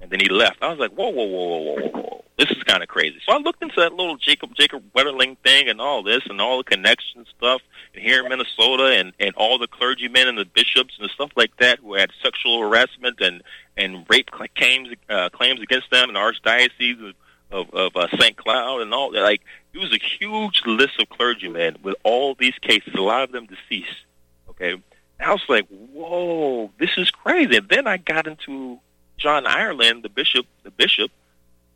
And 0.00 0.10
then 0.10 0.20
he 0.20 0.28
left. 0.28 0.62
I 0.62 0.68
was 0.68 0.78
like, 0.78 0.92
whoa, 0.92 1.08
whoa, 1.08 1.24
whoa, 1.24 1.46
whoa, 1.46 1.74
whoa, 1.74 1.88
whoa. 1.88 2.24
This 2.38 2.50
is 2.52 2.62
kind 2.62 2.84
of 2.84 2.88
crazy. 2.88 3.18
So 3.26 3.34
I 3.34 3.38
looked 3.38 3.62
into 3.62 3.80
that 3.80 3.94
little 3.94 4.16
Jacob 4.16 4.54
Jacob 4.54 4.92
Wetterling 4.92 5.36
thing 5.38 5.68
and 5.68 5.80
all 5.80 6.04
this 6.04 6.22
and 6.26 6.40
all 6.40 6.58
the 6.58 6.64
connection 6.64 7.26
stuff 7.36 7.60
and 7.94 8.02
here 8.02 8.22
in 8.22 8.28
Minnesota 8.28 8.96
and, 8.96 9.12
and 9.18 9.34
all 9.34 9.58
the 9.58 9.66
clergymen 9.66 10.28
and 10.28 10.38
the 10.38 10.44
bishops 10.44 10.94
and 11.00 11.10
stuff 11.10 11.32
like 11.34 11.56
that 11.56 11.80
who 11.80 11.94
had 11.94 12.10
sexual 12.22 12.60
harassment 12.60 13.20
and, 13.20 13.42
and 13.76 14.06
rape 14.08 14.28
cl- 14.32 14.46
claims 14.56 14.88
uh, 15.08 15.30
claims 15.30 15.60
against 15.60 15.90
them 15.90 16.10
in 16.10 16.14
the 16.14 16.20
archdiocese 16.20 17.08
of, 17.08 17.14
of, 17.50 17.74
of 17.74 17.96
uh, 17.96 18.06
St. 18.18 18.36
Cloud 18.36 18.82
and 18.82 18.94
all 18.94 19.10
that. 19.10 19.22
Like, 19.22 19.42
it 19.74 19.78
was 19.78 19.92
a 19.92 19.98
huge 19.98 20.62
list 20.64 21.00
of 21.00 21.08
clergymen 21.08 21.78
with 21.82 21.96
all 22.04 22.36
these 22.36 22.54
cases, 22.62 22.94
a 22.94 23.00
lot 23.00 23.24
of 23.24 23.32
them 23.32 23.46
deceased. 23.46 24.04
Okay. 24.50 24.72
And 24.72 24.82
I 25.20 25.32
was 25.32 25.42
like, 25.48 25.66
whoa, 25.68 26.70
this 26.78 26.90
is 26.96 27.10
crazy. 27.10 27.56
And 27.56 27.68
then 27.68 27.88
I 27.88 27.96
got 27.96 28.28
into 28.28 28.78
John 29.18 29.46
Ireland, 29.46 30.02
the 30.02 30.08
bishop, 30.08 30.46
the 30.62 30.70
bishop, 30.70 31.10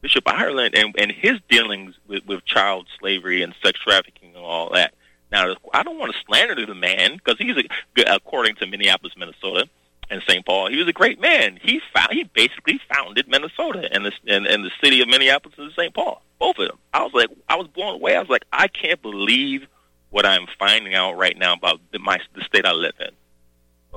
Bishop 0.01 0.24
Ireland, 0.26 0.74
and, 0.74 0.95
and 0.99 1.12
his 1.12 1.38
dealings 1.49 1.95
with, 2.09 2.26
with 2.26 2.45
child 2.45 2.86
slavery 2.99 3.43
and 3.43 3.55
sex 3.62 3.78
trafficking 3.80 4.30
and 4.34 4.45
all 4.45 4.70
that. 4.72 4.95
Now, 5.30 5.55
I 5.72 5.82
don't 5.82 5.99
want 5.99 6.12
to 6.12 6.18
slander 6.26 6.66
the 6.66 6.74
man 6.74 7.14
because 7.14 7.38
he's, 7.38 7.57
a, 7.57 8.14
according 8.14 8.57
to 8.57 8.66
Minneapolis, 8.66 9.14
Minnesota, 9.16 9.68
and 10.11 10.22
St. 10.28 10.45
Paul, 10.45 10.68
he 10.68 10.76
was 10.76 10.88
a 10.88 10.93
great 10.93 11.20
man. 11.20 11.59
He 11.62 11.80
found, 11.95 12.12
he 12.12 12.24
basically 12.24 12.80
founded 12.93 13.28
Minnesota 13.28 13.88
and 13.93 14.05
the 14.05 14.12
and, 14.26 14.47
and 14.47 14.64
the 14.64 14.70
city 14.82 15.01
of 15.01 15.09
Minneapolis 15.09 15.57
and 15.57 15.72
St. 15.72 15.95
Paul, 15.95 16.22
both 16.38 16.59
of 16.59 16.68
them. 16.68 16.78
I 16.93 17.03
was 17.03 17.14
like, 17.14 17.30
I 17.49 17.57
was 17.57 17.66
blown 17.68 17.95
away. 17.95 18.14
I 18.14 18.20
was 18.20 18.28
like, 18.28 18.45
I 18.53 18.68
can't 18.68 19.01
believe 19.01 19.66
what 20.11 20.26
I'm 20.26 20.47
finding 20.59 20.95
out 20.95 21.16
right 21.16 21.36
now 21.36 21.55
about 21.55 21.80
the, 21.93 21.99
my 21.99 22.18
the 22.34 22.43
state 22.43 22.66
I 22.66 22.72
live 22.72 22.95
in. 23.01 23.09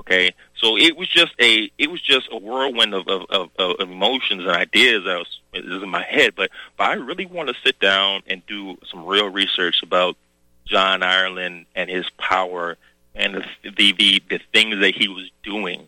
Okay, 0.07 0.35
so 0.55 0.77
it 0.77 0.95
was 0.95 1.07
just 1.07 1.33
a 1.39 1.71
it 1.79 1.89
was 1.89 1.99
just 1.99 2.27
a 2.31 2.37
whirlwind 2.37 2.93
of 2.93 3.07
of, 3.07 3.25
of, 3.29 3.49
of 3.57 3.89
emotions 3.89 4.43
and 4.43 4.51
ideas 4.51 5.03
that 5.05 5.17
was, 5.17 5.39
was 5.53 5.81
in 5.81 5.89
my 5.89 6.03
head. 6.03 6.33
But 6.35 6.51
but 6.77 6.83
I 6.83 6.93
really 6.93 7.25
want 7.25 7.49
to 7.49 7.55
sit 7.65 7.79
down 7.79 8.21
and 8.27 8.45
do 8.45 8.77
some 8.91 9.05
real 9.05 9.27
research 9.29 9.81
about 9.81 10.15
John 10.65 11.01
Ireland 11.01 11.65
and 11.75 11.89
his 11.89 12.07
power 12.19 12.77
and 13.15 13.35
the 13.35 13.45
the 13.63 14.21
the, 14.29 14.39
things 14.53 14.79
that 14.79 14.93
he 14.95 15.07
was 15.07 15.31
doing 15.41 15.87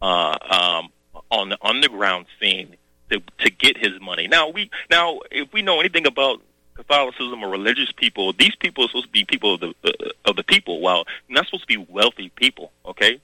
uh, 0.00 0.38
um, 0.50 0.88
on 1.30 1.48
the 1.48 1.58
underground 1.60 2.26
scene 2.40 2.76
to 3.10 3.20
to 3.38 3.50
get 3.50 3.76
his 3.76 4.00
money. 4.00 4.28
Now 4.28 4.50
we 4.50 4.70
now 4.88 5.20
if 5.32 5.52
we 5.52 5.62
know 5.62 5.80
anything 5.80 6.06
about 6.06 6.42
Catholicism 6.74 7.42
or 7.42 7.50
religious 7.50 7.90
people, 7.90 8.32
these 8.32 8.54
people 8.54 8.84
are 8.84 8.88
supposed 8.88 9.06
to 9.06 9.12
be 9.12 9.24
people 9.24 9.54
of 9.54 9.60
the 9.60 9.74
uh, 9.84 10.10
of 10.26 10.36
the 10.36 10.44
people. 10.44 10.80
Well, 10.80 11.06
not 11.28 11.46
supposed 11.46 11.68
to 11.68 11.78
be 11.78 11.86
wealthy 11.88 12.28
people. 12.28 12.70
Okay, 12.86 13.20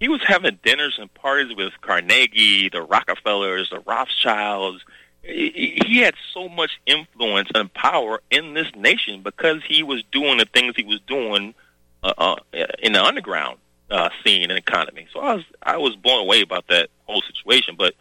he 0.00 0.08
was 0.08 0.20
having 0.24 0.58
dinners 0.62 0.98
and 1.00 1.12
parties 1.14 1.54
with 1.56 1.72
Carnegie, 1.80 2.68
the 2.68 2.82
Rockefellers, 2.82 3.70
the 3.70 3.80
Rothschilds. 3.80 4.84
He 5.22 6.00
had 6.00 6.14
so 6.34 6.48
much 6.48 6.78
influence 6.84 7.48
and 7.54 7.72
power 7.72 8.20
in 8.30 8.52
this 8.52 8.70
nation 8.76 9.22
because 9.22 9.62
he 9.66 9.82
was 9.82 10.02
doing 10.12 10.36
the 10.36 10.44
things 10.44 10.74
he 10.76 10.84
was 10.84 11.00
doing 11.06 11.54
uh, 12.02 12.12
uh, 12.18 12.36
in 12.82 12.92
the 12.92 13.02
underground 13.02 13.58
uh, 13.90 14.10
scene 14.22 14.50
and 14.50 14.58
economy. 14.58 15.06
So 15.12 15.20
I 15.20 15.34
was 15.34 15.44
I 15.62 15.76
was 15.78 15.96
blown 15.96 16.20
away 16.20 16.42
about 16.42 16.66
that 16.68 16.90
whole 17.06 17.22
situation. 17.22 17.76
But 17.78 17.94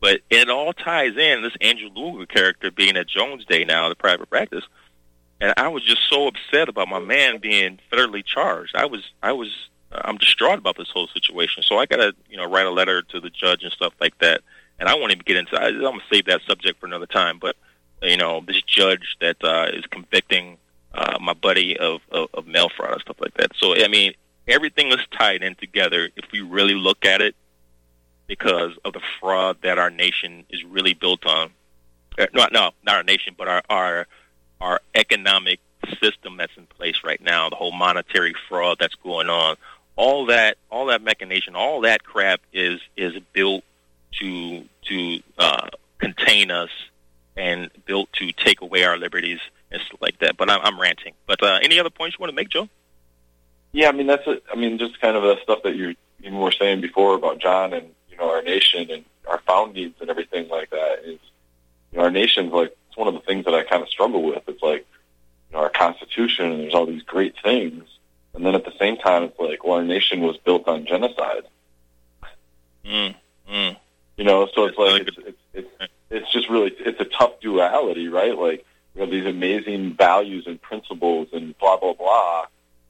but 0.00 0.20
it 0.30 0.48
all 0.48 0.72
ties 0.72 1.16
in 1.16 1.42
this 1.42 1.52
Andrew 1.60 1.90
Luger 1.94 2.24
character 2.26 2.70
being 2.70 2.96
at 2.96 3.06
Jones 3.06 3.44
Day 3.44 3.64
now, 3.64 3.88
the 3.90 3.94
private 3.94 4.30
practice, 4.30 4.64
and 5.40 5.52
I 5.56 5.68
was 5.68 5.84
just 5.84 6.08
so 6.08 6.28
upset 6.28 6.68
about 6.68 6.88
my 6.88 7.00
man 7.00 7.38
being 7.38 7.78
federally 7.92 8.24
charged. 8.24 8.74
I 8.74 8.86
was 8.86 9.02
I 9.22 9.32
was 9.32 9.50
I'm 9.92 10.18
distraught 10.18 10.58
about 10.58 10.76
this 10.76 10.90
whole 10.90 11.08
situation. 11.08 11.62
So 11.62 11.78
I 11.78 11.86
got 11.86 11.96
to 11.96 12.14
you 12.28 12.36
know 12.36 12.48
write 12.50 12.66
a 12.66 12.70
letter 12.70 13.02
to 13.02 13.20
the 13.20 13.30
judge 13.30 13.62
and 13.62 13.72
stuff 13.72 13.92
like 14.00 14.16
that. 14.18 14.42
And 14.78 14.88
I 14.88 14.94
won't 14.94 15.12
even 15.12 15.24
get 15.24 15.36
into. 15.36 15.56
I, 15.60 15.68
I'm 15.68 15.80
gonna 15.80 16.00
save 16.12 16.26
that 16.26 16.42
subject 16.46 16.80
for 16.80 16.86
another 16.86 17.06
time. 17.06 17.38
But 17.38 17.56
you 18.02 18.16
know 18.16 18.42
this 18.46 18.62
judge 18.62 19.16
that 19.20 19.42
uh, 19.42 19.66
is 19.72 19.84
convicting 19.86 20.58
uh, 20.94 21.18
my 21.20 21.34
buddy 21.34 21.76
of, 21.78 22.00
of 22.10 22.28
of 22.34 22.46
mail 22.46 22.68
fraud 22.68 22.92
and 22.92 23.00
stuff 23.00 23.20
like 23.20 23.34
that. 23.34 23.52
So 23.56 23.74
I 23.74 23.88
mean 23.88 24.14
everything 24.48 24.88
is 24.88 25.00
tied 25.16 25.42
in 25.42 25.54
together 25.56 26.10
if 26.16 26.30
we 26.32 26.40
really 26.40 26.74
look 26.74 27.04
at 27.04 27.20
it 27.20 27.34
because 28.26 28.72
of 28.84 28.92
the 28.92 29.00
fraud 29.18 29.58
that 29.62 29.78
our 29.78 29.90
nation 29.90 30.44
is 30.50 30.64
really 30.64 30.94
built 30.94 31.26
on. 31.26 31.50
Uh, 32.18 32.26
no, 32.32 32.46
no, 32.52 32.70
not 32.84 32.96
our 32.96 33.02
nation, 33.02 33.34
but 33.36 33.48
our 33.48 33.62
our 33.68 34.06
our 34.60 34.80
economic 34.94 35.60
system 36.02 36.36
that's 36.36 36.56
in 36.56 36.66
place 36.66 36.96
right 37.04 37.20
now, 37.20 37.48
the 37.48 37.56
whole 37.56 37.72
monetary 37.72 38.34
fraud 38.48 38.78
that's 38.78 38.94
going 38.96 39.28
on. 39.28 39.56
All 39.96 40.26
that, 40.26 40.56
all 40.70 40.86
that 40.86 41.02
machination, 41.02 41.54
all 41.54 41.82
that 41.82 42.04
crap 42.04 42.40
is 42.52 42.80
is 42.96 43.14
built 43.32 43.64
to 44.20 44.64
to 44.88 45.20
uh, 45.38 45.68
contain 45.98 46.50
us 46.50 46.70
and 47.36 47.70
built 47.86 48.12
to 48.14 48.32
take 48.32 48.60
away 48.60 48.84
our 48.84 48.96
liberties 48.98 49.40
and 49.70 49.80
stuff 49.82 50.00
like 50.00 50.18
that. 50.18 50.36
But 50.36 50.50
I'm, 50.50 50.60
I'm 50.62 50.80
ranting. 50.80 51.14
But 51.26 51.42
uh, 51.42 51.58
any 51.62 51.78
other 51.78 51.90
points 51.90 52.16
you 52.18 52.22
want 52.22 52.30
to 52.30 52.36
make, 52.36 52.48
Joe? 52.48 52.68
Yeah, 53.72 53.88
I 53.88 53.92
mean 53.92 54.06
that's 54.06 54.26
it. 54.26 54.42
I 54.52 54.56
mean 54.56 54.78
just 54.78 55.00
kind 55.00 55.16
of 55.16 55.22
the 55.22 55.36
stuff 55.42 55.62
that 55.64 55.76
you 55.76 55.94
you 56.20 56.34
were 56.34 56.52
saying 56.52 56.80
before 56.80 57.14
about 57.14 57.38
John 57.38 57.72
and 57.72 57.90
you 58.10 58.16
know 58.16 58.30
our 58.30 58.42
nation 58.42 58.90
and 58.90 59.04
our 59.28 59.40
foundings 59.46 59.94
and 60.00 60.10
everything 60.10 60.48
like 60.48 60.70
that 60.70 61.00
is 61.04 61.20
you 61.92 61.98
know 61.98 62.04
our 62.04 62.10
nation's 62.10 62.52
like 62.52 62.76
it's 62.88 62.96
one 62.96 63.08
of 63.08 63.14
the 63.14 63.20
things 63.20 63.44
that 63.44 63.54
I 63.54 63.62
kind 63.62 63.82
of 63.82 63.88
struggle 63.88 64.22
with. 64.22 64.42
It's 64.48 64.62
like 64.62 64.86
you 65.50 65.56
know 65.56 65.60
our 65.60 65.70
Constitution 65.70 66.46
and 66.46 66.60
there's 66.60 66.74
all 66.74 66.86
these 66.86 67.02
great 67.02 67.34
things, 67.42 67.84
and 68.34 68.44
then 68.44 68.54
at 68.54 68.64
the 68.64 68.72
same 68.78 68.96
time 68.96 69.24
it's 69.24 69.38
like 69.38 69.64
well 69.64 69.78
our 69.78 69.84
nation 69.84 70.20
was 70.20 70.36
built 70.38 70.68
on 70.68 70.86
genocide. 70.86 71.44
Mm, 72.84 73.14
mm. 73.50 73.76
You 74.16 74.24
know, 74.24 74.48
so 74.54 74.66
it's 74.66 74.78
like 74.78 75.02
it's, 75.02 75.16
it's 75.18 75.38
it's 75.54 75.92
it's 76.10 76.32
just 76.32 76.48
really 76.48 76.72
it's 76.78 77.00
a 77.00 77.04
tough 77.04 77.40
duality, 77.40 78.08
right? 78.08 78.36
Like 78.36 78.64
we 78.94 79.00
have 79.00 79.10
these 79.10 79.26
amazing 79.26 79.94
values 79.94 80.46
and 80.46 80.60
principles 80.60 81.28
and 81.32 81.56
blah 81.58 81.76
blah 81.76 81.94
blah, 81.94 82.46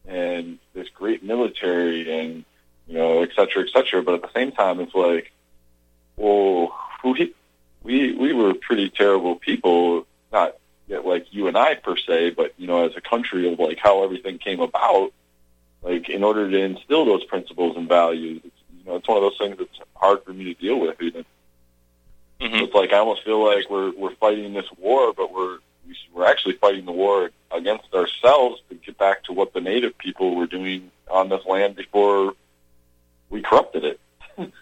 and 0.06 0.58
this 0.74 0.88
great 0.88 1.22
military 1.22 2.10
and 2.10 2.44
you 2.90 2.94
know, 2.98 3.22
et 3.22 3.30
cetera, 3.36 3.62
et 3.62 3.68
cetera. 3.72 4.02
But 4.02 4.14
at 4.14 4.22
the 4.22 4.32
same 4.34 4.50
time, 4.50 4.80
it's 4.80 4.94
like, 4.94 5.30
well, 6.16 6.76
we 7.04 7.32
we 7.82 8.12
we 8.12 8.32
were 8.32 8.54
pretty 8.54 8.90
terrible 8.90 9.36
people, 9.36 10.06
not 10.32 10.56
yet 10.88 11.06
like 11.06 11.32
you 11.32 11.46
and 11.46 11.56
I 11.56 11.76
per 11.76 11.96
se, 11.96 12.30
but 12.30 12.52
you 12.58 12.66
know, 12.66 12.86
as 12.86 12.96
a 12.96 13.00
country 13.00 13.50
of 13.50 13.58
like 13.58 13.78
how 13.78 14.02
everything 14.02 14.38
came 14.38 14.60
about. 14.60 15.12
Like 15.82 16.08
in 16.08 16.22
order 16.22 16.50
to 16.50 16.58
instill 16.58 17.04
those 17.04 17.24
principles 17.24 17.76
and 17.76 17.88
values, 17.88 18.42
it's, 18.44 18.56
you 18.78 18.84
know, 18.84 18.96
it's 18.96 19.08
one 19.08 19.16
of 19.16 19.22
those 19.22 19.38
things 19.38 19.56
that's 19.58 19.88
hard 19.94 20.22
for 20.24 20.32
me 20.32 20.44
to 20.44 20.54
deal 20.54 20.78
with. 20.78 21.00
Even 21.00 21.24
mm-hmm. 22.40 22.56
it's 22.56 22.74
like 22.74 22.92
I 22.92 22.98
almost 22.98 23.24
feel 23.24 23.44
like 23.44 23.68
we're 23.70 23.92
we're 23.96 24.14
fighting 24.16 24.52
this 24.52 24.70
war, 24.78 25.12
but 25.12 25.32
we're 25.32 25.58
we're 26.12 26.26
actually 26.26 26.54
fighting 26.56 26.84
the 26.84 26.92
war 26.92 27.30
against 27.50 27.92
ourselves 27.94 28.62
to 28.68 28.74
get 28.76 28.98
back 28.98 29.24
to 29.24 29.32
what 29.32 29.52
the 29.52 29.60
native 29.60 29.96
people 29.98 30.36
were 30.36 30.46
doing 30.46 30.90
on 31.10 31.28
this 31.28 31.44
land 31.46 31.76
before 31.76 32.34
we 33.28 33.42
corrupted 33.42 33.84
it. 33.84 34.00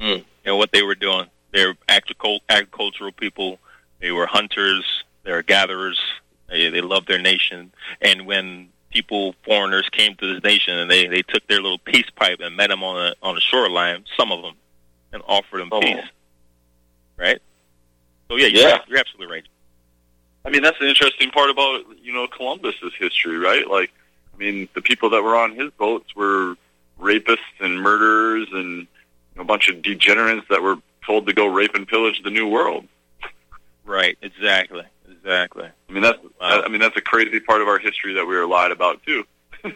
mm. 0.00 0.24
And 0.44 0.58
what 0.58 0.72
they 0.72 0.82
were 0.82 0.94
doing, 0.94 1.26
they're 1.52 1.74
agricultural 1.88 3.12
people. 3.12 3.58
They 4.00 4.12
were 4.12 4.26
hunters. 4.26 4.84
They 5.24 5.32
were 5.32 5.42
gatherers. 5.42 6.00
They, 6.48 6.68
they 6.68 6.80
loved 6.80 7.08
their 7.08 7.20
nation. 7.20 7.72
And 8.00 8.26
when 8.26 8.68
people, 8.98 9.34
foreigners, 9.44 9.88
came 9.90 10.16
to 10.16 10.34
this 10.34 10.42
nation 10.42 10.76
and 10.76 10.90
they, 10.90 11.06
they 11.06 11.22
took 11.22 11.46
their 11.46 11.62
little 11.62 11.78
peace 11.78 12.10
pipe 12.16 12.40
and 12.40 12.56
met 12.56 12.68
them 12.68 12.82
on 12.82 12.96
a 13.08 13.14
on 13.22 13.36
the 13.36 13.40
shoreline, 13.40 14.04
some 14.16 14.32
of 14.32 14.42
them, 14.42 14.54
and 15.12 15.22
offered 15.28 15.60
them 15.60 15.68
oh. 15.70 15.80
peace. 15.80 16.04
Right. 17.16 17.40
So 18.28 18.36
yeah, 18.36 18.46
you're, 18.46 18.68
yeah. 18.68 18.78
You're 18.88 18.98
absolutely 18.98 19.32
right. 19.32 19.44
I 20.44 20.50
mean, 20.50 20.62
that's 20.62 20.78
the 20.78 20.88
interesting 20.88 21.30
part 21.30 21.50
about 21.50 21.84
you 22.02 22.12
know 22.12 22.26
Columbus's 22.26 22.92
history, 22.98 23.38
right? 23.38 23.68
Like, 23.68 23.92
I 24.34 24.36
mean, 24.36 24.68
the 24.74 24.82
people 24.82 25.10
that 25.10 25.22
were 25.22 25.36
on 25.36 25.54
his 25.54 25.70
boats 25.72 26.14
were 26.16 26.56
rapists 27.00 27.60
and 27.60 27.80
murderers 27.80 28.48
and 28.52 28.88
a 29.36 29.44
bunch 29.44 29.68
of 29.68 29.82
degenerates 29.82 30.46
that 30.50 30.62
were 30.62 30.76
told 31.06 31.26
to 31.26 31.32
go 31.32 31.46
rape 31.46 31.74
and 31.74 31.86
pillage 31.86 32.22
the 32.24 32.30
new 32.30 32.48
world. 32.48 32.86
Right. 33.84 34.18
Exactly. 34.20 34.82
Exactly. 35.10 35.68
I 35.88 35.92
mean 35.92 36.02
that's 36.02 36.18
wow. 36.40 36.62
I 36.64 36.68
mean 36.68 36.80
that's 36.80 36.96
a 36.96 37.00
crazy 37.02 37.40
part 37.40 37.62
of 37.62 37.68
our 37.68 37.78
history 37.78 38.14
that 38.14 38.26
we 38.26 38.36
were 38.36 38.46
lied 38.46 38.72
about 38.72 39.02
too. 39.04 39.24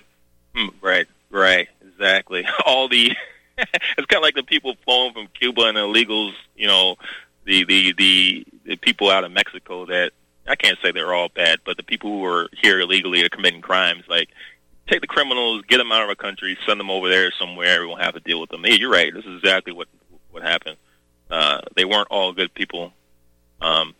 Hmm, 0.54 0.68
right. 0.82 1.06
Right. 1.30 1.68
Exactly. 1.80 2.44
All 2.66 2.86
the 2.86 3.12
it's 3.58 4.06
kind 4.06 4.18
of 4.18 4.22
like 4.22 4.34
the 4.34 4.42
people 4.42 4.76
flowing 4.84 5.12
from 5.14 5.28
Cuba 5.28 5.62
and 5.62 5.78
illegals. 5.78 6.32
You 6.56 6.66
know, 6.66 6.96
the 7.44 7.64
the 7.64 7.94
the 7.96 8.46
the 8.64 8.76
people 8.76 9.10
out 9.10 9.24
of 9.24 9.32
Mexico 9.32 9.86
that 9.86 10.12
I 10.46 10.56
can't 10.56 10.78
say 10.82 10.90
they're 10.90 11.14
all 11.14 11.28
bad, 11.28 11.60
but 11.64 11.76
the 11.76 11.82
people 11.82 12.10
who 12.10 12.24
are 12.24 12.48
here 12.60 12.80
illegally 12.80 13.22
are 13.24 13.28
committing 13.28 13.60
crimes. 13.60 14.04
Like 14.08 14.28
take 14.88 15.00
the 15.00 15.06
criminals, 15.06 15.62
get 15.68 15.78
them 15.78 15.92
out 15.92 16.02
of 16.02 16.08
our 16.08 16.14
country, 16.14 16.58
send 16.66 16.80
them 16.80 16.90
over 16.90 17.08
there 17.08 17.32
somewhere. 17.38 17.80
We 17.80 17.86
won't 17.86 18.02
have 18.02 18.14
to 18.14 18.20
deal 18.20 18.40
with 18.40 18.50
them. 18.50 18.64
Hey, 18.64 18.78
you're 18.78 18.90
right. 18.90 19.12
This 19.12 19.24
is 19.24 19.38
exactly 19.38 19.72
what 19.72 19.88
what 20.30 20.42
happened. 20.42 20.76
Uh, 21.30 21.60
they 21.76 21.84
weren't 21.84 22.08
all 22.10 22.32
good 22.32 22.52
people. 22.52 22.92
Um, 23.60 23.94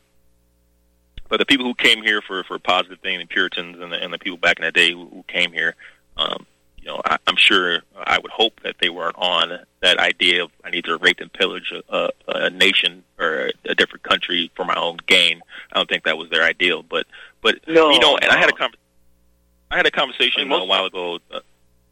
but 1.33 1.39
the 1.39 1.47
people 1.47 1.65
who 1.65 1.73
came 1.73 2.03
here 2.03 2.21
for 2.21 2.45
for 2.45 2.59
positive 2.59 2.99
things, 2.99 3.19
the 3.19 3.27
Puritans 3.27 3.81
and 3.81 3.91
the, 3.91 3.97
and 3.97 4.13
the 4.13 4.19
people 4.19 4.37
back 4.37 4.59
in 4.59 4.65
that 4.65 4.75
day 4.75 4.93
who, 4.93 5.09
who 5.09 5.25
came 5.29 5.51
here, 5.51 5.75
um, 6.19 6.45
you 6.77 6.85
know, 6.85 7.01
I, 7.07 7.17
I'm 7.27 7.37
sure 7.37 7.81
I 7.97 8.19
would 8.19 8.31
hope 8.31 8.61
that 8.65 8.77
they 8.83 8.91
weren't 8.91 9.17
on 9.17 9.61
that 9.81 9.99
idea 9.99 10.45
of 10.45 10.51
I 10.63 10.69
need 10.69 10.85
to 10.85 10.99
rape 10.99 11.21
and 11.21 11.33
pillage 11.33 11.73
a, 11.73 11.97
a, 11.97 12.11
a 12.27 12.51
nation 12.51 13.03
or 13.19 13.47
a, 13.47 13.71
a 13.71 13.75
different 13.75 14.03
country 14.03 14.51
for 14.55 14.67
my 14.67 14.75
own 14.75 14.99
gain. 15.07 15.41
I 15.73 15.79
don't 15.79 15.89
think 15.89 16.05
that 16.05 16.19
was 16.19 16.29
their 16.29 16.43
ideal. 16.43 16.83
But 16.83 17.07
but 17.41 17.67
no, 17.67 17.91
you 17.93 17.99
know, 17.99 18.19
and 18.19 18.31
I 18.31 18.37
had 18.37 18.51
a 18.51 18.53
conversation 18.53 18.81
I 19.71 19.79
had 19.79 19.87
a 19.87 19.91
conversation 19.91 20.53
a 20.53 20.65
while 20.67 20.85
ago 20.85 21.19
uh, 21.31 21.41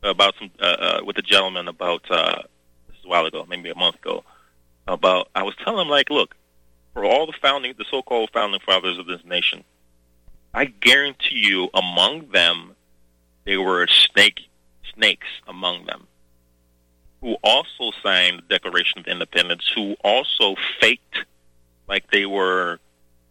about 0.03 0.35
some 0.39 0.51
uh, 0.61 0.67
uh, 0.67 1.01
with 1.03 1.17
a 1.17 1.23
gentleman 1.23 1.67
about 1.67 2.03
uh, 2.11 2.43
this 2.89 2.99
is 2.99 3.07
a 3.07 3.09
while 3.09 3.25
ago, 3.25 3.47
maybe 3.49 3.71
a 3.71 3.75
month 3.75 3.97
ago. 3.97 4.23
About 4.87 5.31
I 5.35 5.45
was 5.45 5.55
telling 5.65 5.87
him 5.87 5.89
like, 5.89 6.11
look, 6.11 6.35
for 6.95 7.05
all 7.05 7.27
the 7.27 7.35
founding, 7.41 7.75
the 7.79 7.85
so-called 7.91 8.31
founding 8.33 8.61
fathers 8.61 8.99
of 8.99 9.07
this 9.07 9.25
nation, 9.25 9.65
I 10.53 10.67
guarantee 10.67 11.47
you, 11.47 11.69
among 11.75 12.31
them, 12.31 12.75
there 13.45 13.63
were 13.63 13.87
snake 13.87 14.41
snakes 14.95 15.29
among 15.47 15.87
them 15.87 16.07
who 17.21 17.37
also 17.43 17.93
signed 18.03 18.39
the 18.39 18.55
Declaration 18.55 18.99
of 19.01 19.07
Independence, 19.07 19.71
who 19.75 19.95
also 20.03 20.57
faked 20.81 21.27
like 21.87 22.11
they 22.11 22.27
were 22.27 22.79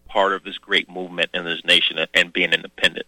part 0.07 0.33
of 0.33 0.43
this 0.43 0.57
great 0.57 0.89
movement 0.89 1.29
in 1.33 1.43
this 1.43 1.63
nation 1.65 1.97
and 2.13 2.33
being 2.33 2.51
independent. 2.51 3.05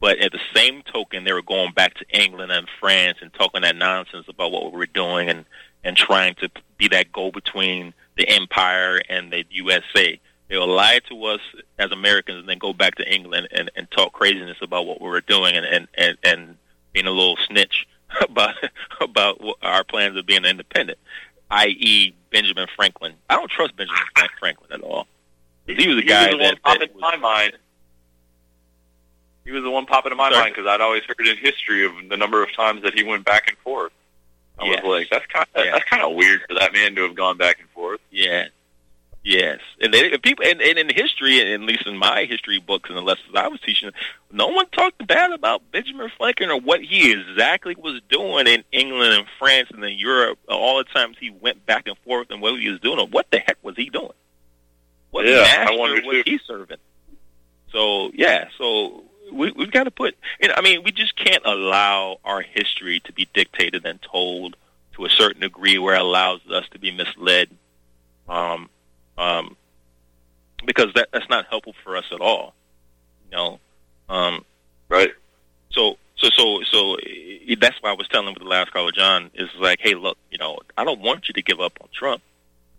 But 0.00 0.18
at 0.18 0.32
the 0.32 0.40
same 0.54 0.82
token, 0.82 1.24
they 1.24 1.32
were 1.32 1.42
going 1.42 1.72
back 1.72 1.94
to 1.94 2.06
England 2.08 2.50
and 2.50 2.66
France 2.80 3.18
and 3.20 3.32
talking 3.34 3.62
that 3.62 3.76
nonsense 3.76 4.26
about 4.28 4.50
what 4.50 4.72
we 4.72 4.78
were 4.78 4.86
doing 4.86 5.28
and 5.28 5.44
and 5.82 5.96
trying 5.96 6.34
to 6.34 6.50
be 6.76 6.88
that 6.88 7.10
go 7.10 7.30
between 7.30 7.94
the 8.20 8.28
empire 8.28 9.00
and 9.08 9.32
the 9.32 9.44
USA. 9.50 10.20
They 10.48 10.56
will 10.58 10.68
lie 10.68 11.00
to 11.08 11.24
us 11.24 11.40
as 11.78 11.90
Americans 11.90 12.40
and 12.40 12.48
then 12.48 12.58
go 12.58 12.74
back 12.74 12.96
to 12.96 13.12
England 13.12 13.48
and, 13.50 13.70
and 13.74 13.90
talk 13.90 14.12
craziness 14.12 14.58
about 14.60 14.86
what 14.86 15.00
we 15.00 15.08
were 15.08 15.22
doing 15.22 15.56
and, 15.56 15.64
and, 15.64 15.88
and, 15.94 16.18
and 16.22 16.56
being 16.92 17.06
a 17.06 17.10
little 17.10 17.36
snitch 17.48 17.86
about 18.20 18.56
about 19.00 19.40
our 19.62 19.84
plans 19.84 20.16
of 20.18 20.26
being 20.26 20.44
independent, 20.44 20.98
i.e., 21.50 22.12
Benjamin 22.30 22.66
Franklin. 22.76 23.14
I 23.30 23.36
don't 23.36 23.50
trust 23.50 23.74
Benjamin 23.76 24.02
Franklin 24.38 24.70
at 24.72 24.82
all. 24.82 25.06
He 25.66 25.88
was 25.88 25.98
a 25.98 26.06
guy 26.06 26.30
that, 26.36 26.58
that 26.64 26.80
was, 26.80 26.88
in 26.92 27.00
my 27.00 27.16
mind 27.16 27.52
he 29.44 29.52
was 29.52 29.62
the 29.62 29.70
one 29.70 29.86
popping 29.86 30.12
in 30.12 30.18
my 30.18 30.30
Sorry. 30.30 30.42
mind 30.44 30.54
because 30.54 30.68
I'd 30.68 30.80
always 30.80 31.02
heard 31.04 31.26
in 31.26 31.36
history 31.38 31.84
of 31.86 31.92
the 32.08 32.16
number 32.16 32.42
of 32.42 32.52
times 32.54 32.82
that 32.82 32.94
he 32.94 33.02
went 33.02 33.24
back 33.24 33.48
and 33.48 33.56
forth. 33.58 33.92
I 34.60 34.66
yes. 34.66 34.82
was 34.82 35.00
like, 35.00 35.10
that's 35.10 35.26
kind 35.26 35.46
of 35.54 35.64
yeah. 35.64 35.72
that's 35.72 35.84
kind 35.84 36.02
of 36.02 36.14
weird 36.14 36.42
for 36.48 36.54
that 36.54 36.72
man 36.72 36.94
to 36.96 37.02
have 37.02 37.14
gone 37.14 37.36
back 37.36 37.58
and 37.60 37.68
forth. 37.70 38.00
Yeah, 38.10 38.48
Yes, 39.22 39.60
and, 39.82 39.92
they, 39.92 40.16
people, 40.16 40.46
and, 40.46 40.62
and 40.62 40.78
in 40.78 40.88
history, 40.88 41.40
and 41.40 41.62
at 41.62 41.68
least 41.68 41.86
in 41.86 41.98
my 41.98 42.24
history 42.24 42.58
books 42.58 42.88
and 42.88 42.96
the 42.96 43.02
lessons 43.02 43.34
I 43.34 43.48
was 43.48 43.60
teaching, 43.60 43.90
no 44.32 44.48
one 44.48 44.66
talked 44.70 45.06
bad 45.06 45.32
about 45.32 45.70
Benjamin 45.70 46.10
Franklin 46.16 46.48
or 46.50 46.58
what 46.58 46.80
he 46.80 47.12
exactly 47.12 47.76
was 47.78 48.00
doing 48.08 48.46
in 48.46 48.64
England 48.72 49.12
and 49.12 49.26
France 49.38 49.68
and 49.74 49.84
in 49.84 49.98
Europe. 49.98 50.38
All 50.48 50.78
the 50.78 50.84
times 50.84 51.18
he 51.20 51.28
went 51.28 51.66
back 51.66 51.86
and 51.86 51.98
forth 51.98 52.28
and 52.30 52.40
what 52.40 52.58
he 52.58 52.70
was 52.70 52.80
doing, 52.80 52.98
or 52.98 53.06
what 53.08 53.26
the 53.30 53.40
heck 53.40 53.58
was 53.62 53.76
he 53.76 53.90
doing? 53.90 54.08
What 55.10 55.26
Yeah, 55.26 55.42
master 55.42 55.76
was 55.76 56.00
too. 56.00 56.22
he 56.24 56.40
serving? 56.46 56.78
So 57.72 58.10
yeah, 58.14 58.48
so 58.56 59.04
we, 59.30 59.52
we've 59.52 59.70
got 59.70 59.84
to 59.84 59.90
put. 59.90 60.16
And 60.40 60.52
I 60.52 60.60
mean, 60.60 60.82
we 60.82 60.92
just 60.92 61.16
can't 61.16 61.44
allow 61.44 62.18
our 62.24 62.40
history 62.42 63.00
to 63.00 63.12
be 63.12 63.28
dictated 63.32 63.84
and 63.86 64.00
told 64.02 64.56
to 64.94 65.04
a 65.04 65.10
certain 65.10 65.40
degree 65.40 65.78
where 65.78 65.94
it 65.94 66.00
allows 66.00 66.40
us 66.50 66.64
to 66.72 66.78
be 66.78 66.90
misled. 66.90 67.48
Um, 68.28 68.68
um, 69.18 69.56
because 70.64 70.92
that 70.94 71.08
that's 71.12 71.28
not 71.28 71.46
helpful 71.46 71.74
for 71.84 71.96
us 71.96 72.04
at 72.12 72.20
all. 72.20 72.54
You 73.30 73.36
know, 73.36 73.60
um, 74.08 74.44
Right. 74.88 75.10
so 75.70 75.96
so 76.16 76.28
so 76.36 76.62
so 76.70 76.94
eh, 76.96 77.54
that's 77.60 77.80
why 77.80 77.90
I 77.90 77.94
was 77.94 78.08
telling 78.08 78.34
with 78.34 78.42
the 78.42 78.48
last 78.48 78.72
caller, 78.72 78.92
John, 78.92 79.30
is 79.34 79.48
like, 79.58 79.80
hey, 79.80 79.94
look, 79.94 80.18
you 80.30 80.38
know, 80.38 80.58
I 80.76 80.84
don't 80.84 81.00
want 81.00 81.28
you 81.28 81.34
to 81.34 81.42
give 81.42 81.60
up 81.60 81.78
on 81.80 81.88
Trump. 81.92 82.22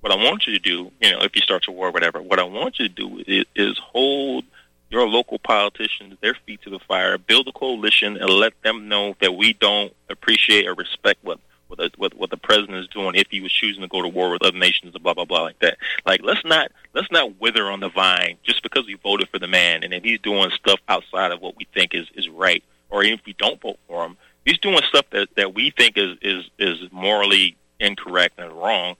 What 0.02 0.12
I 0.12 0.16
want 0.16 0.48
you 0.48 0.54
to 0.54 0.60
do, 0.60 0.92
you 1.00 1.12
know, 1.12 1.20
if 1.22 1.36
you 1.36 1.42
start 1.42 1.68
a 1.68 1.72
war, 1.72 1.90
or 1.90 1.92
whatever, 1.92 2.22
what 2.22 2.40
I 2.40 2.44
want 2.44 2.80
you 2.80 2.88
to 2.88 2.94
do 2.94 3.24
is, 3.26 3.46
is 3.56 3.78
hold 3.78 4.46
your 4.92 5.08
local 5.08 5.40
politicians 5.40 6.18
their 6.22 6.36
feet 6.46 6.62
to 6.64 6.70
the 6.70 6.80
fire, 6.80 7.18
build 7.18 7.48
a 7.48 7.52
coalition, 7.52 8.18
and 8.18 8.30
let 8.30 8.54
them 8.62 8.90
know 8.90 9.16
that 9.22 9.36
we 9.36 9.54
don't 9.54 9.94
appreciate 10.10 10.68
or 10.68 10.74
respect 10.76 11.24
what 11.24 11.40
what 11.68 11.78
the, 11.78 11.90
what, 11.96 12.14
what 12.16 12.30
the 12.30 12.38
president 12.38 12.78
is 12.80 12.88
doing 12.90 13.16
if 13.16 13.28
he 13.32 13.40
was 13.40 13.52
choosing 13.52 13.82
to 13.82 13.88
go 13.88 14.02
to 14.02 14.08
war 14.10 14.30
with 14.30 14.44
other 14.44 14.58
nations 14.58 14.94
and 14.94 15.02
blah 15.02 15.14
blah 15.14 15.24
blah 15.24 15.44
like 15.44 15.60
that. 15.60 15.78
Like 16.06 16.22
let's 16.22 16.44
not 16.44 16.72
let's 16.94 17.10
not 17.12 17.40
wither 17.40 17.70
on 17.70 17.80
the 17.80 17.90
vine 17.90 18.38
just 18.44 18.62
because 18.62 18.86
we 18.86 18.96
voted 18.96 19.30
for 19.30 19.40
the 19.40 19.48
man 19.48 19.84
and 19.84 19.94
then 19.94 20.04
he's 20.04 20.20
doing 20.20 20.52
stuff 20.52 20.82
outside 20.90 21.32
of 21.32 21.42
what 21.42 21.56
we 21.56 21.66
think 21.74 21.96
is 21.96 22.08
is 22.16 22.28
right, 22.28 22.64
or 22.90 23.04
even 23.04 23.18
if 23.18 23.26
we 23.26 23.34
don't 23.34 23.62
vote 23.62 23.80
for 23.88 24.06
him, 24.06 24.18
he's 24.46 24.60
doing 24.60 24.82
stuff 24.90 25.06
that 25.12 25.30
that 25.38 25.54
we 25.54 25.72
think 25.72 25.98
is 25.98 26.18
is 26.22 26.50
is 26.60 26.92
morally 26.92 27.56
incorrect 27.80 28.38
and 28.38 28.52
wrong. 28.52 28.98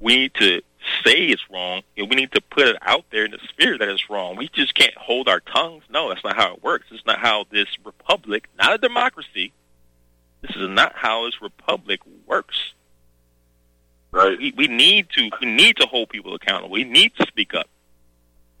We 0.00 0.16
need 0.16 0.34
to 0.34 0.62
say 1.04 1.26
it's 1.26 1.42
wrong, 1.50 1.82
and 1.96 2.08
we 2.08 2.16
need 2.16 2.32
to 2.32 2.40
put 2.40 2.66
it 2.68 2.76
out 2.82 3.04
there 3.10 3.24
in 3.24 3.30
the 3.30 3.38
sphere 3.48 3.78
that 3.78 3.88
it's 3.88 4.08
wrong. 4.10 4.36
We 4.36 4.48
just 4.48 4.74
can't 4.74 4.94
hold 4.96 5.28
our 5.28 5.40
tongues. 5.40 5.84
No, 5.90 6.08
that's 6.08 6.24
not 6.24 6.36
how 6.36 6.54
it 6.54 6.62
works. 6.62 6.86
It's 6.90 7.06
not 7.06 7.18
how 7.18 7.46
this 7.50 7.68
republic, 7.84 8.48
not 8.58 8.74
a 8.74 8.78
democracy. 8.78 9.52
This 10.42 10.56
is 10.56 10.68
not 10.68 10.92
how 10.94 11.24
this 11.26 11.40
republic 11.40 12.00
works. 12.26 12.56
Right. 14.10 14.38
We, 14.38 14.54
we 14.56 14.68
need 14.68 15.08
to 15.16 15.30
we 15.40 15.46
need 15.46 15.76
to 15.78 15.86
hold 15.86 16.08
people 16.08 16.34
accountable. 16.34 16.70
We 16.70 16.84
need 16.84 17.14
to 17.16 17.26
speak 17.26 17.54
up 17.54 17.68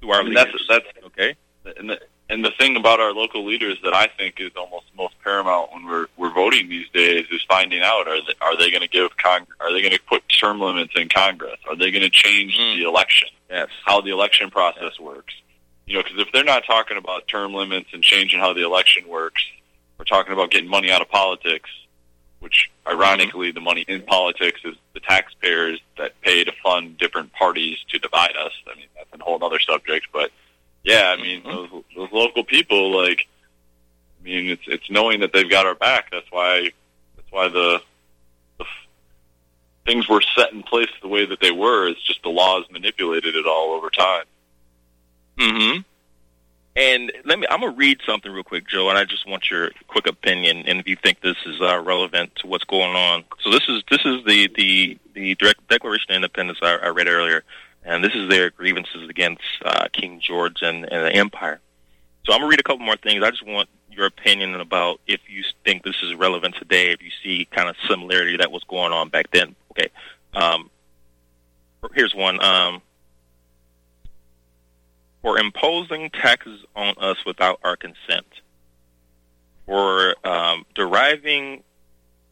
to 0.02 0.10
our 0.10 0.20
I 0.20 0.24
mean, 0.24 0.34
that's 0.34 0.46
leaders. 0.52 0.66
that's 0.68 0.86
okay. 1.06 1.36
and 1.76 1.90
the, 1.90 2.00
and 2.30 2.44
the 2.44 2.50
thing 2.58 2.76
about 2.76 3.00
our 3.00 3.12
local 3.12 3.44
leaders 3.44 3.76
that 3.84 3.92
I 3.94 4.06
think 4.06 4.36
is 4.40 4.50
almost 4.56 4.86
most 4.96 5.14
paramount 5.22 5.72
when 5.72 5.84
we're 5.86 6.06
we're 6.16 6.32
voting 6.32 6.68
these 6.68 6.88
days 6.90 7.26
is 7.30 7.42
finding 7.48 7.82
out 7.82 8.08
are 8.08 8.20
they, 8.22 8.34
are 8.40 8.56
they 8.56 8.70
going 8.70 8.82
to 8.82 8.88
give 8.88 9.10
Cong- 9.16 9.46
are 9.60 9.72
they 9.72 9.80
going 9.82 9.92
to 9.92 10.00
put 10.08 10.22
term 10.28 10.60
limits 10.60 10.92
in 10.96 11.08
Congress? 11.08 11.58
Are 11.68 11.76
they 11.76 11.90
going 11.90 12.02
to 12.02 12.10
change 12.10 12.56
Mm. 12.56 12.76
the 12.76 12.84
election? 12.88 13.28
Yes. 13.50 13.68
How 13.84 14.00
the 14.00 14.10
election 14.10 14.50
process 14.50 14.98
works? 14.98 15.34
You 15.86 15.96
know, 15.96 16.02
because 16.02 16.18
if 16.18 16.28
they're 16.32 16.44
not 16.44 16.64
talking 16.66 16.96
about 16.96 17.28
term 17.28 17.52
limits 17.52 17.90
and 17.92 18.02
changing 18.02 18.40
how 18.40 18.54
the 18.54 18.64
election 18.64 19.06
works, 19.06 19.42
we're 19.98 20.06
talking 20.06 20.32
about 20.32 20.50
getting 20.50 20.68
money 20.70 20.90
out 20.90 21.02
of 21.02 21.10
politics. 21.10 21.68
Which, 22.40 22.70
ironically, 22.86 23.52
the 23.52 23.60
money 23.60 23.86
in 23.88 24.02
politics 24.02 24.60
is 24.64 24.74
the 24.92 25.00
taxpayers 25.00 25.80
that 25.96 26.20
pay 26.20 26.44
to 26.44 26.52
fund 26.62 26.98
different 26.98 27.32
parties 27.32 27.78
to 27.88 27.98
divide 27.98 28.36
us. 28.36 28.52
I 28.70 28.76
mean, 28.76 28.86
that's 28.94 29.08
a 29.18 29.24
whole 29.24 29.42
other 29.42 29.58
subject, 29.60 30.08
but 30.12 30.30
yeah, 30.82 31.14
I 31.16 31.20
mean, 31.22 31.40
Mhm. 31.40 31.44
those, 31.44 31.70
those 31.70 31.73
local 32.24 32.44
people, 32.44 32.90
like, 32.96 33.26
I 34.20 34.24
mean, 34.24 34.48
it's 34.48 34.62
it's 34.66 34.90
knowing 34.90 35.20
that 35.20 35.32
they've 35.32 35.50
got 35.50 35.66
our 35.66 35.74
back. 35.74 36.10
That's 36.10 36.30
why 36.30 36.70
that's 37.16 37.30
why 37.30 37.48
the 37.48 37.82
the 38.58 38.64
things 39.84 40.08
were 40.08 40.22
set 40.36 40.52
in 40.52 40.62
place 40.62 40.88
the 41.02 41.08
way 41.08 41.26
that 41.26 41.40
they 41.40 41.50
were. 41.50 41.88
It's 41.88 42.02
just 42.02 42.22
the 42.22 42.30
laws 42.30 42.64
manipulated 42.70 43.34
it 43.36 43.46
all 43.46 43.74
over 43.74 43.90
time. 43.90 44.24
hmm 45.38 45.78
And 46.76 47.12
let 47.24 47.38
me. 47.38 47.46
I'm 47.50 47.60
gonna 47.60 47.72
read 47.72 48.00
something 48.06 48.32
real 48.32 48.42
quick, 48.42 48.66
Joe, 48.66 48.88
and 48.88 48.98
I 48.98 49.04
just 49.04 49.28
want 49.28 49.50
your 49.50 49.70
quick 49.88 50.06
opinion, 50.06 50.64
and 50.66 50.80
if 50.80 50.88
you 50.88 50.96
think 50.96 51.20
this 51.20 51.36
is 51.44 51.60
uh, 51.60 51.80
relevant 51.80 52.34
to 52.36 52.46
what's 52.46 52.64
going 52.64 52.96
on. 52.96 53.24
So 53.42 53.50
this 53.50 53.68
is 53.68 53.82
this 53.90 54.04
is 54.04 54.24
the 54.24 54.48
the 54.56 54.98
the 55.14 55.34
Declaration 55.68 56.10
of 56.10 56.16
Independence 56.16 56.58
I, 56.62 56.76
I 56.76 56.88
read 56.88 57.08
earlier, 57.08 57.44
and 57.84 58.02
this 58.02 58.14
is 58.14 58.28
their 58.30 58.50
grievances 58.50 59.08
against 59.08 59.42
uh, 59.64 59.86
King 59.92 60.20
George 60.20 60.62
and, 60.62 60.90
and 60.90 61.04
the 61.06 61.14
Empire. 61.14 61.60
So 62.26 62.32
I'm 62.32 62.40
gonna 62.40 62.48
read 62.48 62.60
a 62.60 62.62
couple 62.62 62.84
more 62.84 62.96
things. 62.96 63.22
I 63.22 63.30
just 63.30 63.46
want 63.46 63.68
your 63.90 64.06
opinion 64.06 64.54
about 64.54 65.00
if 65.06 65.20
you 65.28 65.44
think 65.64 65.82
this 65.82 65.96
is 66.02 66.14
relevant 66.14 66.56
today, 66.56 66.90
if 66.90 67.02
you 67.02 67.10
see 67.22 67.46
kind 67.50 67.68
of 67.68 67.76
similarity 67.88 68.36
that 68.38 68.50
was 68.50 68.64
going 68.64 68.92
on 68.92 69.08
back 69.08 69.30
then. 69.30 69.54
Okay. 69.72 69.88
Um, 70.32 70.70
here's 71.94 72.14
one. 72.14 72.42
Um, 72.42 72.82
for 75.22 75.38
imposing 75.38 76.10
taxes 76.10 76.64
on 76.76 76.94
us 76.98 77.16
without 77.24 77.58
our 77.62 77.76
consent, 77.76 78.26
for 79.66 80.14
um, 80.26 80.66
deriving, 80.74 81.62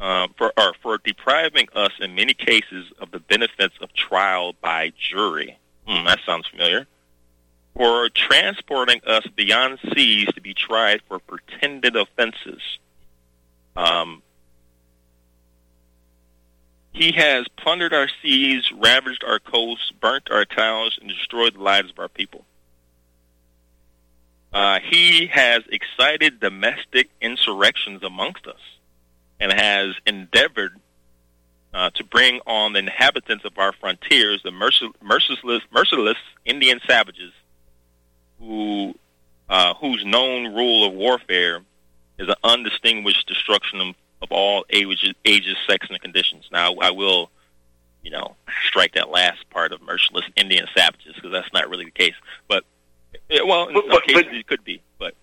uh, 0.00 0.28
for 0.36 0.52
or 0.58 0.74
for 0.82 0.98
depriving 0.98 1.68
us 1.74 1.92
in 2.00 2.14
many 2.14 2.34
cases 2.34 2.92
of 2.98 3.10
the 3.10 3.20
benefits 3.20 3.74
of 3.80 3.92
trial 3.94 4.54
by 4.60 4.92
jury. 4.98 5.58
Hmm, 5.86 6.04
that 6.04 6.18
sounds 6.26 6.46
familiar. 6.46 6.86
For 7.74 8.10
transporting 8.10 9.00
us 9.06 9.26
beyond 9.34 9.78
seas 9.94 10.26
to 10.34 10.40
be 10.40 10.54
tried 10.54 11.00
for 11.08 11.18
pretended 11.18 11.96
offenses. 11.96 12.60
Um, 13.74 14.22
he 16.92 17.12
has 17.12 17.46
plundered 17.56 17.94
our 17.94 18.08
seas, 18.20 18.70
ravaged 18.72 19.24
our 19.24 19.38
coasts, 19.38 19.90
burnt 20.00 20.30
our 20.30 20.44
towns, 20.44 20.98
and 21.00 21.08
destroyed 21.08 21.54
the 21.54 21.62
lives 21.62 21.90
of 21.90 21.98
our 21.98 22.08
people. 22.08 22.44
Uh, 24.52 24.80
he 24.80 25.26
has 25.28 25.62
excited 25.70 26.38
domestic 26.38 27.08
insurrections 27.22 28.02
amongst 28.02 28.46
us 28.46 28.60
and 29.40 29.50
has 29.50 29.94
endeavored 30.06 30.78
uh, 31.72 31.88
to 31.94 32.04
bring 32.04 32.40
on 32.46 32.74
the 32.74 32.78
inhabitants 32.78 33.46
of 33.46 33.56
our 33.56 33.72
frontiers, 33.72 34.42
the 34.44 34.50
mercil- 34.50 34.92
merciless, 35.02 35.62
merciless 35.72 36.18
Indian 36.44 36.80
savages, 36.86 37.32
who 38.42 38.94
uh, 39.48 39.74
whose 39.74 40.04
known 40.04 40.54
rule 40.54 40.86
of 40.86 40.92
warfare 40.94 41.60
is 42.18 42.28
an 42.28 42.34
undistinguished 42.44 43.26
destruction 43.26 43.80
of, 43.80 43.94
of 44.22 44.30
all 44.30 44.64
ages, 44.70 45.12
ages, 45.24 45.56
sex, 45.68 45.86
and 45.90 46.00
conditions. 46.00 46.44
Now, 46.50 46.74
I 46.80 46.90
will, 46.90 47.30
you 48.02 48.10
know, 48.10 48.36
strike 48.68 48.94
that 48.94 49.10
last 49.10 49.48
part 49.50 49.72
of 49.72 49.82
merciless 49.82 50.24
Indian 50.36 50.66
savages 50.74 51.14
because 51.14 51.32
that's 51.32 51.52
not 51.52 51.68
really 51.68 51.84
the 51.84 51.90
case. 51.90 52.14
But 52.48 52.64
yeah, 53.28 53.42
well, 53.42 53.68
in 53.68 53.74
But- 53.74 53.82
some 53.84 53.90
but- 53.90 54.04
cases 54.04 54.24
but- 54.24 54.34
it 54.34 54.46
could 54.46 54.64
be, 54.64 54.80
but 54.98 55.14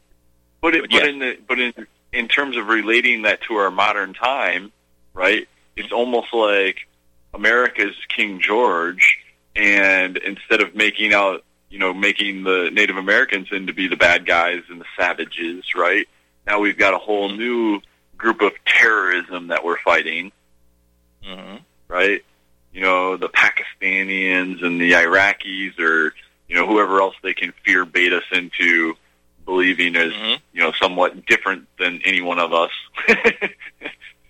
But 0.61 0.75
it, 0.75 0.81
But 0.81 0.91
but 0.91 1.07
in 1.07 1.19
the 1.19 1.37
but 1.47 1.59
in 1.59 1.73
in 2.11 2.27
terms 2.27 2.57
of 2.57 2.67
relating 2.67 3.21
that 3.23 3.41
to 3.43 3.55
our 3.55 3.71
modern 3.71 4.13
time, 4.13 4.71
right? 5.13 5.47
It's 5.75 5.91
almost 5.91 6.33
like 6.33 6.87
America's 7.33 7.95
King 8.09 8.41
George, 8.41 9.19
and 9.55 10.17
instead 10.17 10.61
of 10.61 10.75
making 10.75 11.13
out, 11.13 11.43
you 11.69 11.79
know, 11.79 11.93
making 11.93 12.43
the 12.43 12.69
Native 12.71 12.97
Americans 12.97 13.47
into 13.51 13.73
be 13.73 13.87
the 13.87 13.97
bad 13.97 14.25
guys 14.25 14.63
and 14.69 14.81
the 14.81 14.85
savages, 14.97 15.75
right? 15.75 16.07
Now 16.47 16.59
we've 16.59 16.77
got 16.77 16.93
a 16.93 16.97
whole 16.97 17.29
new 17.29 17.81
group 18.17 18.41
of 18.41 18.53
terrorism 18.65 19.47
that 19.47 19.63
we're 19.63 19.79
fighting, 19.79 20.31
hmm 21.23 21.57
right? 21.87 22.23
You 22.73 22.81
know, 22.81 23.17
the 23.17 23.29
Pakistanians 23.29 24.61
and 24.63 24.79
the 24.79 24.91
Iraqis, 24.91 25.79
or 25.79 26.13
you 26.47 26.55
know, 26.55 26.67
whoever 26.67 27.01
else 27.01 27.15
they 27.23 27.33
can 27.33 27.53
fear 27.65 27.85
bait 27.85 28.13
us 28.13 28.23
into 28.31 28.95
believing 29.45 29.95
is 29.95 30.13
hmm 30.13 30.35
you 30.53 30.61
know, 30.61 30.71
somewhat 30.73 31.25
different 31.25 31.67
than 31.77 32.01
any 32.05 32.21
one 32.21 32.39
of 32.39 32.53
us. 32.53 32.71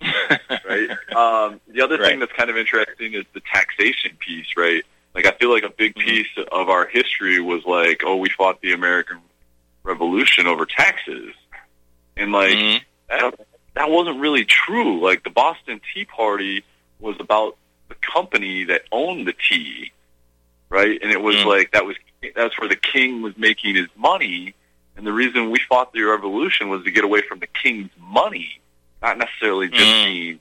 right? 0.64 0.90
Um, 1.14 1.60
the 1.68 1.82
other 1.82 1.98
Right. 1.98 2.08
thing 2.10 2.18
that's 2.20 2.32
kind 2.32 2.50
of 2.50 2.56
interesting 2.56 3.14
is 3.14 3.24
the 3.34 3.40
taxation 3.40 4.16
piece, 4.18 4.56
right? 4.56 4.84
Like, 5.14 5.26
I 5.26 5.32
feel 5.32 5.52
like 5.52 5.64
a 5.64 5.70
big 5.70 5.94
piece 5.96 6.28
of 6.52 6.68
our 6.68 6.86
history 6.86 7.40
was 7.40 7.64
like, 7.64 8.02
oh, 8.04 8.16
we 8.16 8.28
fought 8.28 8.60
the 8.60 8.72
American 8.72 9.18
Revolution 9.82 10.46
over 10.46 10.66
taxes. 10.66 11.32
And, 12.16 12.32
like, 12.32 12.54
hmm 12.56 12.76
that, 13.08 13.34
that 13.74 13.90
wasn't 13.90 14.20
really 14.20 14.44
true. 14.44 15.02
Like, 15.04 15.24
the 15.24 15.30
Boston 15.30 15.80
Tea 15.92 16.04
Party 16.04 16.62
was 17.00 17.16
about 17.18 17.56
the 17.88 17.96
company 17.96 18.62
that 18.64 18.82
owned 18.92 19.26
the 19.26 19.32
tea, 19.48 19.90
right? 20.68 20.96
And 21.02 21.10
it 21.10 21.20
was 21.20 21.34
Mm. 21.36 21.46
like, 21.46 21.72
that 21.72 21.84
was, 21.84 21.96
that's 22.36 22.56
where 22.60 22.68
the 22.68 22.76
king 22.76 23.20
was 23.20 23.36
making 23.36 23.74
his 23.74 23.88
money. 23.96 24.54
And 24.96 25.04
the 25.04 25.12
reason 25.12 25.50
we 25.50 25.58
fought 25.68 25.92
the 25.92 26.02
revolution 26.02 26.68
was 26.68 26.84
to 26.84 26.90
get 26.92 27.02
away 27.02 27.22
from 27.22 27.40
the 27.40 27.48
king's 27.48 27.90
money, 27.98 28.60
not 29.02 29.18
necessarily 29.18 29.68
just 29.68 29.90
Mm. 29.90 30.04
being 30.04 30.40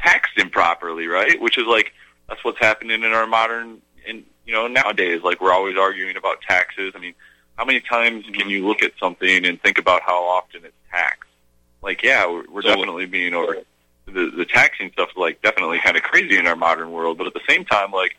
taxed 0.00 0.36
improperly, 0.36 1.06
right? 1.06 1.40
Which 1.40 1.56
is 1.56 1.64
like, 1.66 1.94
that's 2.28 2.44
what's 2.44 2.58
happening 2.58 3.02
in 3.02 3.12
our 3.12 3.26
modern, 3.26 3.82
in, 4.06 4.24
you 4.46 4.52
know, 4.52 4.66
nowadays, 4.66 5.22
like 5.22 5.40
we're 5.40 5.52
always 5.52 5.76
arguing 5.76 6.16
about 6.16 6.42
taxes. 6.42 6.92
I 6.94 6.98
mean, 6.98 7.14
how 7.56 7.64
many 7.64 7.80
times 7.80 8.24
can 8.32 8.48
you 8.48 8.66
look 8.66 8.82
at 8.82 8.92
something 8.98 9.44
and 9.44 9.60
think 9.60 9.78
about 9.78 10.02
how 10.02 10.24
often 10.24 10.64
it's 10.64 10.74
taxed? 10.90 11.30
Like, 11.82 12.02
yeah, 12.02 12.26
we're, 12.26 12.44
we're 12.50 12.62
so, 12.62 12.68
definitely 12.68 13.06
being 13.06 13.34
over 13.34 13.58
the 14.06 14.32
the 14.36 14.44
taxing 14.44 14.90
stuff 14.92 15.10
like 15.16 15.40
definitely 15.42 15.78
kind 15.78 15.96
of 15.96 16.02
crazy 16.02 16.36
in 16.36 16.46
our 16.46 16.56
modern 16.56 16.92
world, 16.92 17.18
but 17.18 17.26
at 17.26 17.34
the 17.34 17.40
same 17.48 17.64
time, 17.64 17.92
like 17.92 18.16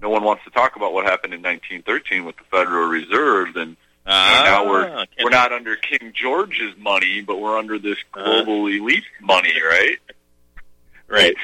no 0.00 0.08
one 0.08 0.24
wants 0.24 0.44
to 0.44 0.50
talk 0.50 0.76
about 0.76 0.92
what 0.92 1.04
happened 1.04 1.34
in 1.34 1.42
1913 1.42 2.24
with 2.24 2.36
the 2.36 2.44
Federal 2.44 2.88
Reserve, 2.88 3.56
and 3.56 3.76
uh, 4.06 4.42
now 4.44 4.68
we're 4.68 5.06
we're 5.22 5.30
not 5.30 5.52
under 5.52 5.76
King 5.76 6.12
George's 6.14 6.76
money, 6.78 7.20
but 7.20 7.40
we're 7.40 7.58
under 7.58 7.78
this 7.78 7.98
uh-huh. 8.14 8.24
global 8.44 8.64
uh, 8.64 8.68
elite 8.68 9.04
money, 9.20 9.52
right? 9.62 9.98
Right. 11.08 11.34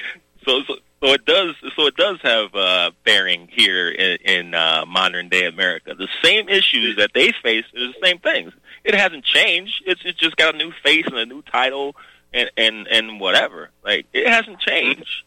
So, 0.45 0.63
so 0.63 0.77
so 1.03 1.13
it 1.13 1.25
does. 1.27 1.55
So 1.77 1.87
it 1.87 1.97
does 1.97 2.19
have 2.23 2.55
uh, 2.55 2.91
bearing 3.05 3.49
here 3.51 3.89
in, 3.91 4.19
in 4.25 4.55
uh, 4.55 4.85
modern 4.87 5.29
day 5.29 5.47
America. 5.47 5.95
The 5.95 6.09
same 6.23 6.49
issues 6.49 6.97
that 6.97 7.11
they 7.15 7.33
face 7.43 7.65
are 7.75 7.81
the 7.81 7.95
same 8.03 8.19
things. 8.19 8.53
It 8.85 8.95
hasn't 8.95 9.25
changed. 9.25 9.83
It's 9.87 10.01
it's 10.05 10.19
just 10.19 10.37
got 10.37 10.55
a 10.55 10.59
new 10.59 10.73
face 10.83 11.07
and 11.07 11.17
a 11.17 11.27
new 11.27 11.43
title 11.43 11.97
and 12.33 12.51
and 12.57 12.87
and 12.89 13.21
whatever. 13.21 13.71
Like 13.85 14.07
it 14.13 14.27
hasn't 14.27 14.61
changed. 14.61 15.25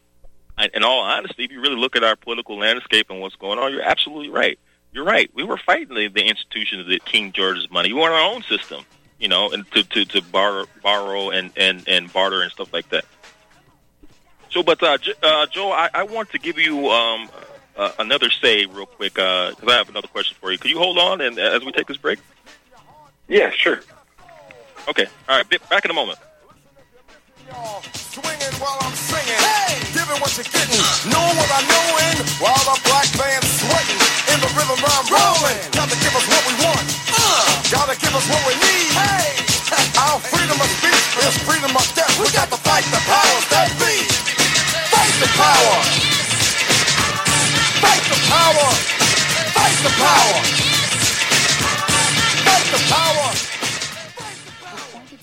In 0.73 0.83
all 0.83 1.01
honesty, 1.01 1.45
if 1.45 1.51
you 1.51 1.61
really 1.61 1.77
look 1.77 1.95
at 1.95 2.03
our 2.03 2.17
political 2.17 2.57
landscape 2.57 3.09
and 3.09 3.21
what's 3.21 3.37
going 3.37 3.59
on, 3.59 3.71
you're 3.71 3.81
absolutely 3.81 4.29
right. 4.29 4.59
You're 4.91 5.05
right. 5.05 5.31
We 5.33 5.43
were 5.43 5.57
fighting 5.57 5.95
the, 5.95 6.09
the 6.09 6.25
institution 6.25 6.81
of 6.81 7.05
King 7.05 7.31
George's 7.31 7.71
money. 7.71 7.93
We 7.93 7.99
want 7.99 8.13
our 8.13 8.33
own 8.33 8.43
system, 8.43 8.83
you 9.19 9.29
know, 9.29 9.51
and 9.51 9.69
to 9.71 9.83
to, 9.83 10.05
to 10.05 10.21
borrow, 10.21 10.65
borrow 10.83 11.29
and, 11.29 11.51
and 11.55 11.87
and 11.87 12.11
barter 12.11 12.41
and 12.41 12.51
stuff 12.51 12.73
like 12.73 12.89
that. 12.89 13.05
So, 14.49 14.63
but 14.63 14.81
uh, 14.81 14.97
J- 14.97 15.13
uh, 15.21 15.45
Joe, 15.47 15.71
I, 15.71 15.89
I 15.93 16.03
want 16.03 16.31
to 16.31 16.39
give 16.39 16.57
you 16.57 16.89
um, 16.89 17.29
uh, 17.77 17.91
another 17.99 18.29
say 18.29 18.65
real 18.65 18.85
quick 18.85 19.13
because 19.13 19.55
uh, 19.61 19.69
I 19.69 19.73
have 19.73 19.89
another 19.89 20.07
question 20.07 20.35
for 20.39 20.51
you. 20.51 20.57
Could 20.57 20.71
you 20.71 20.79
hold 20.79 20.97
on 20.97 21.21
and 21.21 21.37
as 21.37 21.63
we 21.63 21.71
take 21.71 21.87
this 21.87 21.97
break? 21.97 22.19
Yeah, 23.27 23.51
sure. 23.51 23.81
Okay. 24.87 25.05
All 25.27 25.37
right. 25.37 25.69
Back 25.69 25.85
in 25.85 25.91
a 25.91 25.93
moment. 25.93 26.17
Swinging 27.93 28.55
while 28.61 28.77
I'm 28.81 28.93
singing, 28.93 29.37
hey! 29.37 29.79
giving 29.93 30.17
what 30.21 30.33
you're 30.37 30.45
getting, 30.49 30.81
knowing 31.09 31.35
what 31.37 31.49
I 31.49 31.61
knowin', 31.65 32.17
while 32.41 32.61
the 32.65 32.77
black 32.85 33.09
band's 33.17 33.49
sweating, 33.57 34.01
in 34.33 34.37
the 34.41 34.49
rhythm 34.53 34.77
I'm 34.77 35.05
rolling. 35.09 35.57
Gotta 35.73 35.97
give 35.97 36.13
us 36.13 36.25
what 36.29 36.43
we 36.45 36.53
want, 36.61 36.85
uh. 37.09 37.61
gotta 37.73 37.95
give 37.97 38.13
us 38.13 38.25
what 38.29 38.41
we 38.49 38.53
need. 38.53 38.89
Hey! 38.93 39.49
Our 39.97 40.19
freedom 40.19 40.57
of 40.57 40.69
speech 40.77 41.25
is 41.25 41.37
freedom 41.45 41.73
of 41.75 41.85
death. 41.93 42.13
We 42.21 42.29
got 42.33 42.49
to 42.49 42.57
fight 42.57 42.85
the 42.89 43.01
powers 43.05 43.45
that 43.49 43.69
be. 43.77 44.38
The 45.19 45.27
power. 45.35 45.75
Fight 47.81 48.03
the 48.07 48.19
power. 48.31 48.69
Fight 49.53 49.77
the 49.83 49.91
power 49.97 50.69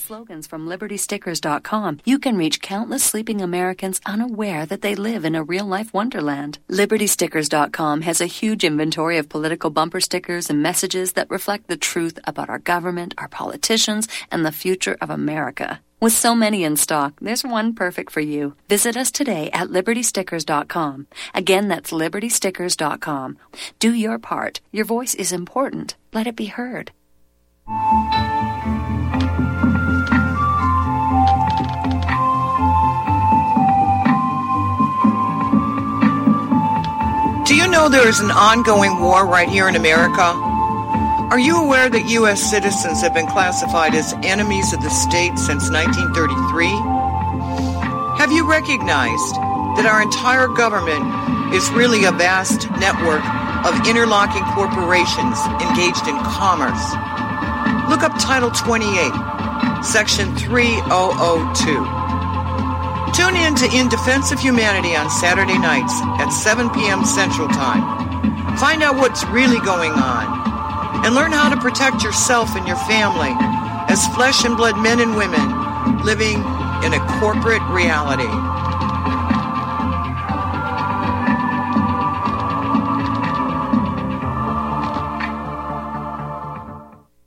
slogans 0.07 0.47
from 0.47 0.69
LibertyStickers.com, 0.69 1.99
you 2.05 2.19
can 2.19 2.37
reach 2.37 2.63
countless 2.63 3.03
sleeping 3.03 3.43
Americans 3.43 4.01
unaware 4.07 4.65
that 4.65 4.81
they 4.81 4.95
live 4.95 5.25
in 5.25 5.35
a 5.35 5.43
real 5.43 5.67
life 5.67 5.93
wonderland. 5.93 6.59
LibertyStickers.com 6.71 8.03
has 8.03 8.21
a 8.21 8.27
huge 8.27 8.63
inventory 8.65 9.19
of 9.19 9.29
political 9.29 9.71
bumper 9.71 10.01
stickers 10.01 10.49
and 10.49 10.63
messages 10.63 11.13
that 11.15 11.29
reflect 11.29 11.67
the 11.67 11.77
truth 11.77 12.19
about 12.25 12.49
our 12.49 12.61
government, 12.61 13.15
our 13.19 13.29
politicians, 13.29 14.07
and 14.31 14.47
the 14.47 14.53
future 14.53 14.97
of 15.01 15.11
America. 15.11 15.81
With 15.99 16.13
so 16.13 16.35
many 16.35 16.63
in 16.63 16.77
stock, 16.77 17.15
there's 17.23 17.43
one 17.43 17.73
perfect 17.73 18.13
for 18.13 18.21
you. 18.21 18.55
Visit 18.69 18.99
us 18.99 19.11
today 19.11 19.51
at 19.55 19.69
libertystickers.com. 19.69 21.07
Again, 21.33 21.69
that's 21.69 21.91
libertystickers.com. 21.91 23.39
Do 23.79 23.95
your 23.95 24.19
part. 24.19 24.61
Your 24.73 24.85
voice 24.85 25.15
is 25.15 25.33
important. 25.33 25.97
Let 26.13 26.27
it 26.27 26.37
be 26.37 26.47
heard. 26.47 26.93
Do 37.47 37.55
you 37.55 37.69
know 37.69 37.89
there 37.89 38.07
is 38.07 38.21
an 38.21 38.31
ongoing 38.31 39.01
war 39.01 39.25
right 39.27 39.49
here 39.49 39.67
in 39.67 39.77
America? 39.77 40.56
Are 41.27 41.41
you 41.41 41.59
aware 41.59 41.91
that 41.91 42.09
U.S. 42.23 42.39
citizens 42.39 43.03
have 43.03 43.13
been 43.13 43.27
classified 43.27 43.97
as 43.97 44.15
enemies 44.23 44.73
of 44.73 44.81
the 44.81 44.95
state 44.95 45.35
since 45.35 45.67
1933? 45.75 46.71
Have 48.15 48.31
you 48.31 48.47
recognized 48.47 49.35
that 49.75 49.91
our 49.91 49.99
entire 49.99 50.47
government 50.47 51.03
is 51.51 51.67
really 51.75 52.07
a 52.07 52.15
vast 52.15 52.71
network 52.79 53.27
of 53.67 53.75
interlocking 53.91 54.47
corporations 54.55 55.35
engaged 55.67 56.07
in 56.07 56.15
commerce? 56.31 56.79
Look 57.91 58.07
up 58.07 58.15
Title 58.23 58.55
28, 58.55 59.83
Section 59.83 60.31
3002. 60.39 60.87
Tune 63.19 63.35
in 63.35 63.59
to 63.59 63.67
In 63.75 63.91
Defense 63.91 64.31
of 64.31 64.39
Humanity 64.39 64.95
on 64.95 65.11
Saturday 65.11 65.59
nights 65.59 65.99
at 66.23 66.31
7 66.31 66.71
p.m. 66.71 67.03
Central 67.03 67.51
Time. 67.51 67.83
Find 68.63 68.87
out 68.87 68.95
what's 68.95 69.27
really 69.27 69.59
going 69.67 69.91
on 69.91 70.46
and 71.07 71.15
learn 71.15 71.31
how 71.31 71.49
to 71.49 71.57
protect 71.59 72.03
yourself 72.03 72.57
and 72.57 72.67
your 72.67 72.77
family 72.79 73.31
as 73.89 74.09
flesh 74.09 74.45
and 74.45 74.57
blood 74.57 74.77
men 74.77 74.99
and 74.99 75.15
women 75.17 76.03
living 76.03 76.39
in 76.83 76.95
a 76.95 77.07
corporate 77.21 77.63
reality. 77.71 78.27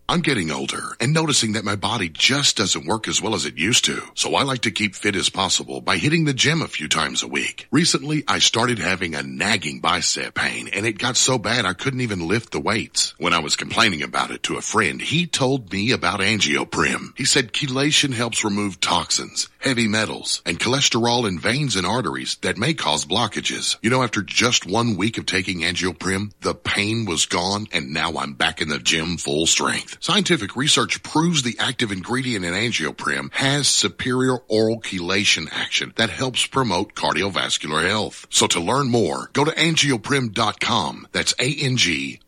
I'm 0.10 0.20
getting 0.20 0.52
older 0.52 0.98
and 1.00 1.14
noticing 1.14 1.54
that 1.54 1.64
my 1.64 1.76
body 1.76 2.10
just 2.10 2.58
doesn't 2.58 2.86
work 2.86 3.08
as 3.08 3.22
well 3.22 3.36
as 3.36 3.46
it 3.46 3.58
used 3.58 3.86
to. 3.86 4.02
So 4.16 4.36
I 4.36 4.44
like 4.44 4.62
to 4.62 4.72
keep 4.72 4.96
fit 4.96 5.16
as 5.16 5.30
possible 5.30 5.82
by 5.82 5.98
hitting 5.98 6.26
the 6.26 6.34
gym 6.34 6.62
a 6.62 6.68
few 6.68 6.88
times 6.88 7.24
a 7.24 7.28
week. 7.28 7.68
Recently, 7.72 8.24
I 8.28 8.40
started 8.40 8.80
having 8.80 9.16
a 9.16 9.24
nagging 9.24 9.80
bicep 9.80 10.36
pain 10.36 10.70
and 10.74 10.86
it 10.86 10.98
got 10.98 11.18
so 11.18 11.38
bad 11.38 11.66
I 11.66 11.74
couldn't 11.74 12.02
even 12.02 12.28
lift 12.28 12.52
the 12.52 12.60
weights. 12.60 13.14
When 13.18 13.34
I 13.34 13.40
was 13.40 13.56
complaining 13.56 14.02
about 14.02 14.32
it 14.32 14.44
to 14.44 14.58
a 14.58 14.62
friend, 14.62 15.02
he 15.02 15.26
told 15.26 15.72
me 15.72 15.92
about 15.92 16.20
angioprim. 16.20 17.18
He 17.18 17.26
said 17.26 17.54
chelation 17.54 18.14
helps 18.14 18.44
remove 18.44 18.80
toxins, 18.80 19.50
heavy 19.60 19.88
metals, 19.88 20.42
and 20.46 20.60
cholesterol 20.60 21.28
in 21.28 21.40
veins 21.40 21.76
and 21.76 21.86
arteries 21.86 22.38
that 22.42 22.58
may 22.58 22.74
cause 22.74 23.06
blockages. 23.06 23.78
You 23.82 23.90
know, 23.90 24.04
after 24.04 24.22
just 24.22 24.66
one 24.66 24.98
week 24.98 25.18
of 25.18 25.26
taking 25.26 25.60
angioprim, 25.62 26.32
the 26.42 26.56
pain 26.56 27.06
was 27.06 27.26
gone 27.26 27.68
and 27.72 27.94
now 27.94 28.18
I'm 28.18 28.34
back 28.34 28.62
in 28.62 28.70
the 28.70 28.80
gym 28.80 29.18
full 29.18 29.46
strength. 29.46 29.98
Scientific 30.00 30.56
research 30.56 30.89
proves 30.98 31.44
the 31.44 31.58
active 31.60 31.92
ingredient 31.92 32.46
in 32.46 32.54
angioprim 32.54 33.32
has 33.34 33.68
superior 33.68 34.38
oral 34.48 34.82
chelation 34.82 35.48
action 35.52 35.94
that 35.96 36.10
helps 36.10 36.46
promote 36.46 36.94
cardiovascular 36.96 37.88
health. 37.88 38.26
So 38.30 38.48
to 38.48 38.60
learn 38.60 38.90
more, 38.90 39.30
go 39.34 39.46
to 39.46 39.52
angioprim.com. 39.52 41.08
That's 41.12 41.34
A-N-G-I-O-P-R-I-M 41.40 42.20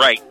Right. 0.03 0.21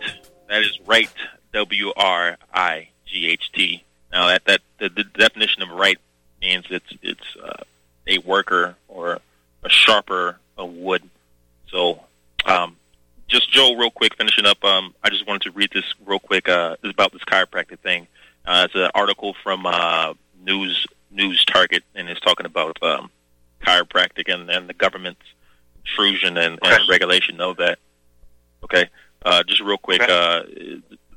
That 0.49 0.61
is 0.61 0.79
right 0.87 1.09
W 1.55 1.93
R 1.97 2.37
I 2.53 2.89
G 3.07 3.27
H 3.29 3.51
T. 3.53 3.83
Now 4.13 4.29
that 4.29 4.45
that 4.45 4.61
the, 4.79 4.91
the 4.91 5.05
definition 5.05 5.63
of 5.63 5.71
right 5.71 5.99
means 6.43 6.67
it's 6.69 6.93
it's 7.01 7.37
uh, 7.43 7.63
a 8.07 8.19
worker 8.19 8.77
or 8.89 9.19
a 9.63 9.71
sharper 9.71 10.39
of 10.59 10.71
wood. 10.73 11.09
So, 11.69 12.01
um, 12.45 12.77
just 13.29 13.51
Joe, 13.51 13.75
real 13.75 13.91
quick, 13.91 14.15
finishing 14.17 14.45
up. 14.45 14.63
Um, 14.63 14.95
I 15.03 15.09
just 15.09 15.27
wanted 15.27 15.43
to 15.43 15.53
read 15.53 15.71
this 15.73 15.87
real 16.05 16.19
quick. 16.19 16.51
Uh, 16.51 16.77
it's 16.83 16.93
about 16.93 17.13
this 17.13 17.25
chiropractic 17.25 17.79
thing. 17.79 18.09
Uh, 18.45 18.65
it's 18.67 18.75
an 18.75 18.91
article 18.95 19.35
from 19.43 19.65
uh, 19.65 20.13
News 20.45 20.87
News 21.11 21.47
Target, 21.47 21.83
and 21.95 22.11
it's 22.11 22.21
talking 22.21 22.45
about 22.45 22.77
um, 22.83 23.11
chiropractic 23.63 24.31
and, 24.33 24.51
and 24.51 24.69
the 24.69 24.75
government's 24.75 25.25
intrusion 25.79 26.37
and, 26.37 26.59
and 26.63 26.89
regulation 26.91 27.41
of 27.41 27.57
that. 27.57 27.79
Okay, 28.65 28.91
uh, 29.25 29.43
just 29.45 29.61
real 29.61 29.79
quick. 29.79 30.03
Uh, 30.03 30.43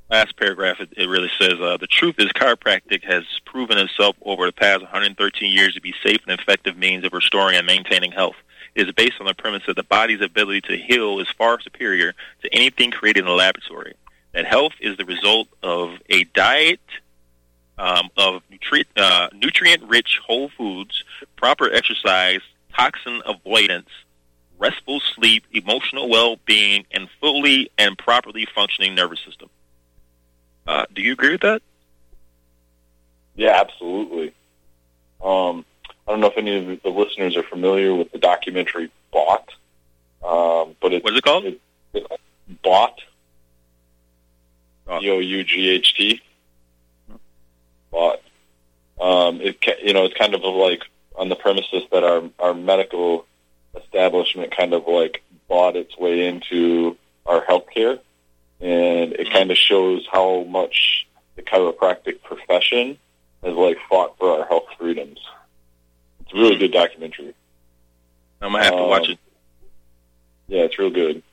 last 0.10 0.38
paragraph, 0.38 0.80
it, 0.80 0.90
it 0.98 1.08
really 1.08 1.32
says 1.40 1.54
uh, 1.60 1.78
the 1.78 1.88
truth 1.88 2.16
is 2.20 2.28
chiropractic 2.34 3.04
has 3.04 3.24
proven 3.46 3.78
itself 3.78 4.16
over 4.22 4.46
the 4.46 4.52
past 4.52 4.82
113 4.82 5.54
years 5.54 5.74
to 5.74 5.82
be 5.82 5.94
safe 6.04 6.20
and 6.28 6.40
effective 6.40 6.78
means 6.78 7.04
of 7.06 7.14
restoring 7.14 7.58
and 7.58 7.66
maintaining 7.66 8.12
health. 8.12 8.36
It 8.76 8.88
is 8.88 8.94
based 8.94 9.16
on 9.20 9.26
the 9.26 9.34
premise 9.34 9.64
that 9.68 9.78
the 9.78 9.84
body's 9.84 10.22
ability 10.22 10.62
to 10.62 10.78
heal 10.78 11.20
is 11.20 11.28
far 11.38 11.60
superior 11.62 12.14
to 12.44 12.54
anything 12.54 12.92
created 12.92 13.24
in 13.24 13.28
a 13.28 13.34
laboratory. 13.34 13.96
That 14.34 14.46
health 14.46 14.74
is 14.82 14.98
the 14.98 15.06
result 15.06 15.48
of 15.64 15.98
a 16.10 16.26
diet 16.26 16.82
um, 17.78 18.10
of 18.18 18.42
nutri- 18.52 18.86
uh, 18.98 19.30
nutrient-rich 19.34 20.20
whole 20.26 20.50
foods, 20.50 21.04
proper 21.38 21.72
exercise, 21.72 22.42
toxin 22.74 23.22
avoidance, 23.26 23.90
restful 24.58 25.02
sleep, 25.16 25.44
emotional 25.52 26.10
well-being, 26.10 26.86
and 26.92 27.08
fully 27.20 27.70
and 27.78 27.98
properly 27.98 28.48
functioning 28.54 28.96
nervous 28.96 29.20
system. 29.26 29.50
Uh, 30.68 30.86
do 30.94 31.02
you 31.02 31.14
agree 31.14 31.32
with 31.32 31.42
that? 31.42 31.62
Yeah, 33.36 33.60
absolutely. 33.60 34.34
Um, 35.24 35.66
I 36.08 36.12
don't 36.12 36.22
know 36.22 36.28
if 36.28 36.38
any 36.38 36.74
of 36.74 36.82
the 36.82 36.90
listeners 36.90 37.36
are 37.36 37.44
familiar 37.44 37.94
with 37.94 38.12
the 38.12 38.18
documentary 38.18 38.92
Bought, 39.12 39.50
um, 40.24 40.76
but 40.82 40.94
it's 40.94 41.04
what 41.04 41.14
is 41.14 41.20
it 41.20 41.24
called? 41.24 41.46
It, 41.46 41.62
it, 41.94 42.08
Bought. 42.62 43.02
B 44.88 45.10
O 45.10 45.20
U 45.20 45.44
G 45.44 45.70
H 45.70 45.96
T. 45.96 46.22
Bought. 47.92 48.22
Um, 49.00 49.42
it 49.42 49.58
you 49.84 49.94
know 49.94 50.06
it's 50.06 50.18
kind 50.18 50.36
of 50.36 50.44
like 50.44 50.84
on 51.16 51.30
the 51.30 51.36
premises 51.36 51.84
that 51.92 52.04
our 52.04 52.24
our 52.40 52.54
medical 52.54 53.25
establishment 53.96 54.56
kind 54.56 54.74
of 54.74 54.88
like 54.88 55.24
bought 55.48 55.76
its 55.76 55.98
way 55.98 56.28
into 56.28 56.98
our 57.26 57.42
healthcare, 57.46 58.00
and 58.60 59.14
it 59.14 59.32
kind 59.32 59.52
of 59.52 59.58
shows 59.58 60.06
how 60.12 60.44
much 60.44 61.08
the 61.36 61.42
chiropractic 61.42 62.22
profession 62.24 62.98
has 63.44 63.54
like 63.56 63.78
fought 63.90 64.18
for 64.18 64.40
our 64.40 64.46
health 64.48 64.66
freedoms. 64.78 65.20
It's 66.22 66.34
a 66.34 66.36
really 66.38 66.58
good 66.58 66.72
documentary. 66.74 67.34
I'm 68.42 68.52
gonna 68.52 68.64
have 68.64 68.76
to 68.76 68.84
watch 68.84 69.06
Um, 69.06 69.12
it. 69.12 69.20
Yeah, 70.48 70.62
it's 70.64 70.78
real 70.78 70.90
good. 70.90 71.24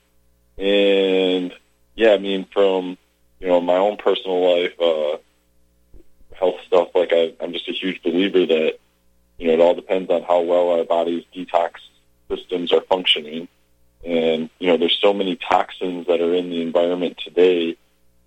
And 0.56 1.52
yeah, 1.96 2.12
I 2.12 2.18
mean, 2.18 2.46
from 2.52 2.96
you 3.40 3.48
know 3.48 3.60
my 3.60 3.76
own 3.76 3.96
personal 3.96 4.40
life, 4.56 4.80
uh, 4.80 5.18
health 6.34 6.60
stuff. 6.66 6.88
Like 6.94 7.12
I, 7.12 7.32
I'm 7.40 7.52
just 7.52 7.68
a 7.68 7.72
huge 7.72 8.02
believer 8.02 8.46
that 8.46 8.78
you 9.38 9.48
know 9.48 9.54
it 9.54 9.60
all 9.60 9.74
depends 9.74 10.10
on 10.10 10.22
how 10.22 10.40
well 10.42 10.70
our 10.70 10.84
body's 10.84 11.24
detox 11.34 11.72
systems 12.28 12.72
are 12.72 12.80
functioning. 12.82 13.48
And 14.04 14.50
you 14.58 14.68
know, 14.68 14.76
there's 14.76 14.98
so 15.00 15.12
many 15.12 15.36
toxins 15.36 16.06
that 16.06 16.20
are 16.20 16.34
in 16.34 16.50
the 16.50 16.62
environment 16.62 17.18
today. 17.18 17.76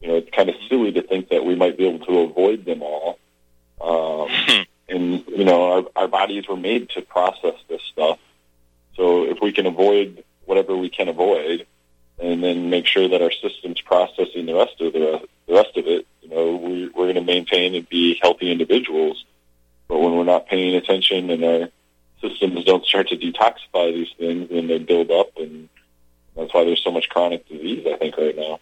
You 0.01 0.07
know, 0.07 0.15
it's 0.15 0.29
kind 0.29 0.49
of 0.49 0.55
silly 0.69 0.91
to 0.93 1.01
think 1.01 1.29
that 1.29 1.45
we 1.45 1.55
might 1.55 1.77
be 1.77 1.87
able 1.87 2.05
to 2.05 2.19
avoid 2.19 2.65
them 2.65 2.81
all. 2.81 3.19
Um, 3.81 4.29
and 4.89 5.25
you 5.27 5.43
know, 5.43 5.71
our, 5.71 6.03
our 6.03 6.07
bodies 6.07 6.47
were 6.47 6.57
made 6.57 6.89
to 6.91 7.01
process 7.01 7.55
this 7.67 7.81
stuff. 7.91 8.19
So 8.95 9.25
if 9.25 9.39
we 9.41 9.51
can 9.51 9.65
avoid 9.65 10.23
whatever 10.45 10.77
we 10.77 10.89
can 10.89 11.09
avoid, 11.09 11.65
and 12.19 12.43
then 12.43 12.69
make 12.69 12.85
sure 12.85 13.07
that 13.07 13.21
our 13.21 13.31
system's 13.31 13.81
processing 13.81 14.45
the 14.45 14.55
rest 14.55 14.79
of 14.79 14.93
the, 14.93 15.27
the 15.47 15.53
rest 15.53 15.75
of 15.75 15.87
it, 15.87 16.07
you 16.21 16.29
know, 16.29 16.55
we, 16.55 16.87
we're 16.87 17.11
going 17.11 17.15
to 17.15 17.21
maintain 17.21 17.75
and 17.75 17.89
be 17.89 18.17
healthy 18.21 18.51
individuals. 18.51 19.25
But 19.87 19.99
when 19.99 20.15
we're 20.15 20.23
not 20.23 20.47
paying 20.47 20.75
attention 20.75 21.29
and 21.29 21.43
our 21.43 21.69
systems 22.21 22.63
don't 22.63 22.85
start 22.85 23.09
to 23.09 23.17
detoxify 23.17 23.93
these 23.93 24.09
things, 24.17 24.49
then 24.49 24.67
they 24.67 24.79
build 24.79 25.11
up, 25.11 25.29
and 25.37 25.69
that's 26.35 26.53
why 26.53 26.63
there's 26.63 26.83
so 26.83 26.91
much 26.91 27.09
chronic 27.09 27.47
disease. 27.47 27.85
I 27.87 27.97
think 27.97 28.17
right 28.17 28.35
now. 28.35 28.59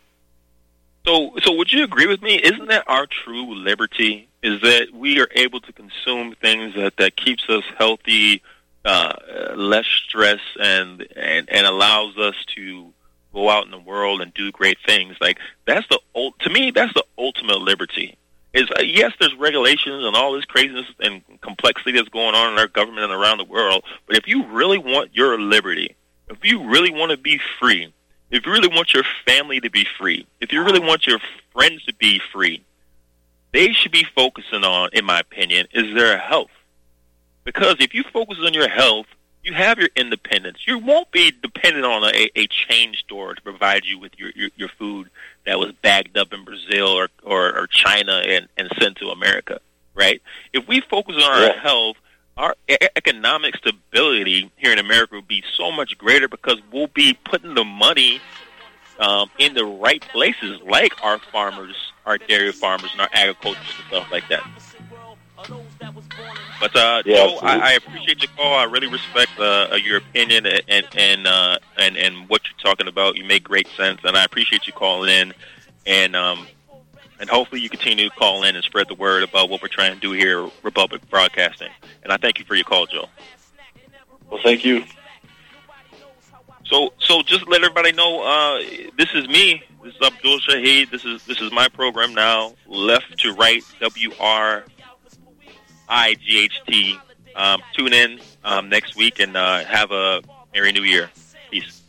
So, 1.06 1.34
so 1.42 1.54
would 1.56 1.72
you 1.74 1.84
agree 1.84 2.08
with 2.08 2.22
me? 2.22 2.36
Isn't 2.36 2.68
that 2.70 2.86
our 2.88 3.08
true 3.08 3.56
liberty? 3.56 4.30
Is 4.42 4.62
that 4.62 4.88
we 4.94 5.20
are 5.20 5.28
able 5.36 5.60
to 5.62 5.74
consume 5.74 6.36
things 6.36 6.76
that 6.76 6.98
that 6.98 7.16
keeps 7.16 7.50
us 7.50 7.64
healthy, 7.78 8.42
uh, 8.86 9.14
less 9.56 9.86
stress, 9.86 10.40
and 10.60 11.06
and 11.16 11.50
and 11.50 11.68
allows 11.68 12.18
us 12.18 12.36
to 12.56 12.94
go 13.34 13.50
out 13.50 13.66
in 13.66 13.72
the 13.72 13.80
world 13.80 14.22
and 14.22 14.34
do 14.34 14.52
great 14.52 14.78
things. 14.86 15.16
Like 15.20 15.40
that's 15.66 15.88
the 15.90 16.00
to 16.40 16.50
me, 16.50 16.72
that's 16.72 16.94
the 16.94 17.06
ultimate 17.18 17.60
liberty. 17.60 18.18
Is 18.54 18.70
uh, 18.78 18.84
yes, 18.84 19.14
there's 19.20 19.34
regulations 19.36 20.06
and 20.06 20.16
all 20.16 20.34
this 20.34 20.46
craziness 20.46 20.86
and 21.00 21.24
complexity 21.42 21.94
that's 21.94 22.10
going 22.10 22.36
on 22.36 22.54
in 22.54 22.60
our 22.60 22.68
government 22.68 23.12
and 23.12 23.14
around 23.14 23.40
the 23.40 23.46
world. 23.46 23.84
But 24.06 24.18
if 24.18 24.28
you 24.28 24.46
really 24.48 24.78
want 24.78 25.16
your 25.16 25.40
liberty, 25.40 25.96
if 26.30 26.38
you 26.44 26.70
really 26.70 26.92
want 26.92 27.12
to 27.12 27.18
be 27.18 27.40
free, 27.60 27.92
if 28.30 28.46
you 28.46 28.52
really 28.52 28.68
want 28.68 28.94
your 28.94 29.04
family 29.26 29.60
to 29.60 29.70
be 29.70 29.86
free, 29.98 30.28
if 30.40 30.52
you 30.52 30.64
really 30.64 30.80
want 30.80 31.08
your 31.08 31.20
friends 31.52 31.84
to 31.86 31.96
be 31.96 32.22
free, 32.32 32.64
they 33.54 33.72
should 33.72 33.92
be 33.92 34.06
focusing 34.16 34.64
on, 34.64 34.90
in 34.94 35.06
my 35.06 35.20
opinion, 35.20 35.68
is 35.74 35.94
their 35.96 36.18
health. 36.18 36.52
Because 37.44 37.78
if 37.80 37.94
you 37.94 38.04
focus 38.04 38.38
on 38.44 38.54
your 38.54 38.70
health, 38.70 39.08
you 39.44 39.54
have 39.54 39.78
your 39.78 39.90
independence. 39.96 40.60
You 40.66 40.80
won't 40.80 41.12
be 41.12 41.32
dependent 41.32 41.86
on 41.86 42.04
a, 42.04 42.30
a 42.36 42.48
chain 42.48 42.96
store 42.96 43.36
to 43.36 43.42
provide 43.42 43.86
you 43.86 44.00
with 44.00 44.18
your, 44.18 44.32
your, 44.36 44.50
your 44.56 44.70
food 44.70 45.10
that 45.46 45.60
was 45.60 45.74
bagged 45.82 46.18
up 46.18 46.34
in 46.34 46.46
Brazil 46.46 46.88
or, 46.88 47.10
China 47.86 48.22
and, 48.26 48.48
and 48.58 48.70
sent 48.80 48.98
to 48.98 49.10
America, 49.10 49.60
right? 49.96 50.22
If 50.54 50.68
we 50.68 50.82
focus 50.90 51.16
on 51.18 51.24
our 51.24 51.42
Yeah. 51.48 51.62
health, 51.62 51.98
our 52.38 52.56
economic 52.96 53.56
stability 53.58 54.52
here 54.58 54.72
in 54.72 54.80
America 54.80 55.16
will 55.16 55.22
be 55.22 55.44
so 55.56 55.72
much 55.72 55.96
greater 55.98 56.28
because 56.28 56.58
we'll 56.72 56.88
be 56.88 57.14
putting 57.26 57.54
the 57.54 57.64
money 57.64 58.22
um, 59.00 59.30
in 59.38 59.54
the 59.54 59.66
right 59.66 60.02
places, 60.12 60.60
like 60.66 60.94
our 61.04 61.20
farmers, 61.32 61.76
our 62.06 62.18
dairy 62.18 62.52
farmers, 62.52 62.92
and 62.92 63.02
our 63.02 63.10
agriculture 63.14 63.60
and 63.78 63.86
stuff 63.88 64.08
like 64.12 64.28
that. 64.30 64.44
But 66.60 66.76
uh, 66.76 67.04
Yeah, 67.06 67.16
Joe. 67.16 67.40
I, 67.44 67.58
I 67.58 67.72
appreciate 67.74 68.22
your 68.22 68.30
call. 68.38 68.56
I 68.56 68.64
really 68.64 68.88
respect 68.88 69.32
uh, 69.38 69.68
uh, 69.72 69.76
your 69.76 69.98
opinion 69.98 70.46
and 70.46 70.62
and 70.68 70.88
and, 70.96 71.28
uh, 71.28 71.58
and 71.78 71.98
and 71.98 72.30
what 72.30 72.42
you're 72.46 72.64
talking 72.64 72.88
about. 72.88 73.18
You 73.18 73.26
make 73.26 73.44
great 73.44 73.68
sense, 73.76 74.00
and 74.04 74.16
I 74.16 74.24
appreciate 74.24 74.66
you 74.66 74.74
calling 74.74 75.10
in. 75.12 75.34
And 75.86 76.16
um, 76.16 76.48
and 77.24 77.30
hopefully 77.30 77.62
you 77.62 77.70
continue 77.70 78.10
to 78.10 78.16
call 78.18 78.44
in 78.44 78.58
and 78.58 78.66
spread 78.66 78.90
the 78.90 78.96
word 78.96 79.24
about 79.24 79.50
what 79.50 79.62
we're 79.62 79.70
trying 79.70 79.94
to 79.94 80.00
do 80.02 80.12
here, 80.12 80.44
at 80.44 80.52
Republic 80.62 81.02
Broadcasting. 81.10 81.70
And 82.04 82.12
I 82.12 82.18
thank 82.18 82.38
you 82.38 82.44
for 82.44 82.54
your 82.54 82.66
call, 82.66 82.86
Joe. 82.86 83.08
Well, 84.30 84.42
thank 84.44 84.66
you. 84.66 84.84
So, 86.66 86.92
so 87.00 87.22
just 87.22 87.48
let 87.48 87.64
everybody 87.64 87.94
know, 87.94 88.24
uh, 88.24 88.60
this 88.98 89.08
is 89.14 89.26
me. 89.30 89.64
This 89.82 89.96
is 89.96 90.02
Abdul 90.02 90.40
Shahid. 90.40 90.92
This 90.92 91.06
is 91.06 91.24
this 91.26 91.40
is 91.40 91.50
my 91.54 91.70
program 91.70 92.14
now. 92.14 92.56
Left 92.68 93.18
to 93.20 93.32
right, 93.36 93.64
W 93.80 94.12
R 94.20 94.66
I 95.88 96.16
G 96.16 96.40
H 96.40 96.62
T. 96.68 97.00
Um, 97.38 97.62
tune 97.74 97.94
in 97.94 98.20
um, 98.44 98.68
next 98.68 98.98
week 98.98 99.22
and 99.22 99.38
uh, 99.38 99.64
have 99.64 99.92
a 99.92 100.22
merry 100.54 100.74
new 100.74 100.84
year. 100.84 101.10
Peace. 101.52 101.83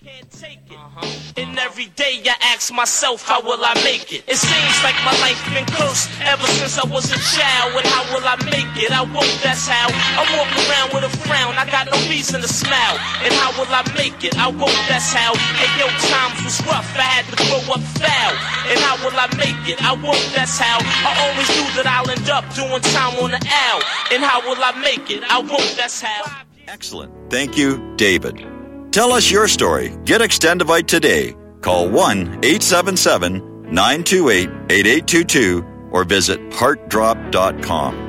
Uh-huh. 0.00 1.04
And 1.36 1.58
every 1.58 1.92
day 1.92 2.24
I 2.24 2.32
ask 2.56 2.72
myself, 2.72 3.20
how 3.20 3.42
will 3.44 3.60
I 3.60 3.74
make 3.84 4.08
it? 4.16 4.24
It 4.24 4.40
seems 4.40 4.76
like 4.80 4.96
my 5.04 5.12
life 5.20 5.36
been 5.52 5.68
cursed 5.76 6.08
ever 6.24 6.46
since 6.56 6.80
I 6.80 6.88
was 6.88 7.12
a 7.12 7.20
child. 7.20 7.76
And 7.76 7.84
how 7.84 8.08
will 8.08 8.24
I 8.24 8.40
make 8.48 8.72
it? 8.80 8.88
I 8.96 9.04
won't, 9.04 9.28
that's 9.44 9.68
how. 9.68 9.92
I 9.92 10.24
walk 10.40 10.48
around 10.56 10.88
with 10.96 11.04
a 11.04 11.12
frown, 11.28 11.52
I 11.60 11.68
got 11.68 11.92
no 11.92 12.00
reason 12.08 12.40
to 12.40 12.48
smile. 12.48 12.96
And 13.20 13.32
how 13.44 13.52
will 13.60 13.68
I 13.68 13.84
make 13.92 14.24
it? 14.24 14.32
I 14.40 14.48
won't, 14.48 14.72
that's 14.88 15.12
how. 15.12 15.36
Hey 15.60 15.68
yo, 15.76 15.84
times 16.08 16.48
was 16.48 16.56
rough, 16.64 16.88
I 16.96 17.04
had 17.04 17.28
to 17.28 17.36
grow 17.36 17.60
up 17.76 17.84
foul. 18.00 18.32
And 18.72 18.80
how 18.80 18.96
will 19.04 19.16
I 19.20 19.28
make 19.36 19.60
it? 19.68 19.84
I 19.84 19.92
won't, 19.92 20.24
that's 20.32 20.56
how. 20.56 20.80
I 20.80 21.12
always 21.28 21.48
knew 21.52 21.68
that 21.76 21.84
I'll 21.84 22.08
end 22.08 22.24
up 22.32 22.48
doing 22.56 22.80
time 22.96 23.20
on 23.20 23.36
the 23.36 23.42
owl. 23.44 23.80
And 24.08 24.24
how 24.24 24.40
will 24.48 24.56
I 24.64 24.72
make 24.80 25.12
it? 25.12 25.28
I 25.28 25.44
won't, 25.44 25.76
that's 25.76 26.00
how. 26.00 26.24
Excellent. 26.68 27.12
Thank 27.28 27.58
you, 27.58 27.76
David. 27.96 28.49
Tell 28.90 29.12
us 29.12 29.30
your 29.30 29.46
story. 29.46 29.96
Get 30.04 30.20
Extendovite 30.20 30.86
today. 30.86 31.36
Call 31.60 31.88
1 31.88 32.40
877 32.44 33.72
928 33.72 34.48
8822 34.68 35.64
or 35.92 36.02
visit 36.04 36.40
heartdrop.com. 36.52 38.08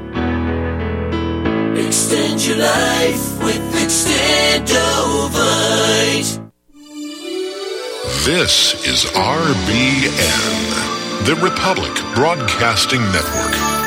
Extend 1.77 2.43
your 2.45 2.57
life 2.57 3.43
with 3.43 3.61
Extendovite. 3.75 6.51
This 8.25 8.73
is 8.87 9.05
RBN, 9.15 11.25
The 11.25 11.35
Republic 11.35 11.93
Broadcasting 12.15 13.01
Network. 13.11 13.80